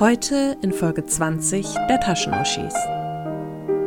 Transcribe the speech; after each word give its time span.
Heute 0.00 0.56
in 0.62 0.72
Folge 0.72 1.04
20 1.04 1.74
der 1.88 1.98
Taschenuschis. 1.98 2.74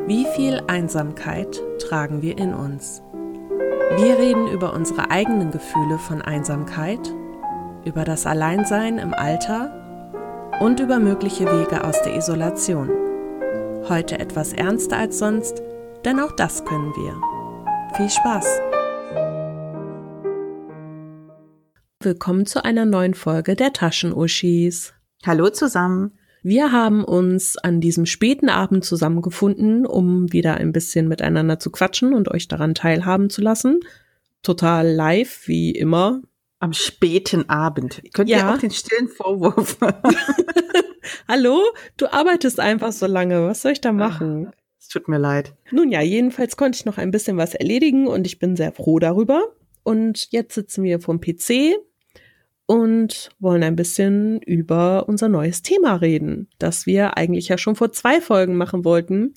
Wie 0.07 0.25
viel 0.35 0.61
Einsamkeit 0.67 1.61
tragen 1.79 2.21
wir 2.21 2.37
in 2.37 2.53
uns? 2.53 3.01
Wir 3.97 4.17
reden 4.17 4.47
über 4.47 4.73
unsere 4.73 5.09
eigenen 5.09 5.51
Gefühle 5.51 5.97
von 5.97 6.21
Einsamkeit, 6.21 6.99
über 7.85 8.03
das 8.03 8.25
Alleinsein 8.25 8.97
im 8.97 9.13
Alter 9.13 9.71
und 10.59 10.79
über 10.79 10.99
mögliche 10.99 11.45
Wege 11.45 11.83
aus 11.83 12.01
der 12.01 12.15
Isolation. 12.15 12.89
Heute 13.87 14.19
etwas 14.19 14.53
ernster 14.53 14.97
als 14.97 15.17
sonst, 15.17 15.61
denn 16.03 16.19
auch 16.19 16.33
das 16.33 16.65
können 16.65 16.93
wir. 16.95 17.15
Viel 17.95 18.09
Spaß! 18.09 18.70
Willkommen 22.03 22.47
zu 22.47 22.65
einer 22.65 22.85
neuen 22.85 23.13
Folge 23.13 23.55
der 23.55 23.73
Taschenuschis. 23.73 24.91
Hallo 25.23 25.51
zusammen. 25.51 26.17
Wir 26.41 26.71
haben 26.71 27.03
uns 27.03 27.57
an 27.57 27.79
diesem 27.79 28.07
späten 28.07 28.49
Abend 28.49 28.83
zusammengefunden, 28.83 29.85
um 29.85 30.33
wieder 30.33 30.55
ein 30.55 30.71
bisschen 30.71 31.07
miteinander 31.07 31.59
zu 31.59 31.69
quatschen 31.69 32.15
und 32.15 32.27
euch 32.31 32.47
daran 32.47 32.73
teilhaben 32.73 33.29
zu 33.29 33.43
lassen. 33.43 33.81
Total 34.41 34.87
live, 34.87 35.47
wie 35.47 35.69
immer. 35.73 36.23
Am 36.57 36.73
späten 36.73 37.47
Abend. 37.49 38.01
Könnt 38.13 38.31
ja. 38.31 38.37
ihr 38.37 38.49
auch 38.51 38.57
den 38.57 38.71
stillen 38.71 39.07
Vorwurf? 39.07 39.77
Hallo? 41.27 41.61
Du 41.97 42.11
arbeitest 42.11 42.59
einfach 42.59 42.93
so 42.93 43.05
lange. 43.05 43.45
Was 43.45 43.61
soll 43.61 43.73
ich 43.73 43.81
da 43.81 43.91
machen? 43.91 44.51
Es 44.79 44.87
tut 44.87 45.07
mir 45.07 45.19
leid. 45.19 45.53
Nun 45.69 45.91
ja, 45.91 46.01
jedenfalls 46.01 46.57
konnte 46.57 46.77
ich 46.77 46.85
noch 46.85 46.97
ein 46.97 47.11
bisschen 47.11 47.37
was 47.37 47.53
erledigen 47.53 48.07
und 48.07 48.25
ich 48.25 48.39
bin 48.39 48.55
sehr 48.55 48.71
froh 48.71 48.97
darüber. 48.97 49.43
Und 49.83 50.31
jetzt 50.31 50.55
sitzen 50.55 50.83
wir 50.83 50.99
vom 50.99 51.21
PC 51.21 51.75
und 52.71 53.31
wollen 53.39 53.63
ein 53.63 53.75
bisschen 53.75 54.39
über 54.43 55.09
unser 55.09 55.27
neues 55.27 55.61
Thema 55.61 55.95
reden, 55.95 56.47
das 56.57 56.85
wir 56.85 57.17
eigentlich 57.17 57.49
ja 57.49 57.57
schon 57.57 57.75
vor 57.75 57.91
zwei 57.91 58.21
Folgen 58.21 58.55
machen 58.55 58.85
wollten. 58.85 59.33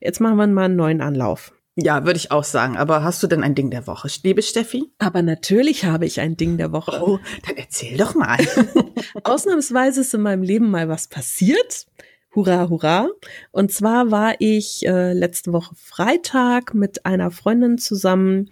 Jetzt 0.00 0.20
machen 0.20 0.36
wir 0.38 0.48
mal 0.48 0.64
einen 0.64 0.74
neuen 0.74 1.00
Anlauf. 1.00 1.52
Ja, 1.76 2.04
würde 2.04 2.16
ich 2.16 2.32
auch 2.32 2.42
sagen. 2.42 2.76
Aber 2.76 3.04
hast 3.04 3.22
du 3.22 3.28
denn 3.28 3.44
ein 3.44 3.54
Ding 3.54 3.70
der 3.70 3.86
Woche, 3.86 4.08
liebe 4.24 4.42
Steffi? 4.42 4.90
Aber 4.98 5.22
natürlich 5.22 5.84
habe 5.84 6.04
ich 6.04 6.18
ein 6.18 6.36
Ding 6.36 6.56
der 6.56 6.72
Woche. 6.72 7.00
Oh, 7.00 7.20
dann 7.46 7.56
erzähl 7.56 7.96
doch 7.96 8.16
mal. 8.16 8.38
Ausnahmsweise 9.22 10.00
ist 10.00 10.12
in 10.12 10.22
meinem 10.22 10.42
Leben 10.42 10.68
mal 10.68 10.88
was 10.88 11.06
passiert. 11.06 11.86
Hurra, 12.34 12.68
hurra. 12.68 13.08
Und 13.52 13.70
zwar 13.70 14.10
war 14.10 14.34
ich 14.40 14.84
äh, 14.84 15.12
letzte 15.12 15.52
Woche 15.52 15.76
Freitag 15.76 16.74
mit 16.74 17.06
einer 17.06 17.30
Freundin 17.30 17.78
zusammen 17.78 18.48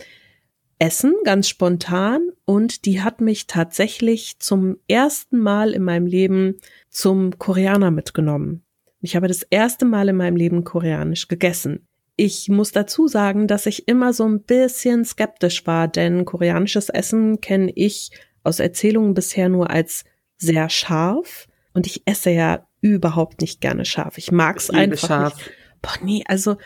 essen, 0.83 1.15
ganz 1.23 1.49
spontan. 1.49 2.31
Und 2.45 2.87
die 2.87 3.03
hat 3.03 3.21
mich 3.21 3.47
tatsächlich 3.47 4.41
zum 4.41 4.79
ersten 4.89 5.39
Mal 5.39 5.75
in 5.75 5.85
meinem 5.85 6.07
Leben 6.07 6.57
zum 6.91 7.39
Koreaner 7.39 7.93
mitgenommen. 7.93 8.65
Ich 9.01 9.15
habe 9.15 9.29
das 9.29 9.43
erste 9.43 9.85
Mal 9.85 10.09
in 10.09 10.17
meinem 10.17 10.35
Leben 10.35 10.65
koreanisch 10.65 11.29
gegessen. 11.29 11.87
Ich 12.17 12.49
muss 12.49 12.73
dazu 12.73 13.07
sagen, 13.07 13.47
dass 13.47 13.67
ich 13.67 13.87
immer 13.87 14.13
so 14.13 14.25
ein 14.25 14.43
bisschen 14.43 15.05
skeptisch 15.05 15.67
war, 15.69 15.87
denn 15.87 16.25
koreanisches 16.25 16.89
Essen 16.89 17.41
kenne 17.41 17.71
ich 17.75 18.11
aus 18.43 18.59
Erzählungen 18.59 19.15
bisher 19.15 19.49
nur 19.49 19.71
als 19.71 20.05
sehr 20.37 20.69
scharf. 20.69 21.47
Und 21.75 21.87
ich 21.87 22.03
esse 22.07 22.31
ja 22.31 22.67
überhaupt 22.81 23.41
nicht 23.41 23.61
gerne 23.61 23.85
scharf. 23.85 24.19
Ich 24.19 24.33
mag 24.33 24.57
es 24.57 24.69
einfach 24.71 25.09
scharf. 25.09 25.37
nicht. 25.37 25.51
Boah, 25.81 25.99
nee, 26.03 26.25
also 26.27 26.57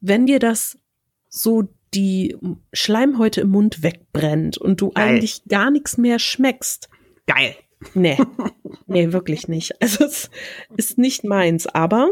wenn 0.00 0.26
dir 0.26 0.40
das 0.40 0.76
so 1.28 1.68
die 1.94 2.36
Schleimhäute 2.72 3.40
im 3.40 3.50
Mund 3.50 3.82
wegbrennt 3.82 4.58
und 4.58 4.80
du 4.80 4.90
Geil. 4.90 5.08
eigentlich 5.08 5.44
gar 5.48 5.70
nichts 5.70 5.98
mehr 5.98 6.18
schmeckst. 6.18 6.88
Geil. 7.26 7.54
Nee, 7.94 8.18
nee, 8.86 9.12
wirklich 9.12 9.48
nicht. 9.48 9.80
Also 9.80 10.04
es 10.04 10.30
ist 10.76 10.98
nicht 10.98 11.24
meins, 11.24 11.66
aber 11.66 12.10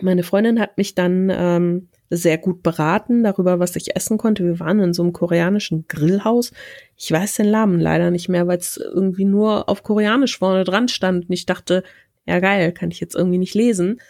meine 0.00 0.22
Freundin 0.22 0.60
hat 0.60 0.76
mich 0.76 0.94
dann 0.94 1.30
ähm, 1.32 1.88
sehr 2.10 2.38
gut 2.38 2.62
beraten 2.62 3.22
darüber, 3.22 3.58
was 3.60 3.76
ich 3.76 3.96
essen 3.96 4.18
konnte. 4.18 4.44
Wir 4.44 4.60
waren 4.60 4.80
in 4.80 4.92
so 4.92 5.02
einem 5.02 5.12
koreanischen 5.12 5.86
Grillhaus. 5.88 6.52
Ich 6.96 7.10
weiß 7.10 7.36
den 7.36 7.50
Namen 7.50 7.80
leider 7.80 8.10
nicht 8.10 8.28
mehr, 8.28 8.46
weil 8.46 8.58
es 8.58 8.76
irgendwie 8.76 9.24
nur 9.24 9.68
auf 9.68 9.82
Koreanisch 9.82 10.38
vorne 10.38 10.64
dran 10.64 10.88
stand. 10.88 11.28
Und 11.28 11.32
ich 11.32 11.46
dachte, 11.46 11.82
ja 12.26 12.40
geil, 12.40 12.72
kann 12.72 12.90
ich 12.90 13.00
jetzt 13.00 13.14
irgendwie 13.14 13.38
nicht 13.38 13.54
lesen. 13.54 14.00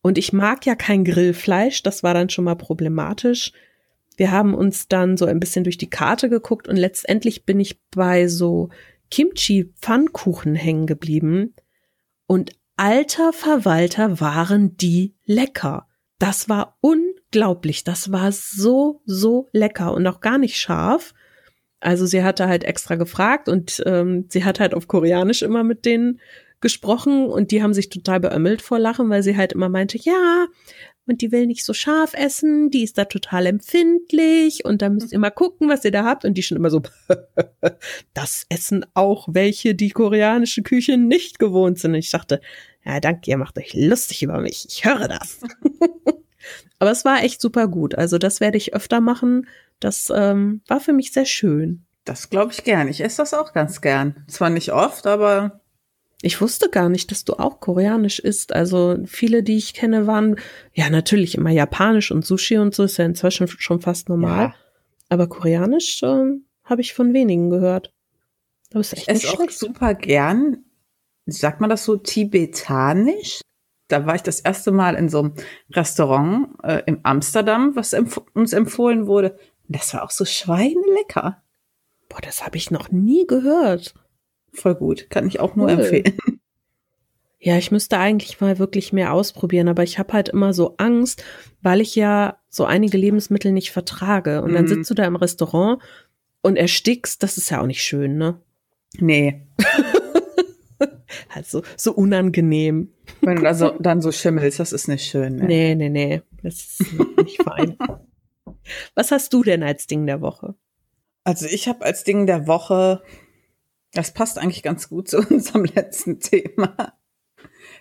Und 0.00 0.18
ich 0.18 0.32
mag 0.32 0.64
ja 0.66 0.74
kein 0.74 1.04
Grillfleisch, 1.04 1.82
das 1.82 2.02
war 2.02 2.14
dann 2.14 2.30
schon 2.30 2.44
mal 2.44 2.54
problematisch. 2.54 3.52
Wir 4.18 4.32
haben 4.32 4.52
uns 4.52 4.88
dann 4.88 5.16
so 5.16 5.26
ein 5.26 5.38
bisschen 5.38 5.62
durch 5.62 5.78
die 5.78 5.90
Karte 5.90 6.28
geguckt 6.28 6.66
und 6.66 6.76
letztendlich 6.76 7.46
bin 7.46 7.60
ich 7.60 7.80
bei 7.92 8.26
so 8.26 8.68
Kimchi-Pfannkuchen 9.12 10.56
hängen 10.56 10.88
geblieben. 10.88 11.54
Und 12.26 12.50
alter 12.76 13.32
Verwalter 13.32 14.20
waren 14.20 14.76
die 14.76 15.14
lecker. 15.24 15.86
Das 16.18 16.48
war 16.48 16.76
unglaublich. 16.80 17.84
Das 17.84 18.10
war 18.10 18.32
so, 18.32 19.02
so 19.04 19.48
lecker 19.52 19.94
und 19.94 20.04
auch 20.08 20.20
gar 20.20 20.38
nicht 20.38 20.58
scharf. 20.58 21.14
Also 21.78 22.04
sie 22.04 22.24
hatte 22.24 22.48
halt 22.48 22.64
extra 22.64 22.96
gefragt 22.96 23.48
und 23.48 23.80
ähm, 23.86 24.26
sie 24.30 24.44
hat 24.44 24.58
halt 24.58 24.74
auf 24.74 24.88
Koreanisch 24.88 25.42
immer 25.42 25.62
mit 25.62 25.84
denen 25.84 26.18
gesprochen 26.60 27.26
und 27.26 27.52
die 27.52 27.62
haben 27.62 27.72
sich 27.72 27.88
total 27.88 28.18
beömmelt 28.18 28.62
vor 28.62 28.80
Lachen, 28.80 29.10
weil 29.10 29.22
sie 29.22 29.36
halt 29.36 29.52
immer 29.52 29.68
meinte, 29.68 29.96
ja, 29.96 30.46
und 31.08 31.22
die 31.22 31.32
will 31.32 31.46
nicht 31.46 31.64
so 31.64 31.72
scharf 31.72 32.14
essen, 32.14 32.70
die 32.70 32.82
ist 32.82 32.98
da 32.98 33.04
total 33.04 33.46
empfindlich 33.46 34.64
und 34.64 34.82
da 34.82 34.88
müsst 34.88 35.12
ihr 35.12 35.18
mal 35.18 35.30
gucken, 35.30 35.68
was 35.68 35.84
ihr 35.84 35.90
da 35.90 36.04
habt. 36.04 36.24
Und 36.24 36.34
die 36.34 36.42
schon 36.42 36.56
immer 36.56 36.70
so, 36.70 36.82
das 38.14 38.46
essen 38.48 38.84
auch 38.94 39.28
welche, 39.30 39.74
die 39.74 39.90
koreanische 39.90 40.62
Küche 40.62 40.96
nicht 40.96 41.38
gewohnt 41.38 41.78
sind. 41.78 41.92
Und 41.92 41.98
ich 41.98 42.10
dachte, 42.10 42.40
ja, 42.84 43.00
danke, 43.00 43.30
ihr 43.30 43.38
macht 43.38 43.58
euch 43.58 43.74
lustig 43.74 44.22
über 44.22 44.40
mich. 44.40 44.66
Ich 44.68 44.84
höre 44.84 45.08
das. 45.08 45.40
Aber 46.78 46.90
es 46.90 47.04
war 47.04 47.22
echt 47.22 47.40
super 47.40 47.68
gut. 47.68 47.94
Also 47.96 48.18
das 48.18 48.40
werde 48.40 48.56
ich 48.56 48.74
öfter 48.74 49.00
machen. 49.00 49.48
Das 49.80 50.12
ähm, 50.14 50.62
war 50.68 50.80
für 50.80 50.92
mich 50.92 51.12
sehr 51.12 51.26
schön. 51.26 51.84
Das 52.04 52.30
glaube 52.30 52.52
ich 52.52 52.64
gern. 52.64 52.88
Ich 52.88 53.00
esse 53.00 53.18
das 53.18 53.34
auch 53.34 53.52
ganz 53.52 53.80
gern. 53.80 54.24
Zwar 54.28 54.50
nicht 54.50 54.72
oft, 54.72 55.06
aber 55.06 55.60
ich 56.20 56.40
wusste 56.40 56.68
gar 56.68 56.88
nicht, 56.88 57.10
dass 57.10 57.24
du 57.24 57.34
auch 57.34 57.60
koreanisch 57.60 58.18
isst. 58.18 58.52
Also 58.52 58.98
viele, 59.06 59.42
die 59.42 59.56
ich 59.56 59.72
kenne, 59.74 60.06
waren 60.06 60.36
ja 60.74 60.90
natürlich 60.90 61.36
immer 61.36 61.50
japanisch 61.50 62.10
und 62.10 62.26
Sushi 62.26 62.58
und 62.58 62.74
so 62.74 62.84
ist 62.84 62.96
ja 62.96 63.04
inzwischen 63.04 63.46
schon 63.46 63.80
fast 63.80 64.08
normal. 64.08 64.46
Ja. 64.46 64.54
Aber 65.08 65.28
koreanisch 65.28 66.02
äh, 66.02 66.40
habe 66.64 66.80
ich 66.80 66.92
von 66.92 67.14
wenigen 67.14 67.50
gehört. 67.50 67.92
Das 68.70 68.92
ist 68.92 68.98
echt 68.98 69.08
ich 69.08 69.24
esse 69.24 69.40
auch 69.40 69.50
super 69.50 69.94
gern. 69.94 70.64
Sagt 71.26 71.60
man 71.60 71.70
das 71.70 71.84
so 71.84 71.96
tibetanisch? 71.96 73.40
Da 73.86 74.04
war 74.04 74.16
ich 74.16 74.22
das 74.22 74.40
erste 74.40 74.72
Mal 74.72 74.96
in 74.96 75.08
so 75.08 75.20
einem 75.20 75.34
Restaurant 75.70 76.48
äh, 76.62 76.82
in 76.86 77.00
Amsterdam, 77.04 77.74
was 77.74 77.92
empf 77.92 78.20
uns 78.34 78.52
empfohlen 78.52 79.06
wurde. 79.06 79.38
Das 79.68 79.94
war 79.94 80.02
auch 80.02 80.10
so 80.10 80.24
schweinelecker. 80.24 81.42
Boah, 82.08 82.20
das 82.22 82.44
habe 82.44 82.56
ich 82.56 82.70
noch 82.70 82.90
nie 82.90 83.26
gehört. 83.26 83.94
Voll 84.58 84.74
gut. 84.74 85.08
Kann 85.10 85.26
ich 85.26 85.40
auch 85.40 85.56
nur 85.56 85.66
cool. 85.66 85.80
empfehlen. 85.80 86.18
Ja, 87.40 87.56
ich 87.56 87.70
müsste 87.70 87.98
eigentlich 87.98 88.40
mal 88.40 88.58
wirklich 88.58 88.92
mehr 88.92 89.12
ausprobieren, 89.12 89.68
aber 89.68 89.84
ich 89.84 89.98
habe 89.98 90.12
halt 90.12 90.28
immer 90.28 90.52
so 90.52 90.74
Angst, 90.76 91.22
weil 91.62 91.80
ich 91.80 91.94
ja 91.94 92.38
so 92.48 92.64
einige 92.64 92.98
Lebensmittel 92.98 93.52
nicht 93.52 93.70
vertrage. 93.70 94.42
Und 94.42 94.54
dann 94.54 94.64
mm. 94.64 94.68
sitzt 94.68 94.90
du 94.90 94.94
da 94.94 95.04
im 95.04 95.14
Restaurant 95.14 95.80
und 96.42 96.56
erstickst, 96.56 97.22
das 97.22 97.38
ist 97.38 97.50
ja 97.50 97.60
auch 97.60 97.66
nicht 97.66 97.82
schön, 97.82 98.18
ne? 98.18 98.40
Nee. 98.98 99.46
also 101.34 101.62
so 101.76 101.92
unangenehm. 101.92 102.92
Wenn 103.20 103.36
du 103.36 103.42
da 103.42 103.54
so, 103.54 103.70
dann 103.78 104.02
so 104.02 104.10
schimmelst, 104.10 104.58
das 104.58 104.72
ist 104.72 104.88
nicht 104.88 105.04
schön. 105.04 105.36
Ne? 105.36 105.44
Nee, 105.44 105.74
nee, 105.76 105.90
nee. 105.90 106.22
Das 106.42 106.54
ist 106.54 106.84
nicht 107.18 107.42
fein. 107.42 107.76
Was 108.94 109.12
hast 109.12 109.32
du 109.32 109.44
denn 109.44 109.62
als 109.62 109.86
Ding 109.86 110.06
der 110.06 110.20
Woche? 110.20 110.54
Also 111.24 111.46
ich 111.46 111.68
habe 111.68 111.84
als 111.84 112.04
Ding 112.04 112.26
der 112.26 112.46
Woche 112.46 113.02
das 113.92 114.12
passt 114.12 114.38
eigentlich 114.38 114.62
ganz 114.62 114.88
gut 114.88 115.08
zu 115.08 115.18
unserem 115.30 115.64
letzten 115.64 116.20
Thema. 116.20 116.94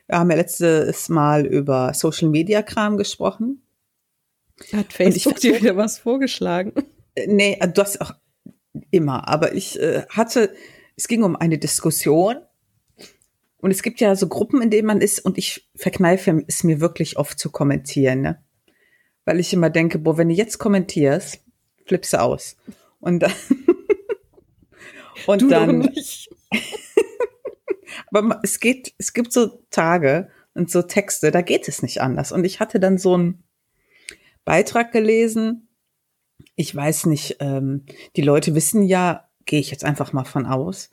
Wir 0.07 0.19
haben 0.19 0.30
ja 0.30 0.38
letztes 0.38 1.09
Mal 1.09 1.45
über 1.45 1.94
Social 1.94 2.30
Media 2.30 2.62
Kram 2.62 2.98
gesprochen. 2.98 3.62
Hat 4.74 4.94
Facebook 4.94 5.36
dir 5.36 5.59
wieder 5.59 5.77
was 5.77 6.00
vorgeschlagen? 6.00 6.74
Äh, 7.15 7.27
nee, 7.27 7.57
äh, 7.59 7.68
du 7.68 7.81
hast 7.81 8.01
auch 8.01 8.13
immer, 8.92 9.27
aber 9.27 9.54
ich 9.54 9.80
äh, 9.80 10.06
hatte, 10.09 10.54
es 10.95 11.07
ging 11.07 11.24
um 11.24 11.36
eine 11.36 11.57
Diskussion 11.57 12.38
und 13.57 13.71
es 13.71 13.83
gibt 13.83 14.00
ja 14.00 14.15
so 14.15 14.27
Gruppen, 14.27 14.62
in 14.62 14.69
denen 14.69 14.88
man 14.88 15.01
ist 15.01 15.19
und 15.19 15.38
ich 15.38 15.69
verkneife 15.75 16.44
es 16.48 16.63
mir 16.63 16.80
wirklich 16.80 17.18
oft 17.18 17.39
zu 17.39 17.51
kommentieren, 17.51 18.21
ne? 18.21 18.44
Weil 19.25 19.39
ich 19.42 19.51
immer 19.51 19.69
denke, 19.69 20.00
boah, 20.00 20.18
wenn 20.18 20.30
du 20.30 20.36
jetzt 20.36 20.57
kommentierst, 20.57 21.44
flippst 21.86 22.13
du 22.13 22.21
aus. 22.21 22.56
Und 23.00 23.19
dann 23.19 23.33
und 25.33 25.41
du 25.41 25.47
dann. 25.47 25.89
aber 28.12 28.39
es 28.44 28.59
geht, 28.59 28.94
es 28.97 29.13
gibt 29.13 29.33
so 29.33 29.63
Tage 29.69 30.29
und 30.53 30.71
so 30.71 30.81
Texte, 30.81 31.31
da 31.31 31.41
geht 31.41 31.68
es 31.68 31.81
nicht 31.81 32.01
anders. 32.01 32.31
Und 32.31 32.44
ich 32.45 32.59
hatte 32.59 32.79
dann 32.79 32.97
so 32.97 33.13
einen 33.13 33.44
Beitrag 34.45 34.91
gelesen. 34.91 35.68
Ich 36.56 36.75
weiß 36.75 37.06
nicht, 37.06 37.38
ähm, 37.39 37.85
die 38.15 38.21
Leute 38.21 38.56
wissen 38.56 38.83
ja, 38.83 39.29
gehe 39.45 39.59
ich 39.59 39.71
jetzt 39.71 39.85
einfach 39.85 40.13
mal 40.13 40.25
von 40.25 40.45
aus, 40.45 40.89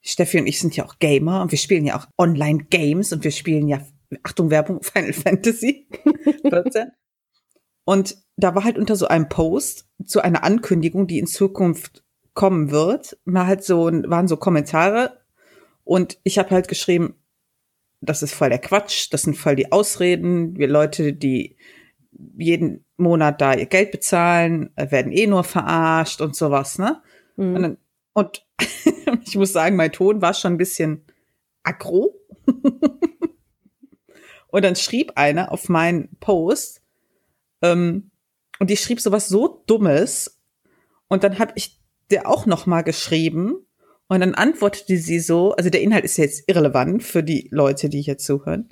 Steffi 0.00 0.38
und 0.40 0.46
ich 0.46 0.60
sind 0.60 0.76
ja 0.76 0.84
auch 0.84 0.98
Gamer 0.98 1.42
und 1.42 1.50
wir 1.50 1.58
spielen 1.58 1.84
ja 1.84 1.98
auch 1.98 2.06
Online-Games 2.16 3.12
und 3.12 3.24
wir 3.24 3.30
spielen 3.30 3.68
ja, 3.68 3.84
Achtung, 4.22 4.50
Werbung, 4.50 4.82
Final 4.82 5.12
Fantasy 5.12 5.88
14. 6.48 6.90
Und 7.84 8.18
da 8.36 8.54
war 8.54 8.64
halt 8.64 8.78
unter 8.78 8.96
so 8.96 9.08
einem 9.08 9.28
Post 9.28 9.88
zu 10.04 10.20
einer 10.20 10.44
Ankündigung, 10.44 11.06
die 11.06 11.18
in 11.18 11.26
Zukunft 11.26 12.04
kommen 12.38 12.70
wird, 12.70 13.18
mal 13.24 13.48
halt 13.48 13.64
so, 13.64 13.86
waren 13.86 14.28
so 14.28 14.36
Kommentare 14.36 15.18
und 15.82 16.20
ich 16.22 16.38
habe 16.38 16.50
halt 16.50 16.68
geschrieben, 16.68 17.16
das 18.00 18.22
ist 18.22 18.32
voll 18.32 18.48
der 18.48 18.60
Quatsch, 18.60 19.12
das 19.12 19.22
sind 19.22 19.36
voll 19.36 19.56
die 19.56 19.72
Ausreden, 19.72 20.56
wir 20.56 20.68
Leute, 20.68 21.12
die 21.12 21.56
jeden 22.36 22.84
Monat 22.96 23.40
da 23.40 23.54
ihr 23.54 23.66
Geld 23.66 23.90
bezahlen, 23.90 24.70
werden 24.76 25.10
eh 25.10 25.26
nur 25.26 25.42
verarscht 25.42 26.20
und 26.20 26.36
sowas, 26.36 26.78
ne? 26.78 27.02
Mhm. 27.34 27.56
Und, 27.56 27.62
dann, 27.62 27.78
und 28.12 28.46
ich 29.26 29.34
muss 29.34 29.52
sagen, 29.52 29.74
mein 29.74 29.90
Ton 29.90 30.22
war 30.22 30.32
schon 30.32 30.52
ein 30.52 30.58
bisschen 30.58 31.02
aggro. 31.64 32.20
und 34.46 34.64
dann 34.64 34.76
schrieb 34.76 35.10
einer 35.16 35.50
auf 35.50 35.68
meinen 35.68 36.16
Post, 36.20 36.82
ähm, 37.62 38.12
und 38.60 38.70
die 38.70 38.76
schrieb 38.76 39.00
sowas 39.00 39.26
so 39.26 39.64
Dummes. 39.66 40.40
Und 41.08 41.24
dann 41.24 41.40
habe 41.40 41.52
ich 41.56 41.78
der 42.10 42.28
auch 42.28 42.46
noch 42.46 42.66
mal 42.66 42.82
geschrieben. 42.82 43.66
Und 44.08 44.20
dann 44.20 44.34
antwortete 44.34 44.96
sie 44.96 45.20
so, 45.20 45.52
also 45.52 45.70
der 45.70 45.82
Inhalt 45.82 46.04
ist 46.04 46.16
jetzt 46.16 46.44
irrelevant 46.46 47.02
für 47.02 47.22
die 47.22 47.48
Leute, 47.50 47.88
die 47.88 48.00
hier 48.00 48.18
zuhören. 48.18 48.70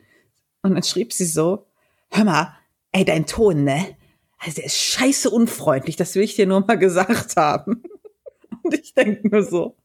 Und 0.62 0.75
dann 0.75 0.83
schrieb 0.83 1.12
sie 1.12 1.27
so, 1.27 1.67
hör 2.11 2.25
mal, 2.25 2.56
ey, 2.93 3.05
dein 3.05 3.27
Ton, 3.27 3.65
ne? 3.65 3.97
Also 4.38 4.56
der 4.56 4.65
ist 4.67 4.79
scheiße 4.79 5.31
unfreundlich, 5.31 5.97
das 5.97 6.15
will 6.15 6.23
ich 6.23 6.37
dir 6.37 6.47
nur 6.47 6.61
mal 6.61 6.79
gesagt 6.79 7.37
haben. 7.37 7.83
Und 8.62 8.75
ich 8.75 8.94
denke 8.94 9.29
nur 9.29 9.43
so, 9.43 9.77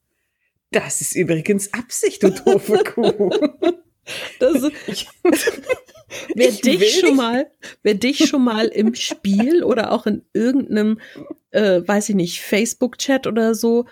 das 0.72 1.02
ist 1.02 1.16
übrigens 1.16 1.74
Absicht, 1.74 2.24
du 2.24 2.30
doofe 2.30 2.84
Kuh. 2.84 3.30
Das 4.40 4.56
ist, 4.88 5.08
wer 6.36 6.50
ich 6.50 6.62
dich 6.62 7.00
schon 7.00 7.16
mal, 7.16 7.50
wer 7.84 7.94
dich 7.96 8.28
schon 8.28 8.44
mal 8.44 8.68
im 8.68 8.96
Spiel 8.96 9.64
oder 9.64 9.92
auch 9.92 10.06
in 10.06 10.24
irgendeinem, 10.34 11.00
äh, 11.52 11.82
weiß 11.86 12.10
ich 12.10 12.16
nicht, 12.16 12.42
Facebook-Chat 12.42 13.28
oder 13.28 13.56
so 13.56 13.86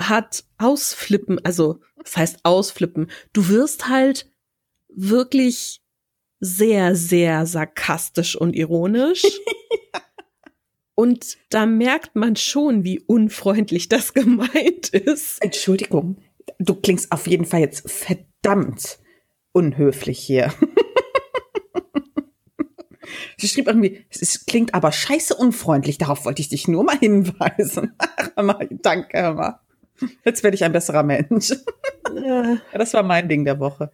hat 0.00 0.44
ausflippen, 0.58 1.44
also 1.44 1.80
das 2.02 2.16
heißt 2.16 2.38
ausflippen. 2.42 3.10
Du 3.32 3.48
wirst 3.48 3.88
halt 3.88 4.30
wirklich 4.88 5.80
sehr, 6.40 6.96
sehr 6.96 7.46
sarkastisch 7.46 8.36
und 8.36 8.54
ironisch. 8.54 9.22
Und 10.94 11.38
da 11.48 11.64
merkt 11.64 12.16
man 12.16 12.36
schon, 12.36 12.84
wie 12.84 13.00
unfreundlich 13.00 13.88
das 13.88 14.12
gemeint 14.12 14.90
ist. 14.90 15.42
Entschuldigung, 15.42 16.18
du 16.58 16.74
klingst 16.74 17.10
auf 17.10 17.26
jeden 17.26 17.46
Fall 17.46 17.60
jetzt 17.60 17.90
verdammt 17.90 18.98
unhöflich 19.52 20.18
hier. 20.18 20.52
Sie 23.36 23.48
schrieb 23.48 23.66
irgendwie, 23.66 24.04
es 24.08 24.46
klingt 24.46 24.72
aber 24.74 24.92
scheiße 24.92 25.34
unfreundlich, 25.34 25.98
darauf 25.98 26.24
wollte 26.24 26.40
ich 26.40 26.48
dich 26.48 26.68
nur 26.68 26.84
mal 26.84 26.98
hinweisen. 26.98 27.96
Danke, 28.82 29.32
mal. 29.34 29.58
Jetzt 30.24 30.42
werde 30.42 30.54
ich 30.54 30.64
ein 30.64 30.72
besserer 30.72 31.02
Mensch. 31.02 31.52
Ja, 32.24 32.58
das 32.72 32.94
war 32.94 33.02
mein 33.02 33.28
Ding 33.28 33.44
der 33.44 33.58
Woche. 33.58 33.90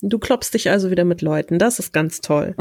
Du 0.00 0.18
klopfst 0.18 0.52
dich 0.52 0.70
also 0.70 0.90
wieder 0.90 1.04
mit 1.04 1.22
Leuten. 1.22 1.58
Das 1.58 1.78
ist 1.78 1.92
ganz 1.92 2.20
toll. 2.20 2.56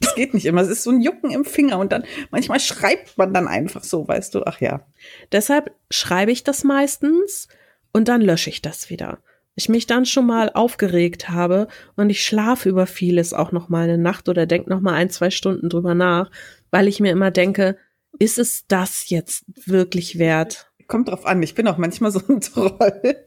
Es 0.00 0.14
geht 0.14 0.34
nicht 0.34 0.46
immer. 0.46 0.60
Es 0.60 0.68
ist 0.68 0.82
so 0.82 0.90
ein 0.90 1.00
Jucken 1.00 1.30
im 1.30 1.44
Finger 1.44 1.78
und 1.78 1.92
dann 1.92 2.04
manchmal 2.30 2.60
schreibt 2.60 3.16
man 3.16 3.32
dann 3.32 3.48
einfach 3.48 3.84
so, 3.84 4.06
weißt 4.06 4.34
du. 4.34 4.42
Ach 4.44 4.60
ja. 4.60 4.86
Deshalb 5.30 5.74
schreibe 5.90 6.32
ich 6.32 6.44
das 6.44 6.64
meistens 6.64 7.48
und 7.92 8.08
dann 8.08 8.20
lösche 8.20 8.50
ich 8.50 8.62
das 8.62 8.90
wieder. 8.90 9.18
Ich 9.54 9.68
mich 9.68 9.86
dann 9.86 10.06
schon 10.06 10.26
mal 10.26 10.50
aufgeregt 10.52 11.28
habe 11.28 11.68
und 11.96 12.08
ich 12.10 12.24
schlafe 12.24 12.68
über 12.68 12.86
vieles 12.86 13.34
auch 13.34 13.52
noch 13.52 13.68
mal 13.68 13.84
eine 13.84 13.98
Nacht 13.98 14.28
oder 14.28 14.46
denk 14.46 14.66
noch 14.66 14.80
mal 14.80 14.94
ein, 14.94 15.10
zwei 15.10 15.30
Stunden 15.30 15.68
drüber 15.68 15.94
nach, 15.94 16.30
weil 16.70 16.88
ich 16.88 17.00
mir 17.00 17.12
immer 17.12 17.30
denke, 17.30 17.76
ist 18.18 18.38
es 18.38 18.66
das 18.66 19.08
jetzt 19.10 19.44
wirklich 19.66 20.18
wert? 20.18 20.72
kommt 20.92 21.08
drauf 21.08 21.24
an. 21.24 21.42
Ich 21.42 21.54
bin 21.54 21.66
auch 21.68 21.78
manchmal 21.78 22.12
so 22.12 22.20
ein 22.28 22.40
Troll. 22.42 23.24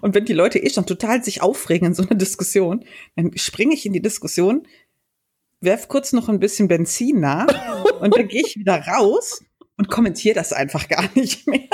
Und 0.00 0.14
wenn 0.14 0.24
die 0.24 0.32
Leute 0.32 0.58
eh 0.58 0.70
schon 0.70 0.86
total 0.86 1.22
sich 1.22 1.42
aufregen 1.42 1.88
in 1.88 1.94
so 1.94 2.02
einer 2.02 2.16
Diskussion, 2.16 2.86
dann 3.16 3.36
springe 3.36 3.74
ich 3.74 3.84
in 3.84 3.92
die 3.92 4.00
Diskussion, 4.00 4.66
werf 5.60 5.88
kurz 5.88 6.14
noch 6.14 6.30
ein 6.30 6.40
bisschen 6.40 6.68
Benzin 6.68 7.20
nach 7.20 7.46
und 8.00 8.16
dann 8.16 8.28
gehe 8.28 8.40
ich 8.40 8.56
wieder 8.56 8.80
raus 8.86 9.44
und 9.76 9.88
kommentiere 9.90 10.34
das 10.34 10.54
einfach 10.54 10.88
gar 10.88 11.04
nicht 11.14 11.46
mehr. 11.46 11.60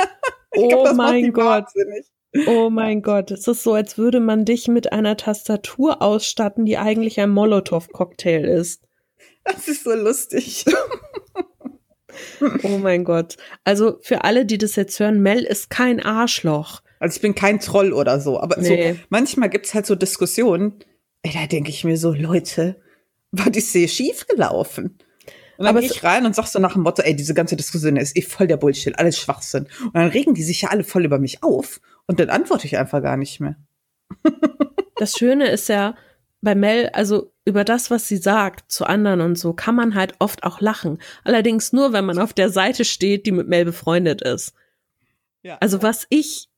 Ich 0.55 0.61
oh 0.61 0.69
glaub, 0.69 0.97
mein 0.97 1.33
Gott. 1.33 1.65
Wahnsinnig. 1.65 2.12
Oh 2.47 2.71
mein 2.71 3.03
Gott, 3.03 3.31
es 3.31 3.47
ist 3.47 3.63
so, 3.63 3.75
als 3.75 3.99
würde 3.99 4.21
man 4.21 4.45
dich 4.45 4.69
mit 4.69 4.93
einer 4.93 5.17
Tastatur 5.17 6.01
ausstatten, 6.01 6.65
die 6.65 6.79
eigentlich 6.79 7.21
ein 7.21 7.31
Molotow-Cocktail 7.31 8.45
ist. 8.45 8.83
Das 9.45 9.69
ist 9.69 9.85
so 9.85 9.93
lustig. 9.93 10.65
Oh 12.63 12.79
mein 12.79 13.05
Gott. 13.05 13.37
Also 13.65 13.99
für 14.03 14.25
alle, 14.25 14.45
die 14.47 14.59
das 14.59 14.77
jetzt 14.77 14.99
hören, 15.01 15.23
Mel 15.23 15.43
ist 15.43 15.71
kein 15.71 16.01
Arschloch. 16.01 16.83
Also 16.99 17.17
ich 17.17 17.23
bin 17.23 17.35
kein 17.35 17.59
Troll 17.61 17.93
oder 17.93 18.21
so, 18.21 18.39
aber 18.39 18.61
nee. 18.61 18.93
so, 18.93 18.99
manchmal 19.09 19.49
gibt's 19.49 19.75
halt 19.75 19.87
so 19.87 19.95
Diskussionen, 19.95 20.75
ey, 21.23 21.33
da 21.33 21.47
denke 21.47 21.71
ich 21.71 21.85
mir 21.85 21.97
so, 21.97 22.13
Leute, 22.13 22.81
war 23.33 23.51
die 23.51 23.61
sehr 23.61 23.89
schief 23.89 24.27
gelaufen? 24.27 24.99
Und 25.59 25.67
dann 25.67 25.77
gehe 25.77 25.91
ich 25.91 26.03
rein 26.03 26.27
und 26.27 26.35
sag 26.35 26.47
so 26.47 26.59
nach 26.59 26.73
dem 26.75 26.83
Motto, 26.83 27.03
ey, 27.03 27.15
diese 27.15 27.35
ganze 27.35 27.57
Diskussion 27.57 27.97
ist 27.97 28.17
eh 28.17 28.23
voll 28.23 28.47
der 28.47 28.57
Bullshit, 28.57 28.99
alles 28.99 29.19
Schwachsinn. 29.19 29.69
Und 29.85 29.95
dann 29.95 30.09
regen 30.09 30.35
die 30.35 30.43
sich 30.43 30.63
ja 30.63 30.71
alle 30.71 30.85
voll 30.85 31.05
über 31.05 31.19
mich 31.19 31.43
auf 31.43 31.81
und 32.07 32.21
dann 32.21 32.31
antworte 32.31 32.67
ich 32.67 32.77
einfach 32.77 33.03
gar 33.03 33.17
nicht 33.17 33.41
mehr. 33.41 33.57
das 34.97 35.17
Schöne 35.17 35.49
ist 35.49 35.69
ja, 35.69 35.95
bei 36.43 36.57
Mel, 36.57 36.91
also 36.93 37.33
über 37.45 37.65
das, 37.65 37.91
was 37.91 38.09
sie 38.09 38.17
sagt 38.17 38.71
zu 38.71 38.85
anderen 38.85 39.21
und 39.21 39.39
so, 39.39 39.53
kann 39.53 39.77
man 39.77 39.95
halt 39.95 40.15
oft 40.19 40.43
auch 40.43 40.61
lachen. 40.61 40.99
Allerdings 41.25 41.73
nur, 41.73 41.93
wenn 41.93 42.05
man 42.05 42.19
auf 42.19 42.33
der 42.33 42.51
Seite 42.51 42.85
steht, 42.85 43.27
die 43.27 43.33
mit 43.33 43.49
Mel 43.49 43.65
befreundet 43.65 44.23
ist. 44.23 44.53
Ja. 45.43 45.57
Also 45.61 45.83
was 45.83 46.07
ich 46.11 46.49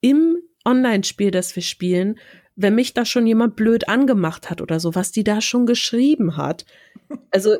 im 0.00 0.38
Online-Spiel, 0.64 1.30
das 1.30 1.54
wir 1.54 1.62
spielen, 1.62 2.18
wenn 2.56 2.74
mich 2.74 2.94
da 2.94 3.04
schon 3.04 3.26
jemand 3.26 3.56
blöd 3.56 3.88
angemacht 3.88 4.48
hat 4.50 4.62
oder 4.62 4.80
so, 4.80 4.94
was 4.94 5.12
die 5.12 5.24
da 5.24 5.40
schon 5.40 5.66
geschrieben 5.66 6.36
hat. 6.36 6.64
Also 7.30 7.58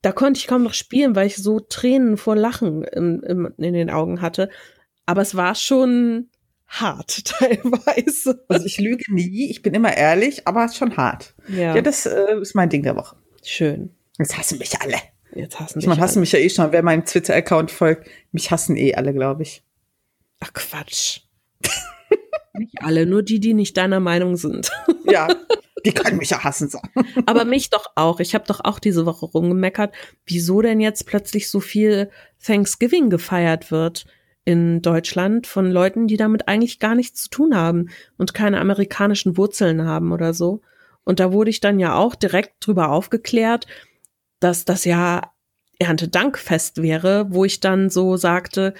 da 0.00 0.12
konnte 0.12 0.38
ich 0.38 0.46
kaum 0.46 0.62
noch 0.62 0.74
spielen, 0.74 1.16
weil 1.16 1.26
ich 1.26 1.36
so 1.36 1.58
Tränen 1.58 2.18
vor 2.18 2.36
Lachen 2.36 2.84
im, 2.84 3.20
im, 3.22 3.52
in 3.56 3.72
den 3.72 3.90
Augen 3.90 4.20
hatte. 4.20 4.48
Aber 5.06 5.22
es 5.22 5.34
war 5.34 5.56
schon 5.56 6.28
hart 6.68 7.24
teilweise. 7.38 8.44
Also 8.48 8.66
ich 8.66 8.78
lüge 8.78 9.12
nie, 9.12 9.50
ich 9.50 9.62
bin 9.62 9.74
immer 9.74 9.96
ehrlich, 9.96 10.46
aber 10.46 10.64
es 10.64 10.72
ist 10.72 10.78
schon 10.78 10.96
hart. 10.96 11.34
Ja, 11.48 11.76
ja 11.76 11.82
das 11.82 12.06
äh, 12.06 12.38
ist 12.40 12.54
mein 12.54 12.68
Ding 12.68 12.82
der 12.82 12.96
Woche. 12.96 13.16
Schön. 13.42 13.94
Jetzt 14.18 14.36
hassen 14.36 14.58
mich 14.58 14.80
alle. 14.80 14.96
Jetzt 15.34 15.58
hassen 15.60 15.78
mich. 15.78 15.84
Ich 15.84 15.88
meine, 15.88 16.00
hassen 16.00 16.18
alle. 16.18 16.20
mich 16.20 16.32
ja 16.32 16.38
eh 16.38 16.48
schon. 16.48 16.72
Wer 16.72 16.82
meinem 16.82 17.04
Twitter-Account 17.04 17.70
folgt, 17.70 18.08
mich 18.32 18.50
hassen 18.50 18.76
eh 18.76 18.94
alle, 18.94 19.12
glaube 19.12 19.42
ich. 19.42 19.64
Ach 20.40 20.52
Quatsch. 20.52 21.20
nicht 22.54 22.74
alle, 22.80 23.06
nur 23.06 23.22
die, 23.22 23.40
die 23.40 23.54
nicht 23.54 23.76
deiner 23.76 24.00
Meinung 24.00 24.36
sind. 24.36 24.70
ja, 25.04 25.28
die 25.84 25.92
können 25.92 26.18
mich 26.18 26.30
ja 26.30 26.44
hassen. 26.44 26.68
So. 26.68 26.80
Aber 27.26 27.44
mich 27.44 27.70
doch 27.70 27.86
auch. 27.96 28.20
Ich 28.20 28.34
habe 28.34 28.46
doch 28.46 28.60
auch 28.62 28.78
diese 28.78 29.06
Woche 29.06 29.26
rumgemeckert, 29.26 29.94
wieso 30.26 30.62
denn 30.62 30.80
jetzt 30.80 31.06
plötzlich 31.06 31.50
so 31.50 31.60
viel 31.60 32.10
Thanksgiving 32.42 33.10
gefeiert 33.10 33.70
wird 33.70 34.06
in 34.44 34.82
Deutschland 34.82 35.46
von 35.46 35.70
Leuten, 35.70 36.06
die 36.06 36.16
damit 36.16 36.48
eigentlich 36.48 36.78
gar 36.78 36.94
nichts 36.94 37.22
zu 37.22 37.30
tun 37.30 37.56
haben 37.56 37.88
und 38.18 38.34
keine 38.34 38.60
amerikanischen 38.60 39.36
Wurzeln 39.36 39.86
haben 39.86 40.12
oder 40.12 40.34
so. 40.34 40.60
Und 41.04 41.20
da 41.20 41.32
wurde 41.32 41.50
ich 41.50 41.60
dann 41.60 41.78
ja 41.78 41.94
auch 41.94 42.14
direkt 42.14 42.66
drüber 42.66 42.90
aufgeklärt, 42.90 43.66
dass 44.40 44.64
das 44.64 44.84
ja 44.84 45.32
Erntedankfest 45.78 46.82
wäre, 46.82 47.26
wo 47.30 47.44
ich 47.44 47.60
dann 47.60 47.90
so 47.90 48.16
sagte, 48.16 48.74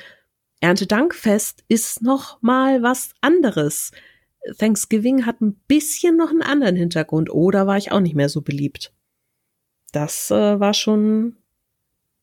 Erntedankfest 0.60 1.64
ist 1.68 2.02
noch 2.02 2.40
mal 2.40 2.82
was 2.82 3.14
anderes. 3.20 3.90
Thanksgiving 4.58 5.26
hat 5.26 5.40
ein 5.40 5.60
bisschen 5.66 6.16
noch 6.16 6.30
einen 6.30 6.42
anderen 6.42 6.76
Hintergrund. 6.76 7.30
Oder 7.30 7.66
war 7.66 7.76
ich 7.76 7.92
auch 7.92 8.00
nicht 8.00 8.14
mehr 8.14 8.28
so 8.28 8.42
beliebt. 8.42 8.92
Das 9.92 10.30
äh, 10.30 10.60
war 10.60 10.74
schon 10.74 11.36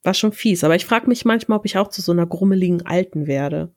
war 0.03 0.13
schon 0.13 0.31
fies. 0.31 0.63
Aber 0.63 0.75
ich 0.75 0.85
frage 0.85 1.07
mich 1.07 1.25
manchmal, 1.25 1.57
ob 1.59 1.65
ich 1.65 1.77
auch 1.77 1.89
zu 1.89 2.01
so 2.01 2.11
einer 2.11 2.25
grummeligen 2.25 2.85
Alten 2.85 3.27
werde. 3.27 3.73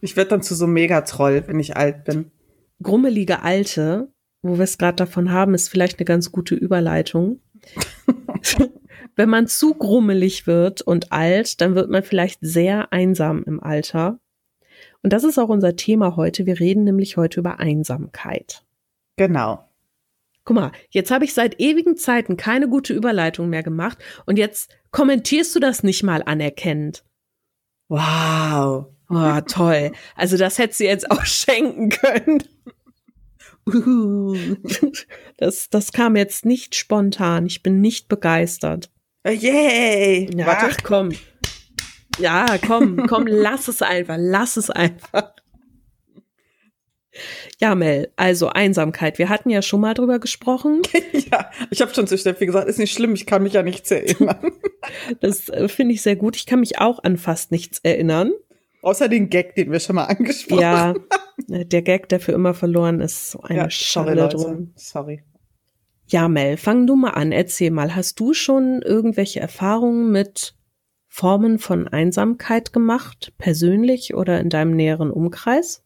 Ich 0.00 0.16
werde 0.16 0.30
dann 0.30 0.42
zu 0.42 0.54
so 0.54 0.64
einem 0.64 0.74
Megatroll, 0.74 1.44
wenn 1.46 1.60
ich 1.60 1.76
alt 1.76 2.04
bin. 2.04 2.30
Grummelige 2.82 3.42
Alte, 3.42 4.12
wo 4.42 4.56
wir 4.56 4.64
es 4.64 4.78
gerade 4.78 4.96
davon 4.96 5.30
haben, 5.30 5.54
ist 5.54 5.68
vielleicht 5.68 5.98
eine 5.98 6.04
ganz 6.04 6.32
gute 6.32 6.56
Überleitung. 6.56 7.40
wenn 9.16 9.28
man 9.28 9.46
zu 9.46 9.74
grummelig 9.74 10.46
wird 10.46 10.82
und 10.82 11.12
alt, 11.12 11.60
dann 11.60 11.74
wird 11.74 11.90
man 11.90 12.02
vielleicht 12.02 12.40
sehr 12.42 12.92
einsam 12.92 13.44
im 13.44 13.62
Alter. 13.62 14.18
Und 15.02 15.12
das 15.12 15.24
ist 15.24 15.38
auch 15.38 15.48
unser 15.48 15.76
Thema 15.76 16.16
heute. 16.16 16.46
Wir 16.46 16.58
reden 16.58 16.84
nämlich 16.84 17.16
heute 17.16 17.40
über 17.40 17.60
Einsamkeit. 17.60 18.64
Genau. 19.16 19.68
Guck 20.44 20.56
mal, 20.56 20.72
jetzt 20.90 21.10
habe 21.10 21.24
ich 21.24 21.34
seit 21.34 21.60
ewigen 21.60 21.96
Zeiten 21.96 22.36
keine 22.36 22.68
gute 22.68 22.92
Überleitung 22.92 23.48
mehr 23.48 23.62
gemacht 23.62 23.98
und 24.26 24.38
jetzt 24.38 24.76
kommentierst 24.90 25.54
du 25.54 25.60
das 25.60 25.82
nicht 25.82 26.02
mal 26.02 26.22
anerkennend. 26.24 27.04
Wow. 27.88 28.86
Oh, 29.08 29.40
toll. 29.46 29.92
Also 30.16 30.36
das 30.36 30.58
hätte 30.58 30.74
sie 30.74 30.86
jetzt 30.86 31.10
auch 31.10 31.24
schenken 31.24 31.90
können. 31.90 32.42
Das, 35.36 35.68
das 35.70 35.92
kam 35.92 36.16
jetzt 36.16 36.44
nicht 36.44 36.74
spontan. 36.74 37.46
Ich 37.46 37.62
bin 37.62 37.80
nicht 37.80 38.08
begeistert. 38.08 38.90
Yay! 39.26 40.28
Ja, 40.34 40.46
Warte. 40.46 40.82
komm. 40.82 41.12
Ja, 42.18 42.58
komm, 42.58 43.06
komm, 43.06 43.26
lass 43.26 43.68
es 43.68 43.82
einfach, 43.82 44.16
lass 44.18 44.56
es 44.56 44.70
einfach. 44.70 45.34
Ja, 47.60 47.74
Mel, 47.74 48.10
also 48.16 48.48
Einsamkeit. 48.48 49.18
Wir 49.18 49.28
hatten 49.28 49.50
ja 49.50 49.62
schon 49.62 49.80
mal 49.80 49.94
drüber 49.94 50.18
gesprochen. 50.18 50.82
ja, 51.30 51.50
ich 51.70 51.82
habe 51.82 51.94
schon 51.94 52.06
zu 52.06 52.16
Steffi 52.16 52.46
gesagt, 52.46 52.68
ist 52.68 52.78
nicht 52.78 52.92
schlimm, 52.92 53.14
ich 53.14 53.26
kann 53.26 53.42
mich 53.42 53.52
ja 53.52 53.62
nichts 53.62 53.90
erinnern. 53.90 54.52
das 55.20 55.48
äh, 55.48 55.68
finde 55.68 55.94
ich 55.94 56.02
sehr 56.02 56.16
gut. 56.16 56.36
Ich 56.36 56.46
kann 56.46 56.60
mich 56.60 56.78
auch 56.78 57.02
an 57.02 57.18
fast 57.18 57.50
nichts 57.50 57.80
erinnern. 57.80 58.32
Außer 58.82 59.08
den 59.08 59.28
Gag, 59.28 59.54
den 59.54 59.70
wir 59.70 59.78
schon 59.78 59.96
mal 59.96 60.06
angesprochen 60.06 60.64
haben. 60.64 61.04
Ja, 61.48 61.64
der 61.64 61.82
Gag, 61.82 62.08
der 62.08 62.18
für 62.18 62.32
immer 62.32 62.54
verloren 62.54 63.00
ist, 63.00 63.30
so 63.30 63.40
eine 63.42 63.58
ja, 63.58 63.70
Schande 63.70 64.28
drum. 64.28 64.72
Sorry. 64.74 65.22
Ja, 66.06 66.28
Mel, 66.28 66.56
fang 66.56 66.86
du 66.86 66.96
mal 66.96 67.10
an. 67.10 67.30
Erzähl 67.30 67.70
mal, 67.70 67.94
hast 67.94 68.18
du 68.18 68.34
schon 68.34 68.82
irgendwelche 68.82 69.38
Erfahrungen 69.38 70.10
mit 70.10 70.56
Formen 71.06 71.58
von 71.58 71.86
Einsamkeit 71.86 72.72
gemacht, 72.72 73.32
persönlich 73.38 74.14
oder 74.14 74.40
in 74.40 74.48
deinem 74.48 74.74
näheren 74.74 75.10
Umkreis? 75.10 75.84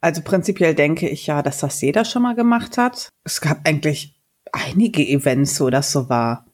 Also 0.00 0.22
prinzipiell 0.22 0.74
denke 0.74 1.08
ich 1.08 1.26
ja, 1.26 1.42
dass 1.42 1.58
das 1.58 1.80
jeder 1.80 2.04
schon 2.04 2.22
mal 2.22 2.34
gemacht 2.34 2.78
hat. 2.78 3.10
Es 3.24 3.40
gab 3.40 3.66
eigentlich 3.66 4.20
einige 4.52 5.06
Events, 5.06 5.60
wo 5.60 5.70
das 5.70 5.92
so 5.92 6.08
war. 6.08 6.46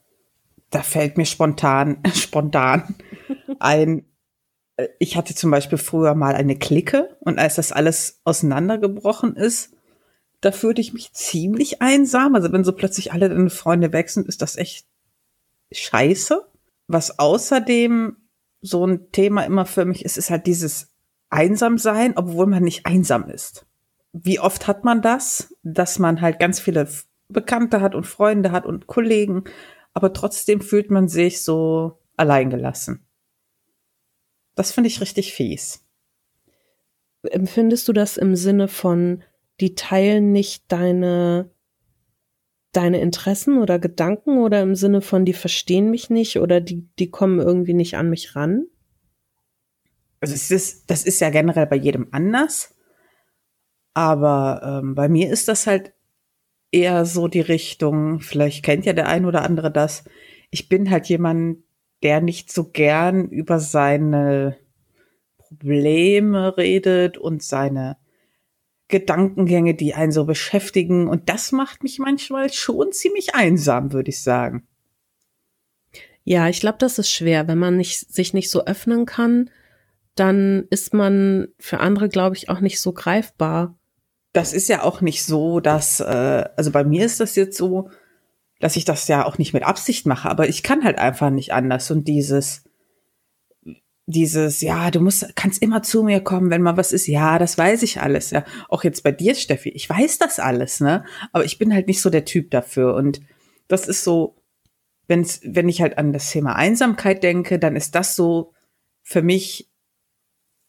Da 0.71 0.83
fällt 0.83 1.17
mir 1.17 1.27
spontan, 1.27 2.03
spontan 2.15 2.97
ein. 3.59 4.05
Ich 4.99 5.17
hatte 5.17 5.35
zum 5.35 5.51
Beispiel 5.51 5.79
früher 5.79 6.15
mal 6.15 6.35
eine 6.35 6.59
Clique 6.59 7.17
und 7.21 7.39
als 7.39 7.55
das 7.55 7.73
alles 7.73 8.21
auseinandergebrochen 8.25 9.35
ist, 9.35 9.73
da 10.43 10.53
fühlte 10.53 10.83
ich 10.83 10.93
mich 10.93 11.13
ziemlich 11.13 11.81
einsam. 11.81 12.35
Also 12.35 12.53
wenn 12.53 12.65
so 12.65 12.73
plötzlich 12.73 13.13
alle 13.13 13.29
deine 13.29 13.49
Freunde 13.49 13.93
weg 13.93 14.11
sind, 14.11 14.29
ist 14.29 14.43
das 14.43 14.57
echt 14.57 14.87
scheiße. 15.73 16.47
Was 16.89 17.19
außerdem 17.19 18.17
so 18.61 18.87
ein 18.87 19.11
Thema 19.13 19.43
immer 19.43 19.65
für 19.65 19.85
mich 19.85 20.05
ist, 20.05 20.19
ist 20.19 20.31
halt 20.31 20.47
dieses 20.47 20.96
einsam 21.31 21.79
sein, 21.79 22.15
obwohl 22.17 22.47
man 22.47 22.63
nicht 22.63 22.87
einsam 22.87 23.29
ist. 23.29 23.67
Wie 24.13 24.41
oft 24.41 24.67
hat 24.67 24.85
man 24.85 25.03
das, 25.03 25.55
dass 25.63 25.99
man 25.99 26.21
halt 26.21 26.39
ganz 26.39 26.61
viele 26.61 26.89
Bekannte 27.29 27.81
hat 27.81 27.95
und 27.95 28.07
Freunde 28.07 28.53
hat 28.53 28.67
und 28.67 28.87
Kollegen, 28.87 29.45
aber 29.93 30.13
trotzdem 30.13 30.61
fühlt 30.61 30.91
man 30.91 31.09
sich 31.09 31.43
so 31.43 31.99
alleingelassen. 32.17 33.07
Das 34.55 34.73
finde 34.73 34.89
ich 34.89 35.01
richtig 35.01 35.35
fies. 35.35 35.85
Empfindest 37.23 37.89
du 37.89 37.93
das 37.93 38.17
im 38.17 38.37
Sinne 38.37 38.69
von, 38.69 39.23
die 39.61 39.75
teilen 39.75 40.33
nicht 40.33 40.65
deine 40.69 41.51
deine 42.77 43.01
Interessen 43.01 43.59
oder 43.59 43.79
Gedanken 43.79 44.39
oder 44.39 44.61
im 44.61 44.75
Sinne 44.75 45.01
von, 45.01 45.25
die 45.25 45.33
verstehen 45.33 45.91
mich 45.91 46.11
nicht 46.11 46.39
oder 46.39 46.61
die, 46.61 46.87
die 46.99 47.11
kommen 47.11 47.41
irgendwie 47.41 47.73
nicht 47.73 47.97
an 47.97 48.11
mich 48.11 48.37
ran? 48.37 48.67
Also 50.21 50.35
es 50.35 50.51
ist, 50.51 50.91
das 50.91 51.05
ist 51.05 51.21
ja 51.21 51.31
generell 51.31 51.67
bei 51.67 51.77
jedem 51.77 52.09
anders. 52.11 52.75
Aber 53.95 54.81
ähm, 54.83 54.95
bei 54.95 55.09
mir 55.09 55.31
ist 55.31 55.49
das 55.49 55.67
halt 55.67 55.93
eher 56.71 57.07
so 57.07 57.29
die 57.29 57.41
Richtung, 57.41 58.21
vielleicht 58.21 58.65
kennt 58.65 58.85
ja 58.85 58.93
der 58.93 59.09
ein 59.09 59.25
oder 59.25 59.43
andere 59.43 59.71
das. 59.71 60.05
Ich 60.51 60.69
bin 60.69 60.91
halt 60.91 61.07
jemand, 61.07 61.65
der 62.03 62.21
nicht 62.21 62.53
so 62.53 62.65
gern 62.71 63.29
über 63.29 63.59
seine 63.59 64.57
Probleme 65.39 66.57
redet 66.57 67.19
und 67.19 67.43
seine 67.43 67.97
Gedankengänge, 68.89 69.75
die 69.75 69.95
einen 69.95 70.13
so 70.13 70.25
beschäftigen. 70.25 71.09
Und 71.09 71.29
das 71.29 71.53
macht 71.53 71.83
mich 71.83 71.99
manchmal 71.99 72.53
schon 72.53 72.93
ziemlich 72.93 73.35
einsam, 73.35 73.93
würde 73.93 74.11
ich 74.11 74.23
sagen. 74.23 74.67
Ja, 76.25 76.49
ich 76.49 76.61
glaube, 76.61 76.79
das 76.79 76.99
ist 76.99 77.11
schwer, 77.11 77.49
wenn 77.49 77.59
man 77.59 77.77
nicht, 77.77 78.13
sich 78.13 78.35
nicht 78.35 78.51
so 78.51 78.67
öffnen 78.67 79.07
kann, 79.07 79.51
dann 80.17 80.67
ist 80.71 80.93
man 80.93 81.49
für 81.59 81.79
andere, 81.79 82.09
glaube 82.09 82.37
ich, 82.37 82.49
auch 82.49 82.61
nicht 82.61 82.81
so 82.81 82.93
greifbar. 82.93 83.79
Das 84.33 84.53
ist 84.53 84.69
ja 84.69 84.83
auch 84.83 85.01
nicht 85.01 85.25
so, 85.25 85.61
dass, 85.61 86.01
äh, 86.01 86.45
also 86.57 86.71
bei 86.71 86.85
mir 86.85 87.07
ist 87.07 87.21
das 87.21 87.37
jetzt 87.37 87.57
so, 87.57 87.91
dass 88.59 88.77
ich 88.77 88.85
das 88.85 89.07
ja 89.09 89.25
auch 89.25 89.39
nicht 89.39 89.53
mit 89.53 89.63
Absicht 89.63 90.07
mache, 90.07 90.29
aber 90.29 90.49
ich 90.49 90.63
kann 90.63 90.85
halt 90.85 90.99
einfach 90.99 91.31
nicht 91.31 91.53
anders. 91.53 91.91
Und 91.91 92.09
dieses, 92.09 92.65
dieses, 94.07 94.61
ja, 94.61 94.91
du 94.91 95.01
musst, 95.01 95.35
kannst 95.37 95.61
immer 95.63 95.83
zu 95.83 96.03
mir 96.03 96.21
kommen, 96.21 96.51
wenn 96.51 96.63
mal 96.63 96.77
was 96.77 96.93
ist. 96.93 97.07
Ja, 97.07 97.39
das 97.39 97.59
weiß 97.59 97.83
ich 97.83 98.01
alles. 98.01 98.31
Ja, 98.31 98.45
auch 98.69 98.85
jetzt 98.85 99.03
bei 99.03 99.13
dir, 99.13 99.35
Steffi. 99.35 99.71
Ich 99.71 99.89
weiß 99.91 100.19
das 100.19 100.39
alles, 100.39 100.81
ne? 100.81 101.05
Aber 101.33 101.45
ich 101.45 101.59
bin 101.59 101.75
halt 101.75 101.89
nicht 101.89 102.01
so 102.01 102.09
der 102.09 102.25
Typ 102.25 102.51
dafür. 102.51 102.95
Und 102.95 103.21
das 103.69 103.89
ist 103.89 104.05
so, 104.05 104.37
wenn's, 105.09 105.41
wenn 105.45 105.69
ich 105.69 105.83
halt 105.83 105.99
an 105.99 106.13
das 106.13 106.31
Thema 106.31 106.55
Einsamkeit 106.55 107.23
denke, 107.23 107.59
dann 107.59 107.77
ist 107.77 107.95
das 107.95 108.17
so 108.17 108.53
für 109.03 109.23
mich, 109.23 109.69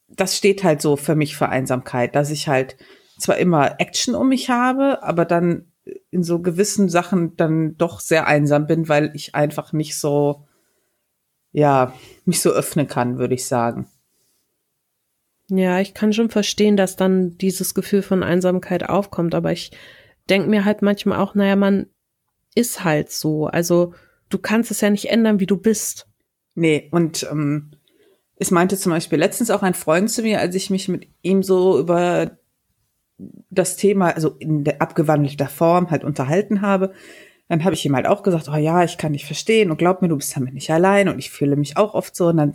das 0.07 0.37
steht 0.37 0.63
halt 0.63 0.81
so 0.81 0.95
für 0.95 1.15
mich 1.15 1.35
für 1.35 1.49
Einsamkeit, 1.49 2.15
dass 2.15 2.31
ich 2.31 2.47
halt 2.47 2.77
zwar 3.19 3.37
immer 3.37 3.79
Action 3.79 4.15
um 4.15 4.29
mich 4.29 4.49
habe, 4.49 5.03
aber 5.03 5.25
dann 5.25 5.71
in 6.11 6.23
so 6.23 6.41
gewissen 6.41 6.89
Sachen 6.89 7.35
dann 7.35 7.77
doch 7.77 7.99
sehr 7.99 8.27
einsam 8.27 8.67
bin, 8.67 8.89
weil 8.89 9.11
ich 9.15 9.35
einfach 9.35 9.73
nicht 9.73 9.97
so 9.97 10.47
ja, 11.51 11.93
mich 12.25 12.41
so 12.41 12.51
öffnen 12.51 12.87
kann, 12.87 13.17
würde 13.17 13.33
ich 13.33 13.47
sagen. 13.47 13.87
Ja, 15.49 15.79
ich 15.79 15.93
kann 15.93 16.11
schon 16.13 16.29
verstehen, 16.29 16.75
dass 16.75 16.97
dann 16.97 17.37
dieses 17.37 17.73
Gefühl 17.73 18.01
von 18.01 18.21
Einsamkeit 18.21 18.87
aufkommt, 18.87 19.33
aber 19.33 19.51
ich 19.53 19.71
denke 20.29 20.49
mir 20.49 20.65
halt 20.65 20.81
manchmal 20.81 21.19
auch, 21.19 21.35
naja, 21.35 21.55
man 21.55 21.87
ist 22.53 22.83
halt 22.83 23.11
so. 23.11 23.47
Also 23.47 23.93
du 24.29 24.39
kannst 24.39 24.71
es 24.71 24.81
ja 24.81 24.89
nicht 24.89 25.09
ändern, 25.09 25.39
wie 25.39 25.45
du 25.45 25.57
bist. 25.57 26.07
Nee, 26.53 26.89
und 26.91 27.25
ähm, 27.31 27.71
es 28.39 28.51
meinte 28.51 28.77
zum 28.77 28.91
Beispiel 28.91 29.19
letztens 29.19 29.49
auch 29.49 29.63
ein 29.63 29.73
Freund 29.73 30.09
zu 30.09 30.21
mir, 30.21 30.39
als 30.39 30.55
ich 30.55 30.69
mich 30.69 30.87
mit 30.87 31.07
ihm 31.21 31.43
so 31.43 31.79
über 31.79 32.37
das 33.49 33.77
Thema, 33.77 34.11
also 34.11 34.35
in 34.37 34.63
der 34.63 34.81
abgewandelter 34.81 35.47
Form 35.47 35.89
halt 35.89 36.03
unterhalten 36.03 36.61
habe, 36.61 36.93
dann 37.49 37.63
habe 37.63 37.75
ich 37.75 37.85
ihm 37.85 37.95
halt 37.95 38.05
auch 38.05 38.23
gesagt, 38.23 38.49
oh 38.49 38.57
ja, 38.57 38.83
ich 38.83 38.97
kann 38.97 39.13
dich 39.13 39.25
verstehen 39.25 39.71
und 39.71 39.77
glaub 39.77 40.01
mir, 40.01 40.09
du 40.09 40.17
bist 40.17 40.35
damit 40.35 40.53
nicht 40.53 40.69
allein 40.69 41.07
und 41.07 41.17
ich 41.17 41.31
fühle 41.31 41.55
mich 41.55 41.77
auch 41.77 41.93
oft 41.93 42.13
so. 42.13 42.27
Und 42.27 42.37
dann 42.37 42.53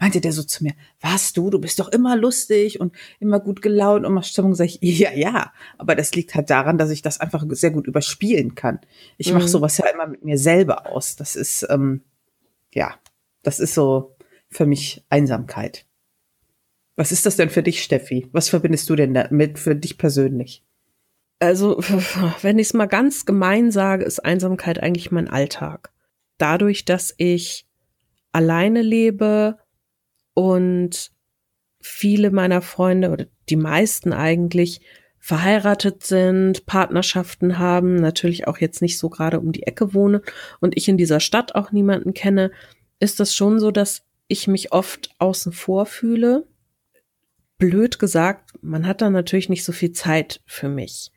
meinte 0.00 0.20
der 0.20 0.32
so 0.32 0.42
zu 0.42 0.64
mir, 0.64 0.72
was 1.00 1.32
du, 1.32 1.48
du 1.48 1.60
bist 1.60 1.78
doch 1.78 1.88
immer 1.88 2.16
lustig 2.16 2.80
und 2.80 2.92
immer 3.20 3.38
gut 3.38 3.62
gelaunt 3.62 4.04
und 4.04 4.12
machst 4.12 4.32
Stimmung. 4.32 4.56
Sag 4.56 4.66
ich, 4.66 4.78
ja, 4.82 5.12
ja, 5.12 5.52
aber 5.78 5.94
das 5.94 6.12
liegt 6.14 6.34
halt 6.34 6.50
daran, 6.50 6.76
dass 6.76 6.90
ich 6.90 7.02
das 7.02 7.20
einfach 7.20 7.44
sehr 7.50 7.70
gut 7.70 7.86
überspielen 7.86 8.56
kann. 8.56 8.80
Ich 9.16 9.28
mhm. 9.28 9.38
mache 9.38 9.48
sowas 9.48 9.78
ja 9.78 9.86
immer 9.86 10.08
mit 10.08 10.24
mir 10.24 10.38
selber 10.38 10.88
aus. 10.88 11.14
Das 11.14 11.36
ist, 11.36 11.64
ähm, 11.70 12.02
ja, 12.74 12.96
das 13.44 13.60
ist 13.60 13.74
so 13.74 14.16
für 14.52 14.66
mich 14.66 15.04
Einsamkeit. 15.08 15.86
Was 16.96 17.10
ist 17.10 17.26
das 17.26 17.36
denn 17.36 17.50
für 17.50 17.62
dich, 17.62 17.82
Steffi? 17.82 18.28
Was 18.32 18.48
verbindest 18.48 18.88
du 18.90 18.96
denn 18.96 19.14
damit 19.14 19.58
für 19.58 19.74
dich 19.74 19.98
persönlich? 19.98 20.64
also 21.42 21.78
wenn 22.42 22.58
ich 22.58 22.68
es 22.68 22.74
mal 22.74 22.86
ganz 22.86 23.26
gemein 23.26 23.70
sage, 23.70 24.04
ist 24.04 24.24
Einsamkeit 24.24 24.82
eigentlich 24.82 25.10
mein 25.10 25.28
Alltag. 25.28 25.92
Dadurch, 26.38 26.84
dass 26.84 27.14
ich 27.18 27.66
alleine 28.30 28.80
lebe 28.80 29.58
und 30.34 31.10
viele 31.80 32.30
meiner 32.30 32.62
Freunde 32.62 33.10
oder 33.10 33.26
die 33.48 33.56
meisten 33.56 34.12
eigentlich 34.12 34.80
verheiratet 35.18 36.04
sind, 36.04 36.64
Partnerschaften 36.66 37.58
haben, 37.58 37.96
natürlich 37.96 38.48
auch 38.48 38.58
jetzt 38.58 38.80
nicht 38.80 38.98
so 38.98 39.10
gerade 39.10 39.38
um 39.38 39.52
die 39.52 39.64
Ecke 39.64 39.94
wohne 39.94 40.22
und 40.60 40.76
ich 40.76 40.88
in 40.88 40.96
dieser 40.96 41.20
Stadt 41.20 41.54
auch 41.54 41.70
niemanden 41.70 42.14
kenne, 42.14 42.50
ist 42.98 43.20
das 43.20 43.34
schon 43.34 43.60
so, 43.60 43.70
dass 43.70 44.04
ich 44.28 44.48
mich 44.48 44.72
oft 44.72 45.10
außen 45.18 45.52
vor 45.52 45.86
fühle. 45.86 46.46
Blöd 47.58 47.98
gesagt, 47.98 48.52
man 48.60 48.86
hat 48.86 49.02
da 49.02 49.10
natürlich 49.10 49.48
nicht 49.48 49.64
so 49.64 49.72
viel 49.72 49.92
Zeit 49.92 50.42
für 50.46 50.68
mich 50.68 51.12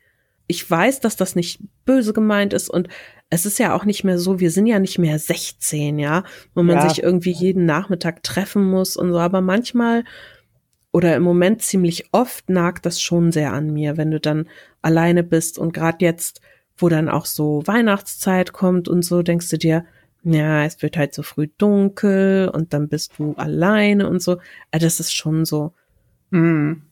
ich 0.46 0.68
weiß, 0.68 1.00
dass 1.00 1.16
das 1.16 1.34
nicht 1.34 1.60
böse 1.84 2.12
gemeint 2.12 2.52
ist 2.52 2.70
und 2.70 2.88
es 3.28 3.46
ist 3.46 3.58
ja 3.58 3.74
auch 3.74 3.84
nicht 3.84 4.04
mehr 4.04 4.18
so, 4.18 4.38
wir 4.38 4.52
sind 4.52 4.66
ja 4.66 4.78
nicht 4.78 4.98
mehr 4.98 5.18
16, 5.18 5.98
ja, 5.98 6.22
wo 6.54 6.62
man 6.62 6.76
ja. 6.76 6.88
sich 6.88 7.02
irgendwie 7.02 7.32
jeden 7.32 7.64
Nachmittag 7.64 8.22
treffen 8.22 8.64
muss 8.64 8.96
und 8.96 9.12
so, 9.12 9.18
aber 9.18 9.40
manchmal 9.40 10.04
oder 10.92 11.16
im 11.16 11.24
Moment 11.24 11.62
ziemlich 11.62 12.08
oft 12.12 12.48
nagt 12.48 12.86
das 12.86 13.00
schon 13.00 13.32
sehr 13.32 13.52
an 13.52 13.72
mir, 13.72 13.96
wenn 13.96 14.10
du 14.10 14.20
dann 14.20 14.48
alleine 14.80 15.24
bist 15.24 15.58
und 15.58 15.72
gerade 15.72 15.98
jetzt, 16.00 16.40
wo 16.78 16.88
dann 16.88 17.08
auch 17.08 17.26
so 17.26 17.62
Weihnachtszeit 17.66 18.52
kommt 18.52 18.88
und 18.88 19.02
so, 19.02 19.22
denkst 19.22 19.50
du 19.50 19.58
dir, 19.58 19.84
ja, 20.34 20.64
es 20.64 20.82
wird 20.82 20.96
halt 20.96 21.14
so 21.14 21.22
früh 21.22 21.46
dunkel 21.56 22.50
und 22.52 22.72
dann 22.72 22.88
bist 22.88 23.12
du 23.18 23.34
alleine 23.34 24.08
und 24.08 24.20
so. 24.20 24.38
Also 24.72 24.86
das 24.86 24.98
ist 24.98 25.14
schon 25.14 25.44
so. 25.44 25.72
Mhm. 26.30 26.82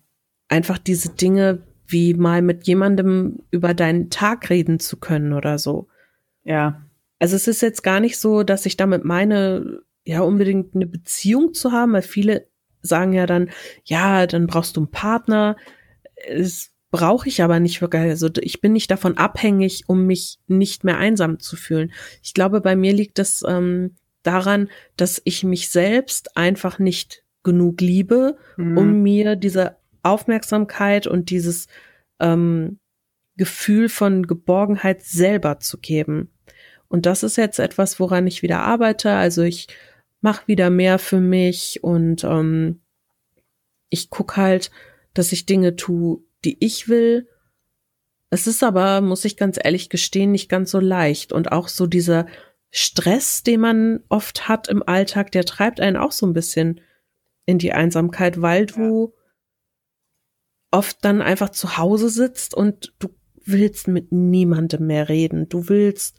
Einfach 0.49 0.79
diese 0.79 1.11
Dinge, 1.11 1.63
wie 1.89 2.15
mal 2.15 2.43
mit 2.43 2.67
jemandem 2.69 3.41
über 3.51 3.75
deinen 3.75 4.09
Tag 4.09 4.51
reden 4.51 4.79
zu 4.79 4.99
können 4.99 5.33
oder 5.33 5.59
so. 5.59 5.89
Ja. 6.45 6.83
Also 7.19 7.35
es 7.35 7.49
ist 7.49 7.61
jetzt 7.61 7.83
gar 7.83 7.99
nicht 7.99 8.19
so, 8.19 8.45
dass 8.45 8.67
ich 8.67 8.77
damit 8.77 9.05
meine, 9.05 9.81
ja, 10.05 10.21
unbedingt 10.21 10.77
eine 10.77 10.87
Beziehung 10.87 11.55
zu 11.55 11.73
haben, 11.73 11.93
weil 11.93 12.03
viele 12.03 12.47
sagen 12.83 13.15
ja 13.15 13.27
dann, 13.27 13.51
ja, 13.85 14.29
dann 14.29 14.47
brauchst 14.47 14.77
du 14.77 14.81
einen 14.81 14.91
Partner. 14.93 15.57
Es 16.15 16.74
brauche 16.95 17.29
ich 17.29 17.43
aber 17.43 17.59
nicht 17.59 17.81
wirklich. 17.81 18.03
Also 18.03 18.31
ich 18.41 18.61
bin 18.61 18.73
nicht 18.73 18.89
davon 18.89 19.19
abhängig, 19.19 19.83
um 19.89 20.07
mich 20.07 20.39
nicht 20.47 20.85
mehr 20.85 20.97
einsam 20.97 21.41
zu 21.41 21.57
fühlen. 21.57 21.93
Ich 22.23 22.35
glaube, 22.35 22.61
bei 22.61 22.77
mir 22.77 22.93
liegt 22.93 23.19
das 23.19 23.43
ähm, 23.45 23.97
daran, 24.23 24.69
dass 24.97 25.21
ich 25.25 25.43
mich 25.43 25.71
selbst 25.71 26.37
einfach 26.37 26.79
nicht 26.79 27.25
genug 27.43 27.81
liebe, 27.81 28.39
mhm. 28.57 28.79
um 28.79 29.03
mir 29.03 29.35
diese 29.35 29.77
Aufmerksamkeit 30.05 31.09
und 31.09 31.31
dieses 31.31 31.67
ähm, 32.21 32.79
Gefühl 33.37 33.89
von 33.89 34.29
Geborgenheit 34.29 35.03
selber 35.03 35.59
zu 35.59 35.79
geben. 35.79 36.31
Und 36.87 37.07
das 37.07 37.25
ist 37.25 37.37
jetzt 37.37 37.59
etwas, 37.59 37.99
woran 37.99 38.29
ich 38.29 38.43
wieder 38.43 38.61
arbeite. 38.61 39.11
Also 39.11 39.43
ich 39.43 39.67
mache 40.21 40.47
wieder 40.47 40.71
mehr 40.71 41.01
für 41.01 41.21
mich 41.21 41.83
und 41.83 42.23
ähm, 42.23 42.83
ich 43.91 44.11
guck 44.11 44.37
halt, 44.37 44.71
dass 45.13 45.33
ich 45.33 45.45
Dinge 45.45 45.75
tue, 45.75 46.21
die 46.45 46.57
ich 46.61 46.89
will. 46.89 47.29
Es 48.31 48.47
ist 48.47 48.63
aber, 48.63 49.01
muss 49.01 49.25
ich 49.25 49.37
ganz 49.37 49.59
ehrlich 49.63 49.89
gestehen, 49.89 50.33
nicht 50.33 50.49
ganz 50.49 50.71
so 50.71 50.81
leicht. 50.81 51.33
Und 51.33 51.53
auch 51.53 51.69
so 51.69 51.87
dieser 51.87 52.27
Stress, 52.71 53.43
den 53.43 53.61
man 53.61 54.01
oft 54.09 54.49
hat 54.49 54.69
im 54.69 54.83
Alltag, 54.83 55.31
der 55.33 55.45
treibt 55.45 55.81
einen 55.81 55.97
auch 55.97 56.13
so 56.13 56.27
ein 56.27 56.33
bisschen 56.33 56.81
in 57.47 57.59
die 57.59 57.73
Einsamkeit, 57.73 58.43
weil 58.43 58.67
du 58.67 59.13
ja. 59.15 60.79
oft 60.79 61.05
dann 61.05 61.23
einfach 61.23 61.51
zu 61.51 61.77
Hause 61.77 62.09
sitzt 62.09 62.55
und 62.55 62.95
du 62.99 63.09
willst 63.45 63.87
mit 63.89 64.11
niemandem 64.11 64.87
mehr 64.87 65.09
reden. 65.09 65.49
Du 65.49 65.69
willst 65.69 66.19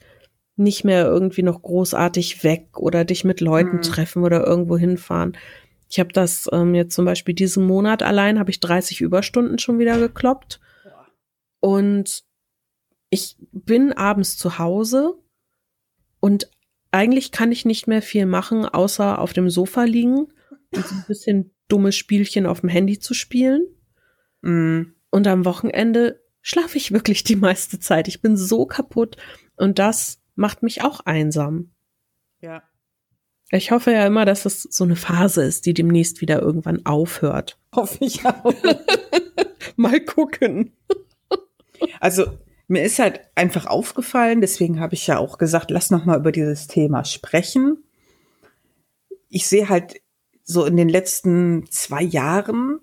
nicht 0.56 0.86
mehr 0.86 1.06
irgendwie 1.06 1.44
noch 1.44 1.62
großartig 1.62 2.44
weg 2.44 2.78
oder 2.78 3.04
dich 3.04 3.26
mit 3.26 3.42
Leuten 3.42 3.78
mhm. 3.78 3.82
treffen 3.82 4.24
oder 4.24 4.46
irgendwo 4.46 4.78
hinfahren. 4.78 5.36
Ich 5.90 6.00
habe 6.00 6.12
das 6.14 6.50
ähm, 6.52 6.76
jetzt 6.76 6.96
zum 6.96 7.06
Beispiel 7.06 7.36
diesen 7.36 7.66
Monat 7.66 8.04
allein, 8.04 8.40
habe 8.40 8.52
ich 8.52 8.60
30 8.60 9.02
Überstunden 9.02 9.60
schon 9.60 9.80
wieder 9.80 9.98
gekloppt. 9.98 10.60
Und 11.60 12.24
ich 13.10 13.38
bin 13.52 13.94
abends 13.94 14.38
zu 14.38 14.60
Hause 14.60 15.16
und 16.20 16.50
eigentlich 16.92 17.32
kann 17.32 17.52
ich 17.52 17.66
nicht 17.66 17.88
mehr 17.88 18.02
viel 18.02 18.26
machen, 18.26 18.66
außer 18.66 19.20
auf 19.20 19.34
dem 19.34 19.50
Sofa 19.50 19.84
liegen 19.84 20.28
und 20.72 20.92
ein 20.92 21.06
bisschen 21.08 21.56
dumme 21.68 21.92
Spielchen 21.92 22.46
auf 22.46 22.62
dem 22.62 22.70
Handy 22.70 23.00
zu 23.00 23.14
spielen. 23.14 23.66
Mm. 24.42 24.94
Und 25.10 25.28
am 25.28 25.46
Wochenende 25.46 26.22
schlafe 26.42 26.78
ich 26.78 26.92
wirklich 26.92 27.24
die 27.24 27.36
meiste 27.36 27.80
Zeit. 27.80 28.08
Ich 28.08 28.22
bin 28.22 28.38
so 28.38 28.66
kaputt 28.66 29.18
und 29.56 29.80
das 29.80 30.22
macht 30.36 30.62
mich 30.62 30.84
auch 30.84 31.00
einsam. 31.02 31.72
Ja. 32.42 32.64
Ich 33.56 33.72
hoffe 33.72 33.92
ja 33.92 34.06
immer, 34.06 34.26
dass 34.26 34.46
es 34.46 34.64
so 34.64 34.84
eine 34.84 34.96
Phase 34.96 35.44
ist, 35.44 35.66
die 35.66 35.74
demnächst 35.74 36.20
wieder 36.22 36.42
irgendwann 36.42 36.86
aufhört. 36.86 37.58
Hoffe 37.74 38.04
ich 38.04 38.26
auch. 38.26 38.54
Mal 39.78 40.02
gucken. 40.02 40.74
Also 42.00 42.26
mir 42.68 42.84
ist 42.84 43.00
halt 43.00 43.22
einfach 43.36 43.66
aufgefallen, 43.66 44.42
deswegen 44.42 44.80
habe 44.80 44.96
ich 44.96 45.08
ja 45.08 45.18
auch 45.20 45.38
gesagt, 45.38 45.72
lass 45.72 45.92
noch 45.92 46.06
mal 46.06 46.18
über 46.18 46.32
dieses 46.32 46.68
Thema 46.68 47.04
sprechen. 47.04 47.84
Ich 49.30 49.48
sehe 49.48 49.70
halt 49.70 50.02
so 50.44 50.66
in 50.66 50.78
den 50.78 50.90
letzten 50.90 51.66
zwei 51.70 52.02
Jahren 52.02 52.80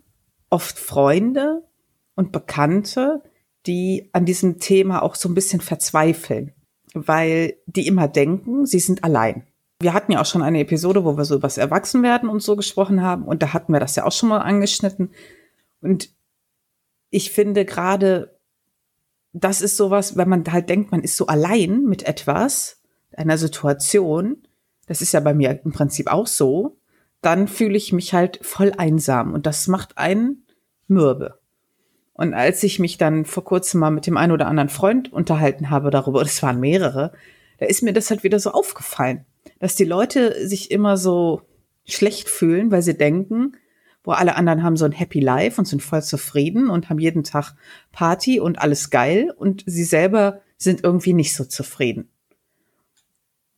oft 0.50 0.78
Freunde 0.78 1.64
und 2.14 2.32
Bekannte, 2.32 3.22
die 3.66 4.10
an 4.12 4.24
diesem 4.24 4.58
Thema 4.58 5.02
auch 5.02 5.14
so 5.14 5.28
ein 5.28 5.34
bisschen 5.34 5.60
verzweifeln, 5.60 6.52
weil 6.94 7.56
die 7.66 7.86
immer 7.86 8.08
denken, 8.08 8.66
sie 8.66 8.80
sind 8.80 9.02
allein 9.02 9.46
wir 9.82 9.94
hatten 9.94 10.12
ja 10.12 10.20
auch 10.20 10.26
schon 10.26 10.42
eine 10.42 10.60
Episode, 10.60 11.04
wo 11.04 11.16
wir 11.16 11.24
so 11.24 11.34
über 11.34 11.46
das 11.46 11.58
Erwachsenwerden 11.58 12.28
und 12.28 12.42
so 12.42 12.56
gesprochen 12.56 13.02
haben. 13.02 13.24
Und 13.24 13.42
da 13.42 13.52
hatten 13.52 13.72
wir 13.72 13.80
das 13.80 13.96
ja 13.96 14.04
auch 14.04 14.12
schon 14.12 14.28
mal 14.28 14.38
angeschnitten. 14.38 15.10
Und 15.80 16.10
ich 17.10 17.30
finde 17.30 17.64
gerade, 17.64 18.38
das 19.32 19.60
ist 19.60 19.76
sowas, 19.76 20.16
wenn 20.16 20.28
man 20.28 20.44
halt 20.50 20.68
denkt, 20.68 20.90
man 20.90 21.02
ist 21.02 21.16
so 21.16 21.26
allein 21.26 21.84
mit 21.84 22.04
etwas, 22.04 22.80
einer 23.16 23.38
Situation, 23.38 24.38
das 24.86 25.02
ist 25.02 25.12
ja 25.12 25.20
bei 25.20 25.34
mir 25.34 25.60
im 25.64 25.72
Prinzip 25.72 26.10
auch 26.10 26.26
so, 26.26 26.78
dann 27.20 27.48
fühle 27.48 27.76
ich 27.76 27.92
mich 27.92 28.14
halt 28.14 28.38
voll 28.42 28.72
einsam 28.76 29.32
und 29.32 29.46
das 29.46 29.68
macht 29.68 29.98
einen 29.98 30.46
mürbe. 30.88 31.38
Und 32.14 32.34
als 32.34 32.62
ich 32.62 32.78
mich 32.78 32.98
dann 32.98 33.24
vor 33.24 33.44
kurzem 33.44 33.80
mal 33.80 33.90
mit 33.90 34.06
dem 34.06 34.16
einen 34.16 34.32
oder 34.32 34.46
anderen 34.46 34.68
Freund 34.68 35.12
unterhalten 35.12 35.70
habe 35.70 35.90
darüber, 35.90 36.22
das 36.22 36.42
waren 36.42 36.60
mehrere, 36.60 37.12
da 37.58 37.66
ist 37.66 37.82
mir 37.82 37.92
das 37.92 38.10
halt 38.10 38.22
wieder 38.22 38.40
so 38.40 38.50
aufgefallen 38.50 39.24
dass 39.62 39.76
die 39.76 39.84
Leute 39.84 40.48
sich 40.48 40.72
immer 40.72 40.96
so 40.96 41.42
schlecht 41.84 42.28
fühlen, 42.28 42.72
weil 42.72 42.82
sie 42.82 42.98
denken, 42.98 43.52
wo 44.02 44.10
alle 44.10 44.34
anderen 44.34 44.64
haben 44.64 44.76
so 44.76 44.84
ein 44.84 44.90
Happy 44.90 45.20
Life 45.20 45.60
und 45.60 45.66
sind 45.66 45.84
voll 45.84 46.02
zufrieden 46.02 46.68
und 46.68 46.90
haben 46.90 46.98
jeden 46.98 47.22
Tag 47.22 47.54
Party 47.92 48.40
und 48.40 48.58
alles 48.58 48.90
geil 48.90 49.32
und 49.36 49.62
sie 49.64 49.84
selber 49.84 50.40
sind 50.58 50.82
irgendwie 50.82 51.12
nicht 51.12 51.36
so 51.36 51.44
zufrieden. 51.44 52.10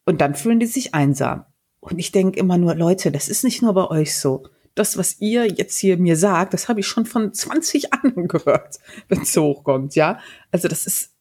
Und 0.05 0.21
dann 0.21 0.35
fühlen 0.35 0.61
die 0.61 0.67
sich 0.67 0.93
einsam. 0.93 1.47
Und 1.81 1.99
ich 1.99 2.13
denke 2.13 2.39
immer 2.39 2.59
nur, 2.59 2.75
Leute, 2.75 3.11
das 3.11 3.31
ist 3.31 3.43
nicht 3.43 3.63
nur 3.63 3.73
bei 3.73 3.89
euch 3.89 4.15
so. 4.15 4.47
Das, 4.75 4.99
was 4.99 5.23
ihr 5.23 5.47
jetzt 5.47 5.79
hier 5.79 5.97
mir 5.97 6.19
sagt, 6.19 6.53
das 6.53 6.69
habe 6.69 6.81
ich 6.81 6.87
schon 6.87 7.07
von 7.07 7.33
20 7.33 7.93
anderen 7.95 8.29
gehört, 8.29 8.79
wenn 9.09 9.23
es 9.23 9.33
so 9.33 9.45
hochkommt, 9.45 9.95
ja. 9.95 10.19
Also 10.51 10.69
das 10.69 10.87
ist, 10.87 11.13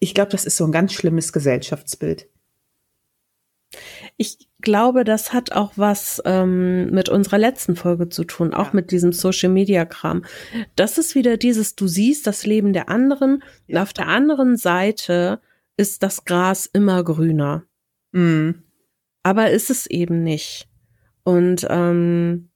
ich 0.00 0.12
glaube, 0.12 0.32
das 0.32 0.44
ist 0.44 0.58
so 0.58 0.66
ein 0.66 0.72
ganz 0.72 0.92
schlimmes 0.92 1.32
Gesellschaftsbild. 1.32 2.28
Ich 4.18 4.48
glaube, 4.62 5.04
das 5.04 5.32
hat 5.32 5.52
auch 5.52 5.72
was 5.76 6.22
ähm, 6.24 6.90
mit 6.90 7.08
unserer 7.08 7.38
letzten 7.38 7.76
Folge 7.76 8.08
zu 8.08 8.24
tun, 8.24 8.54
auch 8.54 8.68
ja. 8.68 8.72
mit 8.72 8.90
diesem 8.90 9.12
Social 9.12 9.50
Media 9.50 9.84
Kram. 9.84 10.24
Das 10.74 10.96
ist 10.96 11.14
wieder 11.14 11.36
dieses, 11.36 11.76
du 11.76 11.86
siehst 11.86 12.26
das 12.26 12.46
Leben 12.46 12.72
der 12.72 12.88
anderen 12.88 13.42
ja. 13.66 13.76
und 13.76 13.82
auf 13.82 13.92
der 13.92 14.08
anderen 14.08 14.56
Seite 14.56 15.40
ist 15.76 16.02
das 16.02 16.24
Gras 16.24 16.66
immer 16.66 17.04
grüner. 17.04 17.64
Mhm. 18.12 18.62
Aber 19.22 19.50
ist 19.50 19.70
es 19.70 19.86
eben 19.86 20.22
nicht. 20.22 20.68
Und 21.22 21.66
ähm, 21.68 22.48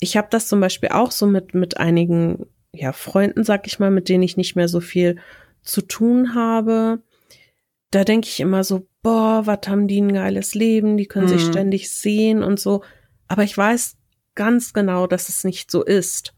ich 0.00 0.16
habe 0.16 0.28
das 0.30 0.48
zum 0.48 0.58
Beispiel 0.58 0.88
auch 0.88 1.12
so 1.12 1.26
mit, 1.26 1.54
mit 1.54 1.76
einigen 1.76 2.46
ja, 2.74 2.92
Freunden, 2.92 3.44
sag 3.44 3.66
ich 3.66 3.78
mal, 3.78 3.90
mit 3.90 4.08
denen 4.08 4.22
ich 4.22 4.36
nicht 4.36 4.56
mehr 4.56 4.68
so 4.68 4.80
viel 4.80 5.16
zu 5.62 5.82
tun 5.82 6.34
habe. 6.34 7.02
Da 7.92 8.04
denke 8.04 8.26
ich 8.26 8.40
immer 8.40 8.64
so, 8.64 8.88
boah, 9.02 9.42
was 9.46 9.68
haben 9.68 9.86
die 9.86 10.00
ein 10.00 10.12
geiles 10.12 10.54
Leben, 10.54 10.96
die 10.96 11.06
können 11.06 11.26
mhm. 11.26 11.38
sich 11.38 11.42
ständig 11.42 11.92
sehen 11.92 12.42
und 12.42 12.58
so. 12.58 12.82
Aber 13.28 13.44
ich 13.44 13.56
weiß 13.56 13.96
ganz 14.34 14.72
genau, 14.72 15.06
dass 15.06 15.28
es 15.28 15.44
nicht 15.44 15.70
so 15.70 15.84
ist. 15.84 16.34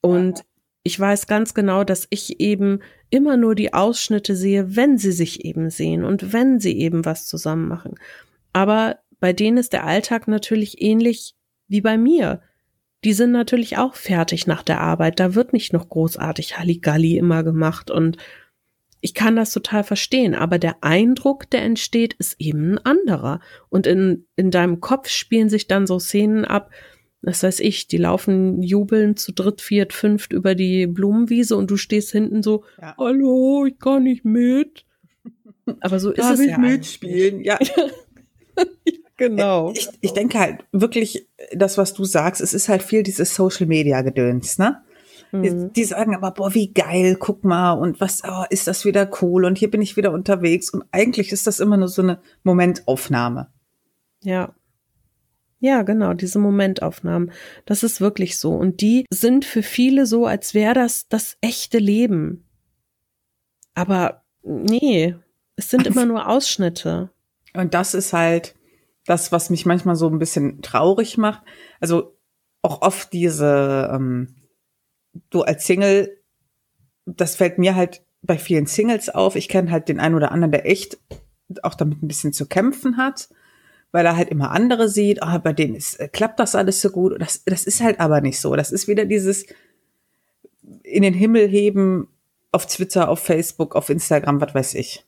Und 0.00 0.38
ja. 0.38 0.44
ich 0.82 0.98
weiß 0.98 1.28
ganz 1.28 1.54
genau, 1.54 1.84
dass 1.84 2.08
ich 2.10 2.40
eben 2.40 2.80
immer 3.10 3.36
nur 3.36 3.54
die 3.54 3.72
Ausschnitte 3.72 4.34
sehe, 4.34 4.74
wenn 4.74 4.98
sie 4.98 5.12
sich 5.12 5.44
eben 5.44 5.70
sehen 5.70 6.04
und 6.04 6.32
wenn 6.32 6.58
sie 6.58 6.76
eben 6.78 7.04
was 7.04 7.26
zusammen 7.26 7.68
machen. 7.68 7.94
Aber 8.52 8.98
bei 9.20 9.32
denen 9.32 9.58
ist 9.58 9.72
der 9.72 9.84
Alltag 9.84 10.26
natürlich 10.26 10.82
ähnlich 10.82 11.36
wie 11.68 11.80
bei 11.80 11.96
mir. 11.96 12.42
Die 13.04 13.12
sind 13.12 13.30
natürlich 13.30 13.78
auch 13.78 13.94
fertig 13.94 14.48
nach 14.48 14.64
der 14.64 14.80
Arbeit. 14.80 15.20
Da 15.20 15.36
wird 15.36 15.52
nicht 15.52 15.72
noch 15.72 15.88
großartig 15.88 16.58
Halligalli 16.58 17.16
immer 17.16 17.44
gemacht 17.44 17.90
und 17.90 18.16
ich 19.04 19.14
kann 19.14 19.34
das 19.34 19.52
total 19.52 19.82
verstehen, 19.82 20.34
aber 20.34 20.60
der 20.60 20.76
Eindruck, 20.80 21.50
der 21.50 21.62
entsteht, 21.62 22.14
ist 22.14 22.36
eben 22.38 22.74
ein 22.74 22.86
anderer. 22.86 23.40
Und 23.68 23.88
in, 23.88 24.26
in 24.36 24.52
deinem 24.52 24.80
Kopf 24.80 25.08
spielen 25.08 25.48
sich 25.48 25.66
dann 25.66 25.88
so 25.88 25.98
Szenen 25.98 26.44
ab, 26.44 26.70
das 27.20 27.42
weiß 27.42 27.60
ich, 27.60 27.88
die 27.88 27.96
laufen 27.96 28.62
jubeln 28.62 29.16
zu 29.16 29.32
dritt, 29.32 29.60
viert, 29.60 29.92
fünft 29.92 30.32
über 30.32 30.54
die 30.54 30.86
Blumenwiese 30.86 31.56
und 31.56 31.70
du 31.70 31.76
stehst 31.76 32.12
hinten 32.12 32.44
so, 32.44 32.64
ja. 32.80 32.94
hallo, 32.96 33.66
ich 33.66 33.78
kann 33.80 34.04
nicht 34.04 34.24
mit. 34.24 34.84
Aber 35.80 35.98
so 35.98 36.12
ist 36.12 36.24
es 36.24 36.46
ja. 36.46 36.58
mitspielen, 36.58 37.40
ja. 37.44 37.58
genau. 39.16 39.72
Ich, 39.72 39.88
ich 40.00 40.12
denke 40.12 40.38
halt 40.38 40.60
wirklich, 40.70 41.28
das, 41.52 41.76
was 41.76 41.92
du 41.92 42.04
sagst, 42.04 42.40
es 42.40 42.54
ist 42.54 42.68
halt 42.68 42.84
viel 42.84 43.02
dieses 43.02 43.34
Social 43.34 43.66
Media 43.66 44.02
Gedöns, 44.02 44.58
ne? 44.58 44.80
Mhm. 45.32 45.72
Die 45.72 45.84
sagen 45.84 46.14
aber, 46.14 46.30
boah, 46.30 46.54
wie 46.54 46.72
geil, 46.72 47.16
guck 47.18 47.42
mal 47.42 47.72
und 47.72 48.00
was, 48.00 48.22
oh, 48.24 48.44
ist 48.50 48.66
das 48.66 48.84
wieder 48.84 49.10
cool 49.20 49.44
und 49.46 49.58
hier 49.58 49.70
bin 49.70 49.80
ich 49.80 49.96
wieder 49.96 50.12
unterwegs 50.12 50.70
und 50.70 50.84
eigentlich 50.92 51.32
ist 51.32 51.46
das 51.46 51.58
immer 51.58 51.78
nur 51.78 51.88
so 51.88 52.02
eine 52.02 52.20
Momentaufnahme. 52.44 53.48
Ja. 54.22 54.54
Ja, 55.58 55.82
genau, 55.82 56.12
diese 56.12 56.38
Momentaufnahmen. 56.38 57.30
Das 57.66 57.82
ist 57.84 58.00
wirklich 58.00 58.36
so. 58.36 58.52
Und 58.52 58.80
die 58.80 59.06
sind 59.10 59.44
für 59.44 59.62
viele 59.62 60.06
so, 60.06 60.26
als 60.26 60.54
wäre 60.54 60.74
das 60.74 61.06
das 61.08 61.36
echte 61.40 61.78
Leben. 61.78 62.44
Aber 63.74 64.24
nee, 64.42 65.14
es 65.54 65.70
sind 65.70 65.86
immer 65.86 66.04
nur 66.04 66.28
Ausschnitte. 66.28 67.10
Und 67.54 67.74
das 67.74 67.94
ist 67.94 68.12
halt 68.12 68.56
das, 69.06 69.30
was 69.30 69.50
mich 69.50 69.64
manchmal 69.64 69.94
so 69.94 70.08
ein 70.08 70.18
bisschen 70.18 70.62
traurig 70.62 71.16
macht. 71.16 71.42
Also 71.78 72.18
auch 72.62 72.82
oft 72.82 73.12
diese 73.12 73.88
ähm, 73.94 74.34
du 75.30 75.42
als 75.42 75.66
Single, 75.66 76.18
das 77.06 77.36
fällt 77.36 77.58
mir 77.58 77.74
halt 77.74 78.02
bei 78.22 78.38
vielen 78.38 78.66
Singles 78.66 79.08
auf. 79.08 79.36
Ich 79.36 79.48
kenne 79.48 79.70
halt 79.70 79.88
den 79.88 80.00
einen 80.00 80.14
oder 80.14 80.32
anderen, 80.32 80.52
der 80.52 80.66
echt 80.66 80.98
auch 81.62 81.74
damit 81.74 82.02
ein 82.02 82.08
bisschen 82.08 82.32
zu 82.32 82.46
kämpfen 82.46 82.96
hat, 82.96 83.28
weil 83.90 84.06
er 84.06 84.16
halt 84.16 84.30
immer 84.30 84.52
andere 84.52 84.88
sieht, 84.88 85.22
ah, 85.22 85.38
bei 85.38 85.52
denen 85.52 85.74
ist, 85.74 86.00
äh, 86.00 86.08
klappt 86.08 86.40
das 86.40 86.54
alles 86.54 86.80
so 86.80 86.90
gut. 86.90 87.20
Das, 87.20 87.44
das 87.44 87.64
ist 87.64 87.82
halt 87.82 88.00
aber 88.00 88.20
nicht 88.20 88.40
so. 88.40 88.56
Das 88.56 88.72
ist 88.72 88.88
wieder 88.88 89.04
dieses 89.04 89.46
in 90.82 91.02
den 91.02 91.14
Himmel 91.14 91.48
heben 91.48 92.08
auf 92.52 92.66
Twitter, 92.66 93.08
auf 93.08 93.20
Facebook, 93.20 93.74
auf 93.74 93.90
Instagram, 93.90 94.40
was 94.40 94.54
weiß 94.54 94.74
ich. 94.74 95.04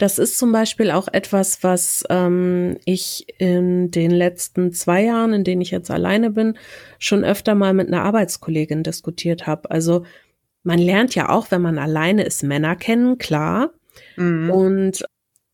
Das 0.00 0.18
ist 0.18 0.38
zum 0.38 0.50
Beispiel 0.50 0.90
auch 0.90 1.08
etwas, 1.12 1.62
was 1.62 2.04
ähm, 2.08 2.78
ich 2.86 3.26
in 3.38 3.90
den 3.90 4.10
letzten 4.10 4.72
zwei 4.72 5.04
Jahren, 5.04 5.34
in 5.34 5.44
denen 5.44 5.60
ich 5.60 5.70
jetzt 5.70 5.90
alleine 5.90 6.30
bin, 6.30 6.56
schon 6.98 7.22
öfter 7.22 7.54
mal 7.54 7.74
mit 7.74 7.88
einer 7.88 8.02
Arbeitskollegin 8.02 8.82
diskutiert 8.82 9.46
habe. 9.46 9.70
Also 9.70 10.06
man 10.62 10.78
lernt 10.78 11.14
ja 11.14 11.28
auch, 11.28 11.50
wenn 11.50 11.60
man 11.60 11.78
alleine 11.78 12.24
ist, 12.24 12.42
Männer 12.42 12.76
kennen, 12.76 13.18
klar. 13.18 13.74
Mhm. 14.16 14.50
Und 14.50 15.04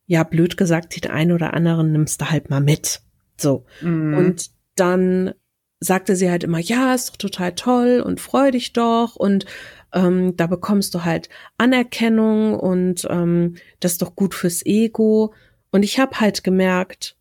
ja, 0.06 0.22
blöd 0.22 0.56
gesagt, 0.56 0.94
den 0.94 1.10
einen 1.10 1.32
oder 1.32 1.52
anderen 1.52 1.90
nimmst 1.90 2.20
du 2.20 2.30
halt 2.30 2.48
mal 2.48 2.60
mit. 2.60 3.00
So. 3.36 3.64
Mhm. 3.80 4.16
Und 4.16 4.50
dann 4.76 5.34
sagte 5.80 6.14
sie 6.14 6.30
halt 6.30 6.44
immer, 6.44 6.60
ja, 6.60 6.94
ist 6.94 7.10
doch 7.10 7.16
total 7.16 7.56
toll 7.56 8.00
und 8.00 8.20
freu 8.20 8.52
dich 8.52 8.72
doch 8.72 9.16
und 9.16 9.44
ähm, 9.92 10.36
da 10.36 10.46
bekommst 10.46 10.94
du 10.94 11.04
halt 11.04 11.28
Anerkennung 11.58 12.58
und 12.58 13.06
ähm, 13.10 13.56
das 13.80 13.92
ist 13.92 14.02
doch 14.02 14.16
gut 14.16 14.34
fürs 14.34 14.64
Ego. 14.64 15.34
Und 15.70 15.82
ich 15.82 15.98
habe 15.98 16.20
halt 16.20 16.44
gemerkt, 16.44 17.16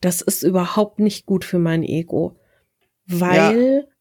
das 0.00 0.20
ist 0.20 0.42
überhaupt 0.42 0.98
nicht 0.98 1.26
gut 1.26 1.44
für 1.44 1.58
mein 1.58 1.82
Ego, 1.82 2.38
weil 3.06 3.86
ja. 3.86 3.94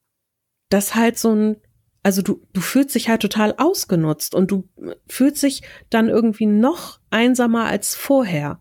das 0.69 0.95
halt 0.95 1.17
so 1.17 1.33
ein 1.33 1.57
also 2.03 2.21
du, 2.21 2.45
du 2.51 2.59
fühlst 2.59 2.93
dich 2.95 3.07
halt 3.07 3.21
total 3.21 3.55
ausgenutzt 3.57 4.35
und 4.35 4.51
du 4.51 4.67
fühlst 5.07 5.41
dich 5.41 5.63
dann 5.89 6.09
irgendwie 6.09 6.45
noch 6.45 6.99
einsamer 7.09 7.65
als 7.65 7.95
vorher. 7.95 8.59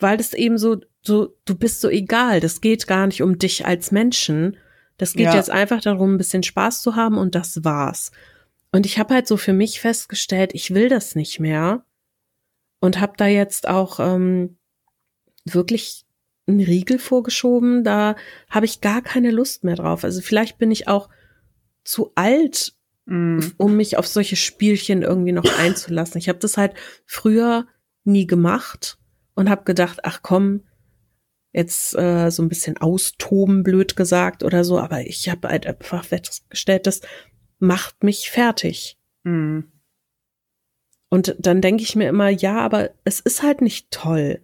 Weil 0.00 0.16
das 0.16 0.34
eben 0.34 0.58
so, 0.58 0.80
so, 1.00 1.36
du 1.44 1.54
bist 1.54 1.80
so 1.80 1.88
egal. 1.88 2.40
Das 2.40 2.60
geht 2.60 2.86
gar 2.88 3.06
nicht 3.06 3.22
um 3.22 3.38
dich 3.38 3.66
als 3.66 3.92
Menschen. 3.92 4.56
Das 4.98 5.14
geht 5.14 5.26
ja. 5.26 5.34
jetzt 5.34 5.50
einfach 5.50 5.80
darum, 5.80 6.14
ein 6.14 6.18
bisschen 6.18 6.42
Spaß 6.42 6.82
zu 6.82 6.96
haben 6.96 7.16
und 7.16 7.34
das 7.34 7.64
war's. 7.64 8.10
Und 8.70 8.84
ich 8.84 8.98
habe 8.98 9.14
halt 9.14 9.26
so 9.26 9.36
für 9.36 9.52
mich 9.52 9.80
festgestellt, 9.80 10.50
ich 10.54 10.74
will 10.74 10.88
das 10.88 11.14
nicht 11.14 11.40
mehr 11.40 11.84
und 12.80 13.00
habe 13.00 13.14
da 13.16 13.26
jetzt 13.26 13.66
auch 13.66 13.98
ähm, 14.00 14.58
wirklich 15.44 16.04
einen 16.46 16.60
Riegel 16.60 16.98
vorgeschoben. 16.98 17.84
Da 17.84 18.16
habe 18.50 18.66
ich 18.66 18.80
gar 18.80 19.02
keine 19.02 19.30
Lust 19.30 19.64
mehr 19.64 19.76
drauf. 19.76 20.04
Also 20.04 20.20
vielleicht 20.20 20.58
bin 20.58 20.70
ich 20.70 20.88
auch 20.88 21.08
zu 21.84 22.12
alt, 22.14 22.74
mm. 23.06 23.40
um 23.56 23.76
mich 23.76 23.96
auf 23.96 24.06
solche 24.06 24.36
Spielchen 24.36 25.02
irgendwie 25.02 25.32
noch 25.32 25.58
einzulassen. 25.58 26.18
Ich 26.18 26.28
habe 26.28 26.38
das 26.38 26.56
halt 26.56 26.74
früher 27.06 27.66
nie 28.04 28.26
gemacht 28.26 28.98
und 29.34 29.48
habe 29.48 29.64
gedacht, 29.64 30.00
ach 30.02 30.20
komm, 30.22 30.64
jetzt 31.58 31.98
äh, 31.98 32.30
so 32.30 32.42
ein 32.42 32.48
bisschen 32.48 32.76
austoben, 32.76 33.64
blöd 33.64 33.96
gesagt 33.96 34.44
oder 34.44 34.62
so, 34.62 34.78
aber 34.78 35.00
ich 35.06 35.28
habe 35.28 35.48
halt 35.48 35.66
einfach 35.66 36.04
festgestellt, 36.04 36.86
das 36.86 37.00
macht 37.58 38.04
mich 38.04 38.30
fertig. 38.30 38.96
Mm. 39.24 39.62
Und 41.10 41.34
dann 41.40 41.60
denke 41.60 41.82
ich 41.82 41.96
mir 41.96 42.08
immer, 42.08 42.28
ja, 42.28 42.58
aber 42.58 42.90
es 43.04 43.18
ist 43.18 43.42
halt 43.42 43.60
nicht 43.60 43.90
toll. 43.90 44.40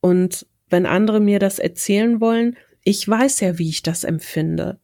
Und 0.00 0.46
wenn 0.68 0.84
andere 0.84 1.20
mir 1.20 1.38
das 1.38 1.60
erzählen 1.60 2.20
wollen, 2.20 2.56
ich 2.82 3.06
weiß 3.08 3.40
ja, 3.40 3.58
wie 3.58 3.68
ich 3.68 3.82
das 3.82 4.02
empfinde. 4.02 4.80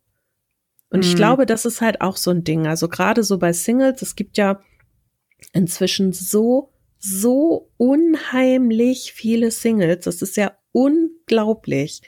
Und 0.91 1.05
ich 1.05 1.15
mhm. 1.15 1.17
glaube, 1.17 1.47
das 1.47 1.65
ist 1.65 1.81
halt 1.81 2.03
auch 2.03 2.17
so 2.17 2.31
ein 2.31 2.45
Ding. 2.45 2.69
Also 2.69 2.89
gerade 2.89 3.25
so 3.25 3.39
bei 3.39 3.53
Singles, 3.53 4.01
es 4.01 4.15
gibt 4.15 4.37
ja 4.37 4.63
inzwischen 5.53 6.13
so, 6.13 6.73
so 6.99 7.73
unheimlich 7.79 9.13
viele 9.13 9.51
Singles. 9.51 10.05
Das 10.05 10.23
ist 10.23 10.37
ja 10.37 10.57
unglaublich. 10.75 12.03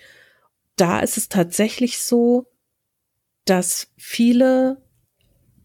Da 0.76 1.00
ist 1.00 1.16
es 1.16 1.30
tatsächlich 1.30 1.98
so, 1.98 2.46
dass 3.46 3.92
viele 3.96 4.82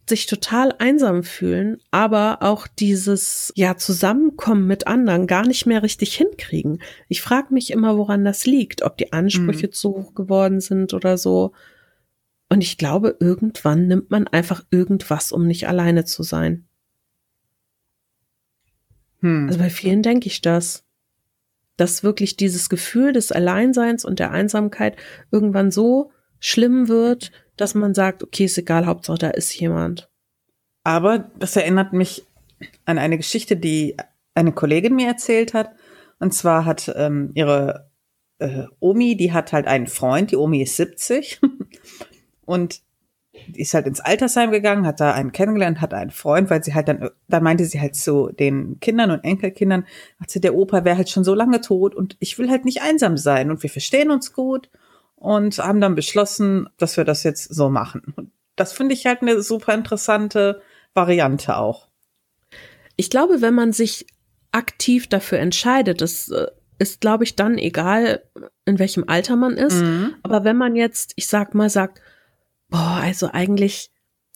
sich 0.08 0.26
total 0.26 0.74
einsam 0.78 1.24
fühlen, 1.24 1.82
aber 1.90 2.40
auch 2.42 2.68
dieses 2.68 3.52
ja 3.56 3.78
Zusammenkommen 3.78 4.68
mit 4.68 4.86
anderen 4.88 5.26
gar 5.26 5.48
nicht 5.48 5.66
mehr 5.66 5.84
richtig 5.84 6.16
hinkriegen. 6.16 6.82
Ich 7.08 7.22
frage 7.22 7.54
mich 7.54 7.72
immer, 7.72 7.98
woran 7.98 8.26
das 8.26 8.46
liegt, 8.46 8.84
ob 8.84 8.98
die 8.98 9.14
Ansprüche 9.14 9.68
mhm. 9.68 9.72
zu 9.72 9.90
hoch 9.92 10.14
geworden 10.14 10.60
sind 10.60 10.94
oder 10.94 11.18
so. 11.18 11.54
Und 12.50 12.62
ich 12.62 12.78
glaube, 12.78 13.16
irgendwann 13.20 13.88
nimmt 13.88 14.12
man 14.12 14.28
einfach 14.28 14.66
irgendwas, 14.70 15.32
um 15.32 15.48
nicht 15.48 15.68
alleine 15.68 16.04
zu 16.04 16.24
sein. 16.24 16.66
Hm. 19.22 19.48
Also 19.48 19.60
bei 19.60 19.70
vielen 19.70 20.04
denke 20.04 20.28
ich 20.28 20.42
das. 20.42 20.84
Dass 21.78 22.04
wirklich 22.04 22.38
dieses 22.38 22.70
Gefühl 22.70 23.14
des 23.14 23.32
Alleinseins 23.32 24.06
und 24.06 24.20
der 24.20 24.32
Einsamkeit 24.32 24.98
irgendwann 25.32 25.72
so 25.72 26.12
schlimm 26.40 26.88
wird, 26.88 27.32
dass 27.56 27.76
man 27.76 27.94
sagt, 27.94 28.24
okay, 28.24 28.46
ist 28.46 28.58
egal, 28.58 28.86
Hauptsache 28.86 29.18
da 29.18 29.30
ist 29.30 29.54
jemand. 29.54 30.10
Aber 30.84 31.32
das 31.38 31.56
erinnert 31.56 31.94
mich 31.94 32.26
an 32.86 32.98
eine 32.98 33.18
Geschichte, 33.18 33.56
die 33.56 33.96
eine 34.34 34.52
Kollegin 34.52 34.96
mir 34.96 35.08
erzählt 35.08 35.54
hat. 35.54 35.72
Und 36.20 36.34
zwar 36.34 36.66
hat 36.66 36.92
ähm, 36.96 37.32
ihre 37.34 37.92
äh, 38.40 38.66
Omi, 38.80 39.16
die 39.16 39.34
hat 39.34 39.54
halt 39.54 39.68
einen 39.68 39.88
Freund, 39.88 40.32
die 40.32 40.36
Omi 40.36 40.62
ist 40.62 40.76
70 40.78 41.42
und 42.46 42.82
ist 43.54 43.74
halt 43.74 43.88
ins 43.88 44.00
Altersheim 44.00 44.52
gegangen, 44.52 44.86
hat 44.86 45.00
da 45.00 45.14
einen 45.14 45.32
kennengelernt, 45.32 45.82
hat 45.82 45.94
einen 45.94 46.12
Freund, 46.12 46.50
weil 46.50 46.64
sie 46.64 46.74
halt 46.74 46.88
dann, 46.88 47.10
dann 47.28 47.44
meinte 47.44 47.66
sie 47.66 47.80
halt 47.80 47.96
zu 47.96 48.30
den 48.32 48.80
Kindern 48.80 49.12
und 49.12 49.24
Enkelkindern, 49.24 49.86
hat 50.20 50.30
sie, 50.30 50.42
der 50.42 50.56
Opa 50.56 50.86
wäre 50.86 50.98
halt 50.98 51.10
schon 51.10 51.24
so 51.24 51.34
lange 51.34 51.62
tot 51.62 51.96
und 51.96 52.18
ich 52.20 52.38
will 52.38 52.50
halt 52.50 52.66
nicht 52.66 52.82
einsam 52.82 53.18
sein 53.18 53.52
und 53.52 53.64
wir 53.64 53.70
verstehen 53.70 54.12
uns 54.12 54.34
gut 54.34 54.70
und 55.16 55.58
haben 55.60 55.82
dann 55.82 55.96
beschlossen, 55.96 56.70
dass 56.78 56.98
wir 56.98 57.04
das 57.04 57.24
jetzt 57.24 57.54
so 57.54 57.70
machen. 57.70 58.14
Und 58.16 58.32
das 58.56 58.74
finde 58.74 58.94
ich 58.94 59.06
halt 59.06 59.22
eine 59.22 59.42
super 59.42 59.74
interessante 59.74 60.62
Variante 60.94 61.58
auch. 61.58 61.88
Ich 62.96 63.10
glaube, 63.10 63.42
wenn 63.42 63.54
man 63.54 63.72
sich 63.72 64.08
aktiv 64.52 65.08
dafür 65.08 65.40
entscheidet, 65.40 66.02
das 66.02 66.30
äh, 66.30 66.48
ist, 66.80 67.02
glaube 67.02 67.24
ich, 67.24 67.36
dann 67.36 67.58
egal, 67.58 68.24
in 68.66 68.80
welchem 68.80 69.06
Alter 69.08 69.36
man 69.36 69.58
ist. 69.58 69.82
Mhm. 69.82 70.16
Aber 70.24 70.44
wenn 70.44 70.58
man 70.58 70.76
jetzt, 70.76 71.14
ich 71.16 71.28
sag 71.28 71.54
mal, 71.54 71.70
sagt, 71.70 72.02
boah, 72.72 73.00
also 73.04 73.28
eigentlich, 73.32 73.92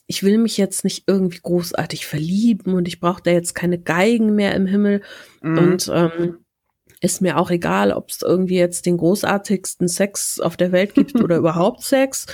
ich 0.06 0.22
will 0.22 0.38
mich 0.38 0.56
jetzt 0.56 0.84
nicht 0.84 1.04
irgendwie 1.08 1.40
großartig 1.42 2.06
verlieben 2.06 2.74
und 2.74 2.86
ich 2.86 3.00
brauche 3.00 3.22
da 3.22 3.32
jetzt 3.32 3.54
keine 3.54 3.78
Geigen 3.78 4.36
mehr 4.36 4.54
im 4.54 4.66
Himmel 4.66 5.02
mhm. 5.42 5.58
und 5.58 5.90
ähm, 5.92 6.38
ist 7.00 7.20
mir 7.20 7.38
auch 7.38 7.50
egal, 7.50 7.92
ob 7.92 8.10
es 8.10 8.22
irgendwie 8.22 8.58
jetzt 8.58 8.86
den 8.86 8.98
großartigsten 8.98 9.88
Sex 9.88 10.38
auf 10.38 10.56
der 10.56 10.70
Welt 10.70 10.94
gibt 10.94 11.14
oder 11.22 11.36
überhaupt 11.36 11.82
Sex, 11.82 12.26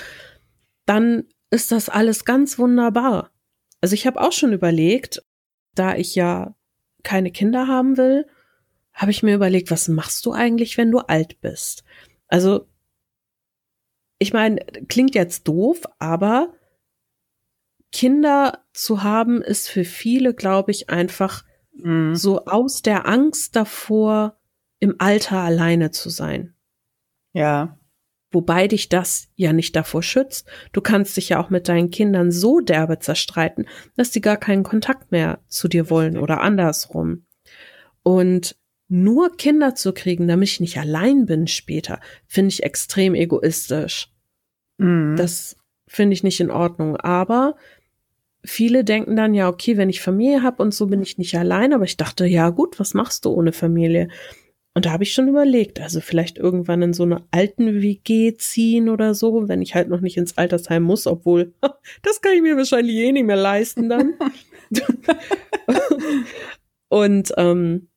dann 0.85 1.23
ist 1.49 1.71
das 1.71 1.89
alles 1.89 2.25
ganz 2.25 2.59
wunderbar. 2.59 3.31
Also 3.81 3.95
ich 3.95 4.05
habe 4.05 4.21
auch 4.21 4.31
schon 4.31 4.53
überlegt, 4.53 5.23
da 5.75 5.95
ich 5.95 6.15
ja 6.15 6.55
keine 7.03 7.31
Kinder 7.31 7.67
haben 7.67 7.97
will, 7.97 8.25
habe 8.93 9.11
ich 9.11 9.23
mir 9.23 9.35
überlegt, 9.35 9.71
was 9.71 9.87
machst 9.87 10.25
du 10.25 10.33
eigentlich, 10.33 10.77
wenn 10.77 10.91
du 10.91 10.99
alt 10.99 11.41
bist? 11.41 11.83
Also 12.27 12.67
ich 14.23 14.33
meine, 14.33 14.65
klingt 14.87 15.15
jetzt 15.15 15.47
doof, 15.47 15.81
aber 15.99 16.53
Kinder 17.91 18.63
zu 18.73 19.03
haben 19.03 19.41
ist 19.41 19.69
für 19.69 19.83
viele, 19.83 20.33
glaube 20.33 20.71
ich, 20.71 20.89
einfach 20.89 21.43
mhm. 21.73 22.15
so 22.15 22.45
aus 22.45 22.81
der 22.81 23.07
Angst 23.07 23.55
davor, 23.55 24.39
im 24.79 24.95
Alter 24.97 25.37
alleine 25.39 25.91
zu 25.91 26.09
sein. 26.09 26.55
Ja. 27.33 27.77
Wobei 28.31 28.67
dich 28.67 28.89
das 28.89 29.29
ja 29.35 29.53
nicht 29.53 29.75
davor 29.75 30.03
schützt. 30.03 30.47
Du 30.71 30.81
kannst 30.81 31.15
dich 31.17 31.29
ja 31.29 31.39
auch 31.39 31.49
mit 31.49 31.69
deinen 31.69 31.91
Kindern 31.91 32.31
so 32.31 32.59
derbe 32.59 32.99
zerstreiten, 32.99 33.67
dass 33.95 34.11
die 34.11 34.21
gar 34.21 34.37
keinen 34.37 34.63
Kontakt 34.63 35.11
mehr 35.11 35.39
zu 35.47 35.67
dir 35.67 35.89
wollen 35.89 36.17
oder 36.17 36.41
andersrum. 36.41 37.25
Und 38.01 38.57
nur 38.87 39.35
Kinder 39.37 39.75
zu 39.75 39.93
kriegen, 39.93 40.27
damit 40.27 40.49
ich 40.49 40.59
nicht 40.59 40.77
allein 40.77 41.25
bin 41.25 41.47
später, 41.47 41.99
finde 42.27 42.49
ich 42.49 42.63
extrem 42.63 43.15
egoistisch. 43.15 44.12
Mhm. 44.77 45.15
Das 45.15 45.55
finde 45.87 46.13
ich 46.13 46.23
nicht 46.23 46.39
in 46.39 46.51
Ordnung. 46.51 46.97
Aber 46.97 47.55
viele 48.43 48.83
denken 48.83 49.15
dann, 49.15 49.33
ja, 49.33 49.49
okay, 49.49 49.77
wenn 49.77 49.89
ich 49.89 50.01
Familie 50.01 50.43
habe 50.43 50.61
und 50.61 50.73
so 50.73 50.87
bin 50.87 51.01
ich 51.01 51.17
nicht 51.17 51.37
allein. 51.37 51.73
Aber 51.73 51.85
ich 51.85 51.97
dachte, 51.97 52.25
ja 52.25 52.49
gut, 52.49 52.79
was 52.79 52.93
machst 52.93 53.25
du 53.25 53.31
ohne 53.31 53.53
Familie? 53.53 54.09
Und 54.75 54.85
da 54.85 54.91
habe 54.91 55.03
ich 55.03 55.13
schon 55.13 55.27
überlegt, 55.27 55.79
also 55.79 56.01
vielleicht 56.01 56.39
irgendwann 56.39 56.81
in 56.81 56.93
so 56.93 57.03
eine 57.03 57.23
alten 57.29 57.81
WG 57.81 58.35
ziehen 58.37 58.89
oder 58.89 59.13
so, 59.13 59.47
wenn 59.47 59.61
ich 59.61 59.75
halt 59.75 59.87
noch 59.87 60.01
nicht 60.01 60.17
ins 60.17 60.37
Altersheim 60.37 60.81
muss, 60.81 61.05
obwohl 61.05 61.53
das 62.01 62.21
kann 62.21 62.33
ich 62.33 62.41
mir 62.41 62.57
wahrscheinlich 62.57 62.95
eh 62.95 63.11
nicht 63.11 63.25
mehr 63.25 63.35
leisten 63.35 63.87
dann. 63.87 64.15
und 66.89 67.33
ähm, 67.37 67.89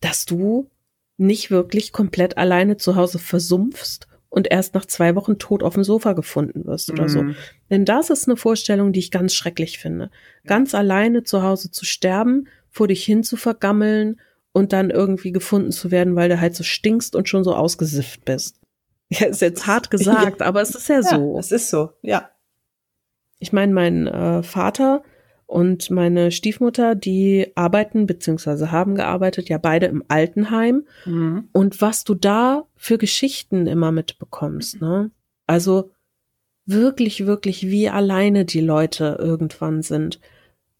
dass 0.00 0.26
du 0.26 0.70
nicht 1.16 1.50
wirklich 1.50 1.92
komplett 1.92 2.36
alleine 2.36 2.76
zu 2.76 2.94
Hause 2.94 3.18
versumpfst 3.18 4.06
und 4.36 4.50
erst 4.50 4.74
nach 4.74 4.84
zwei 4.84 5.14
Wochen 5.14 5.38
tot 5.38 5.62
auf 5.62 5.74
dem 5.74 5.82
Sofa 5.82 6.12
gefunden 6.12 6.66
wirst 6.66 6.90
oder 6.90 7.04
mm. 7.04 7.08
so. 7.08 7.22
Mhm. 7.22 7.36
Denn 7.70 7.86
das 7.86 8.10
ist 8.10 8.28
eine 8.28 8.36
Vorstellung, 8.36 8.92
die 8.92 9.00
ich 9.00 9.10
ganz 9.10 9.32
schrecklich 9.32 9.78
finde. 9.78 10.10
Ganz 10.44 10.74
alleine 10.74 11.22
zu 11.22 11.42
Hause 11.42 11.70
zu 11.70 11.86
sterben, 11.86 12.46
vor 12.68 12.86
dich 12.86 13.02
hin 13.02 13.24
zu 13.24 13.38
vergammeln 13.38 14.20
und 14.52 14.74
dann 14.74 14.90
irgendwie 14.90 15.32
gefunden 15.32 15.72
zu 15.72 15.90
werden, 15.90 16.16
weil 16.16 16.28
du 16.28 16.38
halt 16.38 16.54
so 16.54 16.64
stinkst 16.64 17.16
und 17.16 17.30
schon 17.30 17.44
so 17.44 17.54
ausgesifft 17.54 18.26
bist. 18.26 18.60
Ja, 19.08 19.26
ist 19.26 19.40
jetzt 19.40 19.66
hart 19.66 19.90
gesagt, 19.90 20.40
ja. 20.40 20.46
aber 20.46 20.60
es 20.60 20.74
ist 20.74 20.88
ja, 20.90 20.96
ja 20.96 21.02
so. 21.02 21.38
Es 21.38 21.50
ist 21.50 21.70
so, 21.70 21.92
ja. 22.02 22.28
Ich 23.38 23.54
meine, 23.54 23.72
mein 23.72 24.06
äh, 24.06 24.42
Vater 24.42 25.02
und 25.46 25.90
meine 25.90 26.32
Stiefmutter, 26.32 26.96
die 26.96 27.52
arbeiten 27.54 28.06
beziehungsweise 28.06 28.72
haben 28.72 28.96
gearbeitet, 28.96 29.48
ja 29.48 29.58
beide 29.58 29.86
im 29.86 30.02
Altenheim. 30.08 30.84
Mhm. 31.04 31.48
Und 31.52 31.80
was 31.80 32.02
du 32.04 32.14
da 32.14 32.64
für 32.74 32.98
Geschichten 32.98 33.66
immer 33.68 33.92
mitbekommst, 33.92 34.80
ne? 34.80 35.10
Also 35.46 35.90
wirklich, 36.66 37.26
wirklich, 37.26 37.68
wie 37.68 37.88
alleine 37.88 38.44
die 38.44 38.60
Leute 38.60 39.16
irgendwann 39.20 39.82
sind, 39.82 40.20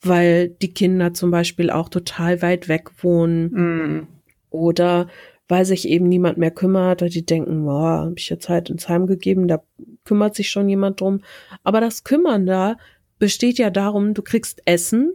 weil 0.00 0.48
die 0.48 0.74
Kinder 0.74 1.14
zum 1.14 1.30
Beispiel 1.30 1.70
auch 1.70 1.88
total 1.88 2.42
weit 2.42 2.68
weg 2.68 2.90
wohnen 3.04 3.50
mhm. 3.52 4.06
oder 4.50 5.06
weil 5.48 5.64
sich 5.64 5.88
eben 5.88 6.08
niemand 6.08 6.38
mehr 6.38 6.50
kümmert, 6.50 7.02
oder 7.02 7.08
die 7.08 7.24
denken, 7.24 7.64
boah, 7.64 8.06
hab 8.06 8.18
ich 8.18 8.28
jetzt 8.28 8.48
halt 8.48 8.68
ins 8.68 8.88
Heim 8.88 9.06
gegeben, 9.06 9.46
da 9.46 9.62
kümmert 10.04 10.34
sich 10.34 10.50
schon 10.50 10.68
jemand 10.68 11.00
drum. 11.00 11.20
Aber 11.62 11.80
das 11.80 12.02
Kümmern 12.02 12.46
da 12.46 12.76
besteht 13.18 13.58
ja 13.58 13.70
darum, 13.70 14.14
du 14.14 14.22
kriegst 14.22 14.62
Essen, 14.66 15.12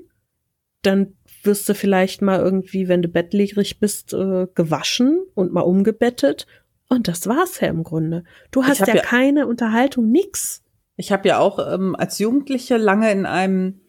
dann 0.81 1.13
wirst 1.43 1.67
du 1.69 1.73
vielleicht 1.73 2.21
mal 2.21 2.39
irgendwie, 2.39 2.87
wenn 2.87 3.01
du 3.01 3.07
bettlägerig 3.07 3.79
bist, 3.79 4.13
äh, 4.13 4.47
gewaschen 4.53 5.21
und 5.33 5.51
mal 5.51 5.61
umgebettet. 5.61 6.47
Und 6.87 7.07
das 7.07 7.27
war's 7.27 7.59
ja 7.59 7.67
im 7.67 7.83
Grunde. 7.83 8.23
Du 8.51 8.65
hast 8.65 8.79
ja, 8.79 8.95
ja, 8.95 9.01
keine 9.01 9.47
Unterhaltung, 9.47 10.11
nix. 10.11 10.61
Ich 10.97 11.11
habe 11.11 11.27
ja 11.27 11.39
auch 11.39 11.73
ähm, 11.73 11.95
als 11.95 12.19
Jugendliche 12.19 12.77
lange 12.77 13.11
in 13.11 13.25
einem 13.25 13.81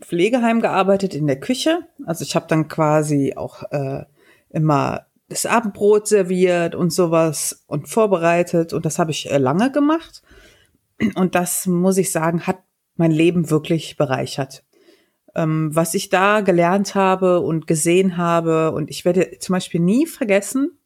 Pflegeheim 0.00 0.60
gearbeitet, 0.60 1.14
in 1.14 1.26
der 1.26 1.40
Küche. 1.40 1.80
Also 2.04 2.22
ich 2.22 2.36
habe 2.36 2.46
dann 2.48 2.68
quasi 2.68 3.34
auch 3.36 3.64
äh, 3.70 4.04
immer 4.50 5.06
das 5.28 5.46
Abendbrot 5.46 6.06
serviert 6.06 6.74
und 6.74 6.92
sowas 6.92 7.64
und 7.66 7.88
vorbereitet. 7.88 8.72
Und 8.72 8.86
das 8.86 8.98
habe 8.98 9.10
ich 9.10 9.30
äh, 9.30 9.38
lange 9.38 9.72
gemacht. 9.72 10.22
Und 11.14 11.34
das, 11.34 11.66
muss 11.66 11.96
ich 11.96 12.12
sagen, 12.12 12.46
hat 12.46 12.58
mein 12.98 13.10
Leben 13.10 13.50
wirklich 13.50 13.96
bereichert. 13.96 14.64
Ähm, 15.34 15.74
was 15.74 15.94
ich 15.94 16.08
da 16.08 16.40
gelernt 16.40 16.94
habe 16.94 17.40
und 17.40 17.66
gesehen 17.66 18.16
habe, 18.16 18.72
und 18.72 18.90
ich 18.90 19.04
werde 19.04 19.38
zum 19.38 19.54
Beispiel 19.54 19.80
nie 19.80 20.06
vergessen, 20.06 20.78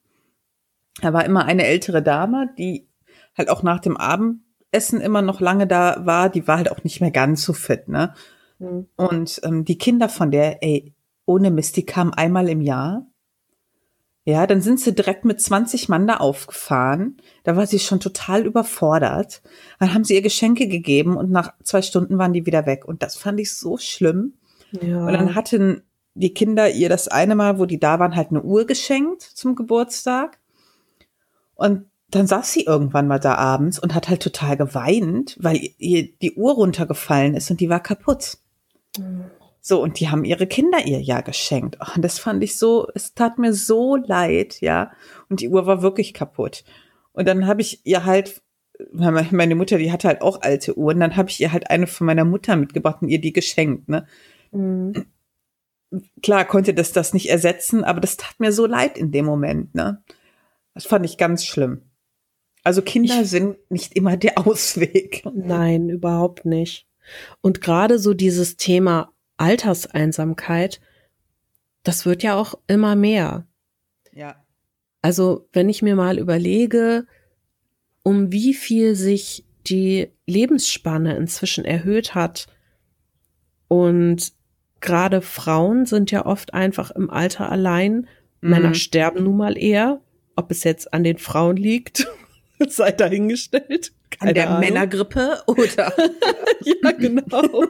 da 1.01 1.11
war 1.11 1.25
immer 1.25 1.45
eine 1.45 1.65
ältere 1.65 2.01
Dame, 2.01 2.49
die 2.57 2.87
halt 3.35 3.49
auch 3.49 3.63
nach 3.63 3.79
dem 3.79 3.97
Abendessen 3.97 5.01
immer 5.01 5.21
noch 5.21 5.41
lange 5.41 5.65
da 5.65 6.05
war, 6.05 6.29
die 6.29 6.47
war 6.47 6.57
halt 6.57 6.71
auch 6.71 6.83
nicht 6.83 7.01
mehr 7.01 7.11
ganz 7.11 7.43
so 7.43 7.53
fit, 7.53 7.87
ne? 7.87 8.13
Mhm. 8.59 8.87
Und 8.95 9.41
ähm, 9.43 9.65
die 9.65 9.77
Kinder 9.77 10.07
von 10.07 10.29
der, 10.29 10.61
ey, 10.61 10.93
ohne 11.25 11.51
Mist, 11.51 11.77
die 11.77 11.85
kamen 11.85 12.13
einmal 12.13 12.49
im 12.49 12.61
Jahr 12.61 13.07
ja, 14.25 14.47
dann 14.47 14.61
sind 14.61 14.79
sie 14.79 14.95
direkt 14.95 15.25
mit 15.25 15.41
20 15.41 15.89
Mann 15.89 16.07
da 16.07 16.17
aufgefahren. 16.17 17.17
Da 17.43 17.57
war 17.57 17.67
sie 17.67 17.79
schon 17.79 17.99
total 17.99 18.45
überfordert. 18.45 19.41
Dann 19.79 19.93
haben 19.93 20.05
sie 20.05 20.15
ihr 20.15 20.21
Geschenke 20.21 20.67
gegeben 20.67 21.17
und 21.17 21.29
nach 21.29 21.53
zwei 21.63 21.81
Stunden 21.81 22.17
waren 22.17 22.31
die 22.31 22.45
wieder 22.45 22.65
weg. 22.65 22.85
Und 22.85 23.03
das 23.03 23.17
fand 23.17 23.39
ich 23.41 23.53
so 23.53 23.77
schlimm. 23.77 24.33
Ja. 24.81 25.05
Und 25.05 25.13
dann 25.13 25.35
hatten 25.35 25.83
die 26.13 26.33
Kinder 26.33 26.69
ihr 26.69 26.87
das 26.87 27.09
eine 27.09 27.35
Mal, 27.35 27.59
wo 27.59 27.65
die 27.65 27.79
da 27.79 27.99
waren, 27.99 28.15
halt 28.15 28.29
eine 28.29 28.43
Uhr 28.43 28.65
geschenkt 28.65 29.21
zum 29.21 29.55
Geburtstag. 29.55 30.39
Und 31.55 31.85
dann 32.09 32.27
saß 32.27 32.53
sie 32.53 32.63
irgendwann 32.63 33.07
mal 33.07 33.19
da 33.19 33.35
abends 33.35 33.77
und 33.77 33.93
hat 33.93 34.07
halt 34.07 34.21
total 34.21 34.55
geweint, 34.55 35.35
weil 35.41 35.59
ihr 35.79 36.09
die 36.21 36.35
Uhr 36.35 36.53
runtergefallen 36.53 37.35
ist 37.35 37.51
und 37.51 37.59
die 37.59 37.69
war 37.69 37.81
kaputt. 37.81 38.37
Mhm. 38.97 39.25
So, 39.65 39.81
und 39.81 40.01
die 40.01 40.09
haben 40.09 40.25
ihre 40.25 40.45
Kinder 40.45 40.85
ihr 40.85 41.01
ja 41.01 41.21
geschenkt. 41.21 41.77
Oh, 41.79 41.95
und 41.95 42.01
das 42.01 42.19
fand 42.19 42.43
ich 42.43 42.57
so, 42.57 42.89
es 42.95 43.13
tat 43.13 43.37
mir 43.37 43.53
so 43.53 43.95
leid, 43.95 44.59
ja. 44.59 44.91
Und 45.29 45.39
die 45.39 45.47
Uhr 45.47 45.65
war 45.65 45.81
wirklich 45.81 46.13
kaputt. 46.13 46.65
Und 47.13 47.29
dann 47.29 47.47
habe 47.47 47.61
ich 47.61 47.79
ihr 47.85 48.03
halt, 48.03 48.41
meine 48.91 49.55
Mutter, 49.55 49.77
die 49.77 49.89
hatte 49.89 50.09
halt 50.09 50.21
auch 50.21 50.41
alte 50.41 50.77
Uhren, 50.77 50.99
dann 50.99 51.15
habe 51.15 51.29
ich 51.29 51.39
ihr 51.39 51.53
halt 51.53 51.69
eine 51.69 51.87
von 51.87 52.05
meiner 52.05 52.25
Mutter 52.25 52.57
mitgebracht 52.57 53.01
und 53.01 53.07
ihr 53.07 53.21
die 53.21 53.31
geschenkt, 53.31 53.87
ne? 53.87 54.05
Mhm. 54.51 55.05
Klar 56.21 56.43
konnte 56.43 56.73
das 56.73 56.91
das 56.91 57.13
nicht 57.13 57.29
ersetzen, 57.29 57.85
aber 57.85 58.01
das 58.01 58.17
tat 58.17 58.37
mir 58.39 58.51
so 58.51 58.65
leid 58.65 58.97
in 58.97 59.11
dem 59.11 59.23
Moment, 59.23 59.73
ne? 59.75 60.03
Das 60.73 60.85
fand 60.85 61.05
ich 61.05 61.17
ganz 61.17 61.45
schlimm. 61.45 61.83
Also 62.63 62.81
Kinder 62.81 63.21
ich, 63.21 63.29
sind 63.29 63.55
nicht 63.71 63.95
immer 63.95 64.17
der 64.17 64.37
Ausweg. 64.45 65.23
Nein, 65.33 65.87
überhaupt 65.87 66.43
nicht. 66.43 66.85
Und 67.39 67.61
gerade 67.61 67.97
so 67.97 68.13
dieses 68.13 68.57
Thema 68.57 69.12
Alterseinsamkeit, 69.37 70.79
das 71.83 72.05
wird 72.05 72.23
ja 72.23 72.35
auch 72.35 72.55
immer 72.67 72.95
mehr. 72.95 73.45
Ja. 74.13 74.35
Also, 75.01 75.47
wenn 75.51 75.69
ich 75.69 75.81
mir 75.81 75.95
mal 75.95 76.17
überlege, 76.17 77.05
um 78.03 78.31
wie 78.31 78.53
viel 78.53 78.95
sich 78.95 79.45
die 79.67 80.09
Lebensspanne 80.25 81.15
inzwischen 81.15 81.65
erhöht 81.65 82.15
hat 82.15 82.47
und 83.67 84.33
gerade 84.81 85.21
Frauen 85.21 85.85
sind 85.85 86.11
ja 86.11 86.25
oft 86.25 86.53
einfach 86.53 86.91
im 86.91 87.09
Alter 87.09 87.51
allein. 87.51 88.07
Mhm. 88.41 88.49
Männer 88.49 88.73
sterben 88.75 89.23
nun 89.23 89.37
mal 89.37 89.57
eher. 89.57 90.01
Ob 90.35 90.51
es 90.51 90.63
jetzt 90.63 90.93
an 90.93 91.03
den 91.03 91.17
Frauen 91.17 91.57
liegt, 91.57 92.07
sei 92.67 92.91
dahingestellt. 92.91 93.93
Keine 94.09 94.29
an 94.29 94.35
der 94.35 94.49
Ahnung. 94.49 94.59
Männergrippe 94.59 95.43
oder? 95.47 95.93
ja, 96.63 96.91
genau 96.91 97.63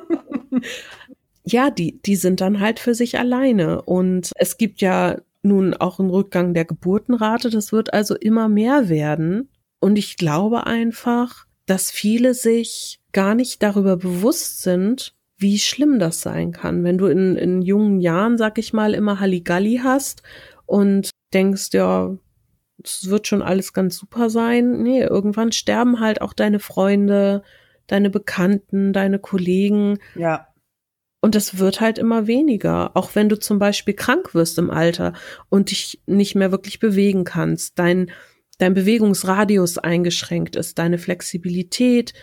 ja, 1.46 1.70
die, 1.70 2.02
die 2.02 2.16
sind 2.16 2.42
dann 2.42 2.60
halt 2.60 2.80
für 2.80 2.96
sich 2.96 3.20
alleine. 3.20 3.82
Und 3.82 4.32
es 4.36 4.58
gibt 4.58 4.82
ja 4.82 5.18
nun 5.42 5.74
auch 5.74 6.00
einen 6.00 6.10
Rückgang 6.10 6.54
der 6.54 6.66
Geburtenrate. 6.66 7.50
Das 7.50 7.72
wird 7.72 7.94
also 7.94 8.16
immer 8.16 8.48
mehr 8.48 8.90
werden. 8.90 9.50
Und 9.80 9.98
ich 9.98 10.18
glaube 10.18 10.66
einfach, 10.66 11.46
dass 11.66 11.92
viele 11.92 12.34
sich 12.34 13.02
gar 13.12 13.36
nicht 13.36 13.62
darüber 13.62 13.98
bewusst 13.98 14.62
sind, 14.62 15.14
wie 15.38 15.60
schlimm 15.60 16.00
das 16.00 16.22
sein 16.22 16.54
kann, 16.54 16.84
wenn 16.84 16.98
du 16.98 17.08
in, 17.08 17.36
in 17.36 17.62
jungen 17.62 18.00
Jahren, 18.00 18.38
sag 18.38 18.58
ich 18.58 18.72
mal, 18.72 18.94
immer 18.94 19.20
Halligalli 19.20 19.82
hast 19.84 20.24
und 20.66 21.10
denkst, 21.34 21.70
ja, 21.74 22.16
es 22.82 23.10
wird 23.10 23.28
schon 23.28 23.42
alles 23.42 23.74
ganz 23.74 23.98
super 23.98 24.30
sein. 24.30 24.82
Nee, 24.82 25.02
irgendwann 25.02 25.52
sterben 25.52 26.00
halt 26.00 26.22
auch 26.22 26.34
deine 26.34 26.60
Freunde, 26.60 27.44
deine 27.88 28.10
Bekannten, 28.10 28.94
deine 28.94 29.20
Kollegen. 29.20 30.00
Ja. 30.16 30.48
Und 31.24 31.36
das 31.36 31.58
wird 31.58 31.80
halt 31.80 32.00
immer 32.00 32.28
weniger. 32.28 32.92
Auch 32.98 33.16
wenn 33.16 33.30
du 33.30 33.40
zum 33.40 33.58
Beispiel 33.58 33.94
krank 33.94 34.36
wirst 34.36 34.58
im 34.58 34.70
Alter 34.70 35.14
und 35.48 35.72
dich 35.72 36.02
nicht 36.06 36.36
mehr 36.36 36.52
wirklich 36.52 36.82
bewegen 36.82 37.24
kannst, 37.24 37.80
dein, 37.80 38.12
dein 38.58 38.74
Bewegungsradius 38.74 39.78
eingeschränkt 39.78 40.58
ist, 40.58 40.80
deine 40.80 40.98
Flexibilität. 40.98 42.14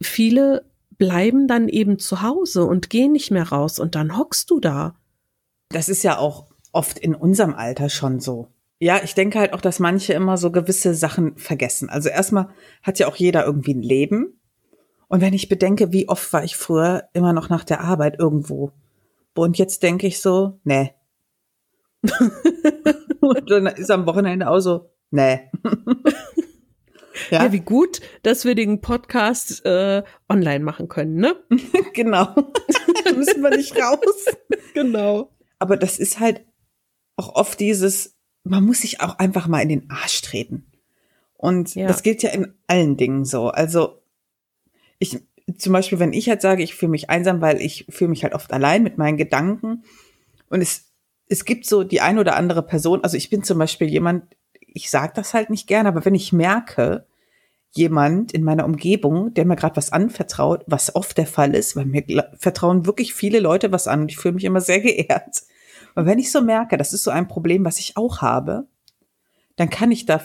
Viele 0.00 0.64
bleiben 0.96 1.48
dann 1.48 1.68
eben 1.68 1.98
zu 1.98 2.22
Hause 2.22 2.66
und 2.66 2.88
gehen 2.88 3.10
nicht 3.10 3.32
mehr 3.32 3.48
raus 3.48 3.80
und 3.80 3.96
dann 3.96 4.16
hockst 4.16 4.48
du 4.48 4.60
da. 4.60 4.94
Das 5.70 5.88
ist 5.88 6.04
ja 6.04 6.16
auch 6.16 6.46
oft 6.70 7.00
in 7.00 7.16
unserem 7.16 7.54
Alter 7.54 7.88
schon 7.88 8.20
so. 8.20 8.46
Ja, 8.78 9.00
ich 9.02 9.16
denke 9.16 9.40
halt 9.40 9.52
auch, 9.52 9.60
dass 9.60 9.80
manche 9.80 10.12
immer 10.12 10.36
so 10.36 10.52
gewisse 10.52 10.94
Sachen 10.94 11.36
vergessen. 11.36 11.88
Also 11.88 12.10
erstmal 12.10 12.50
hat 12.80 13.00
ja 13.00 13.08
auch 13.08 13.16
jeder 13.16 13.44
irgendwie 13.44 13.74
ein 13.74 13.82
Leben 13.82 14.38
und 15.08 15.20
wenn 15.20 15.34
ich 15.34 15.48
bedenke, 15.48 15.92
wie 15.92 16.08
oft 16.08 16.32
war 16.32 16.44
ich 16.44 16.56
früher 16.56 17.08
immer 17.12 17.32
noch 17.32 17.48
nach 17.48 17.64
der 17.64 17.80
Arbeit 17.80 18.18
irgendwo. 18.18 18.72
Und 19.34 19.58
jetzt 19.58 19.82
denke 19.82 20.06
ich 20.06 20.20
so, 20.20 20.60
nee. 20.64 20.94
und 23.20 23.50
dann 23.50 23.66
ist 23.66 23.90
am 23.90 24.06
Wochenende 24.06 24.48
auch 24.48 24.60
so, 24.60 24.90
nee. 25.10 25.50
ja? 27.30 27.44
ja? 27.44 27.52
wie 27.52 27.60
gut, 27.60 28.00
dass 28.22 28.44
wir 28.44 28.54
den 28.54 28.80
Podcast 28.80 29.64
äh, 29.64 30.02
online 30.28 30.64
machen 30.64 30.88
können, 30.88 31.16
ne? 31.16 31.36
genau. 31.94 32.26
da 33.04 33.12
müssen 33.12 33.42
wir 33.42 33.50
nicht 33.50 33.76
raus. 33.76 34.26
genau. 34.74 35.30
Aber 35.58 35.76
das 35.76 35.98
ist 35.98 36.20
halt 36.20 36.44
auch 37.16 37.34
oft 37.34 37.60
dieses, 37.60 38.16
man 38.44 38.64
muss 38.64 38.80
sich 38.82 39.00
auch 39.00 39.18
einfach 39.18 39.48
mal 39.48 39.60
in 39.60 39.68
den 39.68 39.90
Arsch 39.90 40.22
treten. 40.22 40.70
Und 41.36 41.74
ja. 41.74 41.86
das 41.86 42.02
gilt 42.02 42.22
ja 42.22 42.30
in 42.30 42.54
allen 42.66 42.96
Dingen 42.96 43.24
so. 43.24 43.48
Also 43.48 44.00
ich, 45.04 45.20
zum 45.58 45.72
Beispiel, 45.72 45.98
wenn 45.98 46.12
ich 46.12 46.28
halt 46.28 46.40
sage, 46.40 46.62
ich 46.62 46.74
fühle 46.74 46.90
mich 46.90 47.10
einsam, 47.10 47.40
weil 47.40 47.60
ich 47.60 47.86
fühle 47.88 48.10
mich 48.10 48.24
halt 48.24 48.34
oft 48.34 48.52
allein 48.52 48.82
mit 48.82 48.98
meinen 48.98 49.16
Gedanken. 49.16 49.84
Und 50.48 50.60
es, 50.60 50.92
es 51.28 51.44
gibt 51.44 51.66
so 51.66 51.84
die 51.84 52.00
ein 52.00 52.18
oder 52.18 52.36
andere 52.36 52.62
Person, 52.62 53.02
also 53.02 53.16
ich 53.16 53.30
bin 53.30 53.42
zum 53.42 53.58
Beispiel 53.58 53.88
jemand, 53.88 54.24
ich 54.60 54.90
sage 54.90 55.12
das 55.14 55.34
halt 55.34 55.50
nicht 55.50 55.66
gern, 55.66 55.86
aber 55.86 56.04
wenn 56.04 56.14
ich 56.14 56.32
merke, 56.32 57.06
jemand 57.76 58.32
in 58.32 58.44
meiner 58.44 58.64
Umgebung, 58.64 59.34
der 59.34 59.44
mir 59.44 59.56
gerade 59.56 59.76
was 59.76 59.92
anvertraut, 59.92 60.62
was 60.66 60.94
oft 60.94 61.18
der 61.18 61.26
Fall 61.26 61.54
ist, 61.54 61.74
weil 61.74 61.86
mir 61.86 62.04
vertrauen 62.38 62.86
wirklich 62.86 63.14
viele 63.14 63.40
Leute 63.40 63.72
was 63.72 63.88
an 63.88 64.02
und 64.02 64.10
ich 64.10 64.16
fühle 64.16 64.34
mich 64.34 64.44
immer 64.44 64.60
sehr 64.60 64.80
geehrt. 64.80 65.42
Und 65.94 66.06
wenn 66.06 66.18
ich 66.18 66.30
so 66.30 66.40
merke, 66.40 66.76
das 66.76 66.92
ist 66.92 67.02
so 67.02 67.10
ein 67.10 67.28
Problem, 67.28 67.64
was 67.64 67.78
ich 67.78 67.96
auch 67.96 68.22
habe, 68.22 68.66
dann 69.56 69.70
kann 69.70 69.92
ich 69.92 70.06
da, 70.06 70.20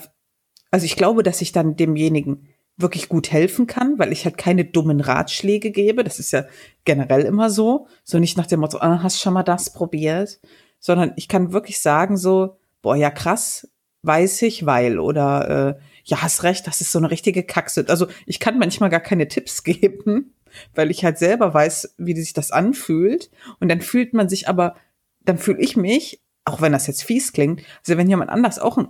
also 0.71 0.85
ich 0.85 0.95
glaube, 0.95 1.23
dass 1.23 1.41
ich 1.41 1.51
dann 1.51 1.75
demjenigen 1.75 2.47
wirklich 2.79 3.09
gut 3.09 3.31
helfen 3.31 3.67
kann, 3.67 3.99
weil 3.99 4.11
ich 4.11 4.25
halt 4.25 4.37
keine 4.37 4.65
dummen 4.65 5.01
Ratschläge 5.01 5.71
gebe. 5.71 6.03
Das 6.03 6.17
ist 6.17 6.31
ja 6.31 6.45
generell 6.85 7.21
immer 7.21 7.49
so. 7.49 7.87
So 8.03 8.19
nicht 8.19 8.37
nach 8.37 8.47
dem 8.47 8.61
Motto, 8.61 8.79
ah, 8.79 9.03
hast 9.03 9.19
schon 9.19 9.33
mal 9.33 9.43
das 9.43 9.73
probiert, 9.73 10.39
sondern 10.79 11.11
ich 11.17 11.27
kann 11.27 11.51
wirklich 11.51 11.81
sagen 11.81 12.17
so, 12.17 12.57
boah, 12.81 12.95
ja 12.95 13.11
krass, 13.11 13.69
weiß 14.03 14.43
ich, 14.43 14.65
weil 14.65 14.97
oder 14.97 15.77
äh, 15.77 15.81
ja, 16.05 16.21
hast 16.21 16.43
recht, 16.43 16.65
das 16.67 16.79
ist 16.79 16.91
so 16.91 16.99
eine 16.99 17.11
richtige 17.11 17.43
Kaxe. 17.43 17.85
Also 17.89 18.07
ich 18.25 18.39
kann 18.39 18.57
manchmal 18.57 18.89
gar 18.89 19.01
keine 19.01 19.27
Tipps 19.27 19.63
geben, 19.65 20.33
weil 20.73 20.89
ich 20.89 21.03
halt 21.03 21.17
selber 21.17 21.53
weiß, 21.53 21.95
wie 21.97 22.15
sich 22.15 22.33
das 22.33 22.51
anfühlt. 22.51 23.29
Und 23.59 23.69
dann 23.69 23.81
fühlt 23.81 24.13
man 24.13 24.29
sich 24.29 24.47
aber, 24.47 24.75
dann 25.25 25.37
fühle 25.37 25.59
ich 25.59 25.75
mich, 25.75 26.21
auch 26.45 26.61
wenn 26.61 26.71
das 26.71 26.87
jetzt 26.87 27.03
fies 27.03 27.33
klingt, 27.33 27.61
also 27.85 27.97
wenn 27.97 28.09
jemand 28.09 28.31
anders 28.31 28.57
auch 28.57 28.77
eine 28.77 28.89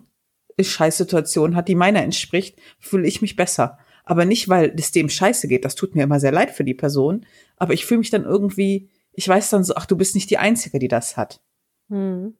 Scheißsituation 0.59 1.55
hat, 1.55 1.67
die 1.67 1.75
meiner 1.75 2.03
entspricht, 2.03 2.59
fühle 2.79 3.07
ich 3.07 3.21
mich 3.21 3.35
besser. 3.35 3.77
Aber 4.03 4.25
nicht, 4.25 4.49
weil 4.49 4.73
es 4.77 4.91
dem 4.91 5.09
scheiße 5.09 5.47
geht. 5.47 5.65
Das 5.65 5.75
tut 5.75 5.95
mir 5.95 6.03
immer 6.03 6.19
sehr 6.19 6.31
leid 6.31 6.51
für 6.51 6.63
die 6.63 6.73
Person. 6.73 7.25
Aber 7.57 7.73
ich 7.73 7.85
fühle 7.85 7.99
mich 7.99 8.09
dann 8.09 8.25
irgendwie, 8.25 8.89
ich 9.13 9.27
weiß 9.27 9.49
dann 9.51 9.63
so, 9.63 9.75
ach, 9.75 9.85
du 9.85 9.95
bist 9.95 10.15
nicht 10.15 10.29
die 10.29 10.39
Einzige, 10.39 10.79
die 10.79 10.87
das 10.87 11.15
hat. 11.15 11.41
Hm. 11.89 12.35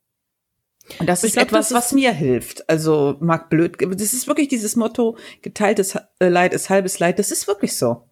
Und 0.98 1.08
das 1.08 1.24
ich 1.24 1.30
ist 1.30 1.34
glaub, 1.34 1.48
etwas, 1.48 1.70
das 1.70 1.78
was 1.78 1.92
mir 1.94 2.12
hilft. 2.12 2.68
Also 2.70 3.18
mag 3.20 3.50
blöd, 3.50 3.78
das 3.80 4.14
ist 4.14 4.28
wirklich 4.28 4.48
dieses 4.48 4.76
Motto, 4.76 5.18
geteiltes 5.42 5.96
äh, 6.20 6.30
Leid 6.30 6.54
ist 6.54 6.70
halbes 6.70 7.00
Leid. 7.00 7.20
Das 7.20 7.32
ist 7.32 7.48
wirklich 7.48 7.78
so. 7.78 8.04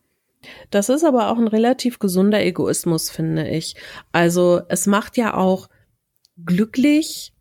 Das 0.69 0.89
ist 0.89 1.03
aber 1.03 1.31
auch 1.31 1.37
ein 1.37 1.47
relativ 1.47 1.99
gesunder 1.99 2.43
Egoismus, 2.43 3.09
finde 3.09 3.49
ich. 3.49 3.75
Also 4.11 4.61
es 4.69 4.85
macht 4.85 5.17
ja 5.17 5.33
auch 5.33 5.69
glücklich, 6.45 7.33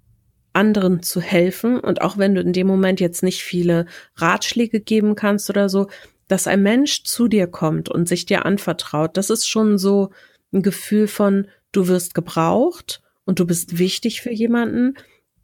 anderen 0.57 1.03
zu 1.03 1.21
helfen. 1.21 1.79
Und 1.79 2.03
auch 2.03 2.19
wenn 2.19 2.35
du 2.35 2.41
in 2.41 2.53
dem 2.53 2.67
Moment 2.67 3.01
jetzt 3.01 3.23
nicht 3.23 3.43
viele 3.43 3.87
Ratschläge 4.17 4.81
geben 4.81 5.15
kannst 5.15 5.49
oder 5.51 5.69
so, 5.69 5.89
dass 6.29 6.49
ein 6.49 6.63
Mensch 6.63 7.05
zu 7.05 7.29
dir 7.29 7.47
kommt 7.47 7.89
und 7.89 8.09
sich 8.09 8.27
dir 8.27 8.45
anvertraut, 8.45 9.17
das 9.17 9.31
ist 9.31 9.49
schon 9.49 9.79
so 9.79 10.11
ein 10.53 10.63
Gefühl 10.63 11.07
von, 11.07 11.47
du 11.71 11.87
wirst 11.87 12.15
gebraucht 12.15 13.01
und 13.25 13.39
du 13.39 13.47
bist 13.47 13.79
wichtig 13.79 14.21
für 14.21 14.33
jemanden 14.33 14.97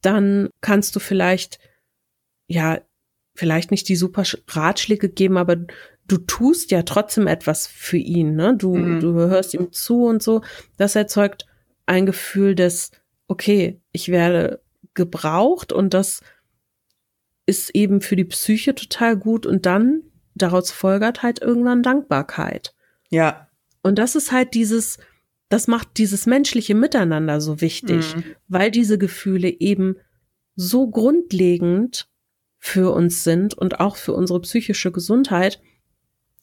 dann 0.02 0.50
kannst 0.60 0.94
du 0.94 1.00
vielleicht, 1.00 1.58
ja, 2.46 2.80
vielleicht 3.34 3.70
nicht 3.70 3.88
die 3.88 3.96
super 3.96 4.24
Ratschläge 4.48 5.08
geben, 5.08 5.38
aber 5.38 5.56
du 5.56 6.18
tust 6.18 6.70
ja 6.70 6.82
trotzdem 6.82 7.26
etwas 7.26 7.66
für 7.66 7.96
ihn, 7.96 8.34
ne? 8.34 8.54
Du, 8.56 8.76
mhm. 8.76 9.00
du 9.00 9.14
hörst 9.14 9.54
ihm 9.54 9.72
zu 9.72 10.04
und 10.04 10.22
so. 10.22 10.42
Das 10.76 10.94
erzeugt 10.96 11.46
ein 11.86 12.04
Gefühl 12.04 12.54
des, 12.54 12.90
okay, 13.28 13.80
ich 13.92 14.10
werde 14.10 14.61
gebraucht 14.94 15.72
und 15.72 15.94
das 15.94 16.20
ist 17.46 17.70
eben 17.74 18.00
für 18.00 18.16
die 18.16 18.24
Psyche 18.24 18.74
total 18.74 19.16
gut 19.16 19.46
und 19.46 19.66
dann 19.66 20.02
daraus 20.34 20.70
folgert 20.70 21.22
halt 21.22 21.40
irgendwann 21.40 21.82
Dankbarkeit. 21.82 22.74
Ja. 23.10 23.48
Und 23.82 23.98
das 23.98 24.14
ist 24.14 24.32
halt 24.32 24.54
dieses, 24.54 24.98
das 25.48 25.66
macht 25.66 25.98
dieses 25.98 26.26
menschliche 26.26 26.74
Miteinander 26.74 27.40
so 27.40 27.60
wichtig, 27.60 28.16
mhm. 28.16 28.24
weil 28.48 28.70
diese 28.70 28.96
Gefühle 28.96 29.48
eben 29.48 29.96
so 30.54 30.88
grundlegend 30.88 32.08
für 32.58 32.92
uns 32.92 33.24
sind 33.24 33.54
und 33.54 33.80
auch 33.80 33.96
für 33.96 34.12
unsere 34.12 34.40
psychische 34.40 34.92
Gesundheit. 34.92 35.60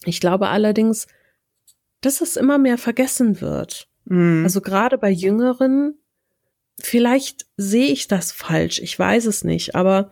Ich 0.06 0.20
glaube 0.20 0.50
allerdings, 0.50 1.08
dass 2.02 2.22
es 2.22 2.36
immer 2.36 2.58
mehr 2.58 2.78
vergessen 2.78 3.42
wird. 3.42 3.88
Mhm. 4.06 4.44
Also 4.44 4.62
gerade 4.62 4.98
bei 4.98 5.10
Jüngeren, 5.10 5.98
vielleicht 6.82 7.46
sehe 7.58 7.92
ich 7.92 8.08
das 8.08 8.32
falsch, 8.32 8.80
ich 8.80 8.98
weiß 8.98 9.26
es 9.26 9.44
nicht, 9.44 9.76
aber 9.76 10.12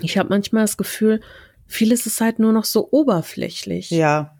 ich 0.00 0.18
habe 0.18 0.28
manchmal 0.28 0.64
das 0.64 0.76
Gefühl, 0.76 1.20
vieles 1.66 2.06
ist 2.06 2.20
halt 2.20 2.38
nur 2.38 2.52
noch 2.52 2.64
so 2.64 2.88
oberflächlich. 2.90 3.90
Ja. 3.90 4.36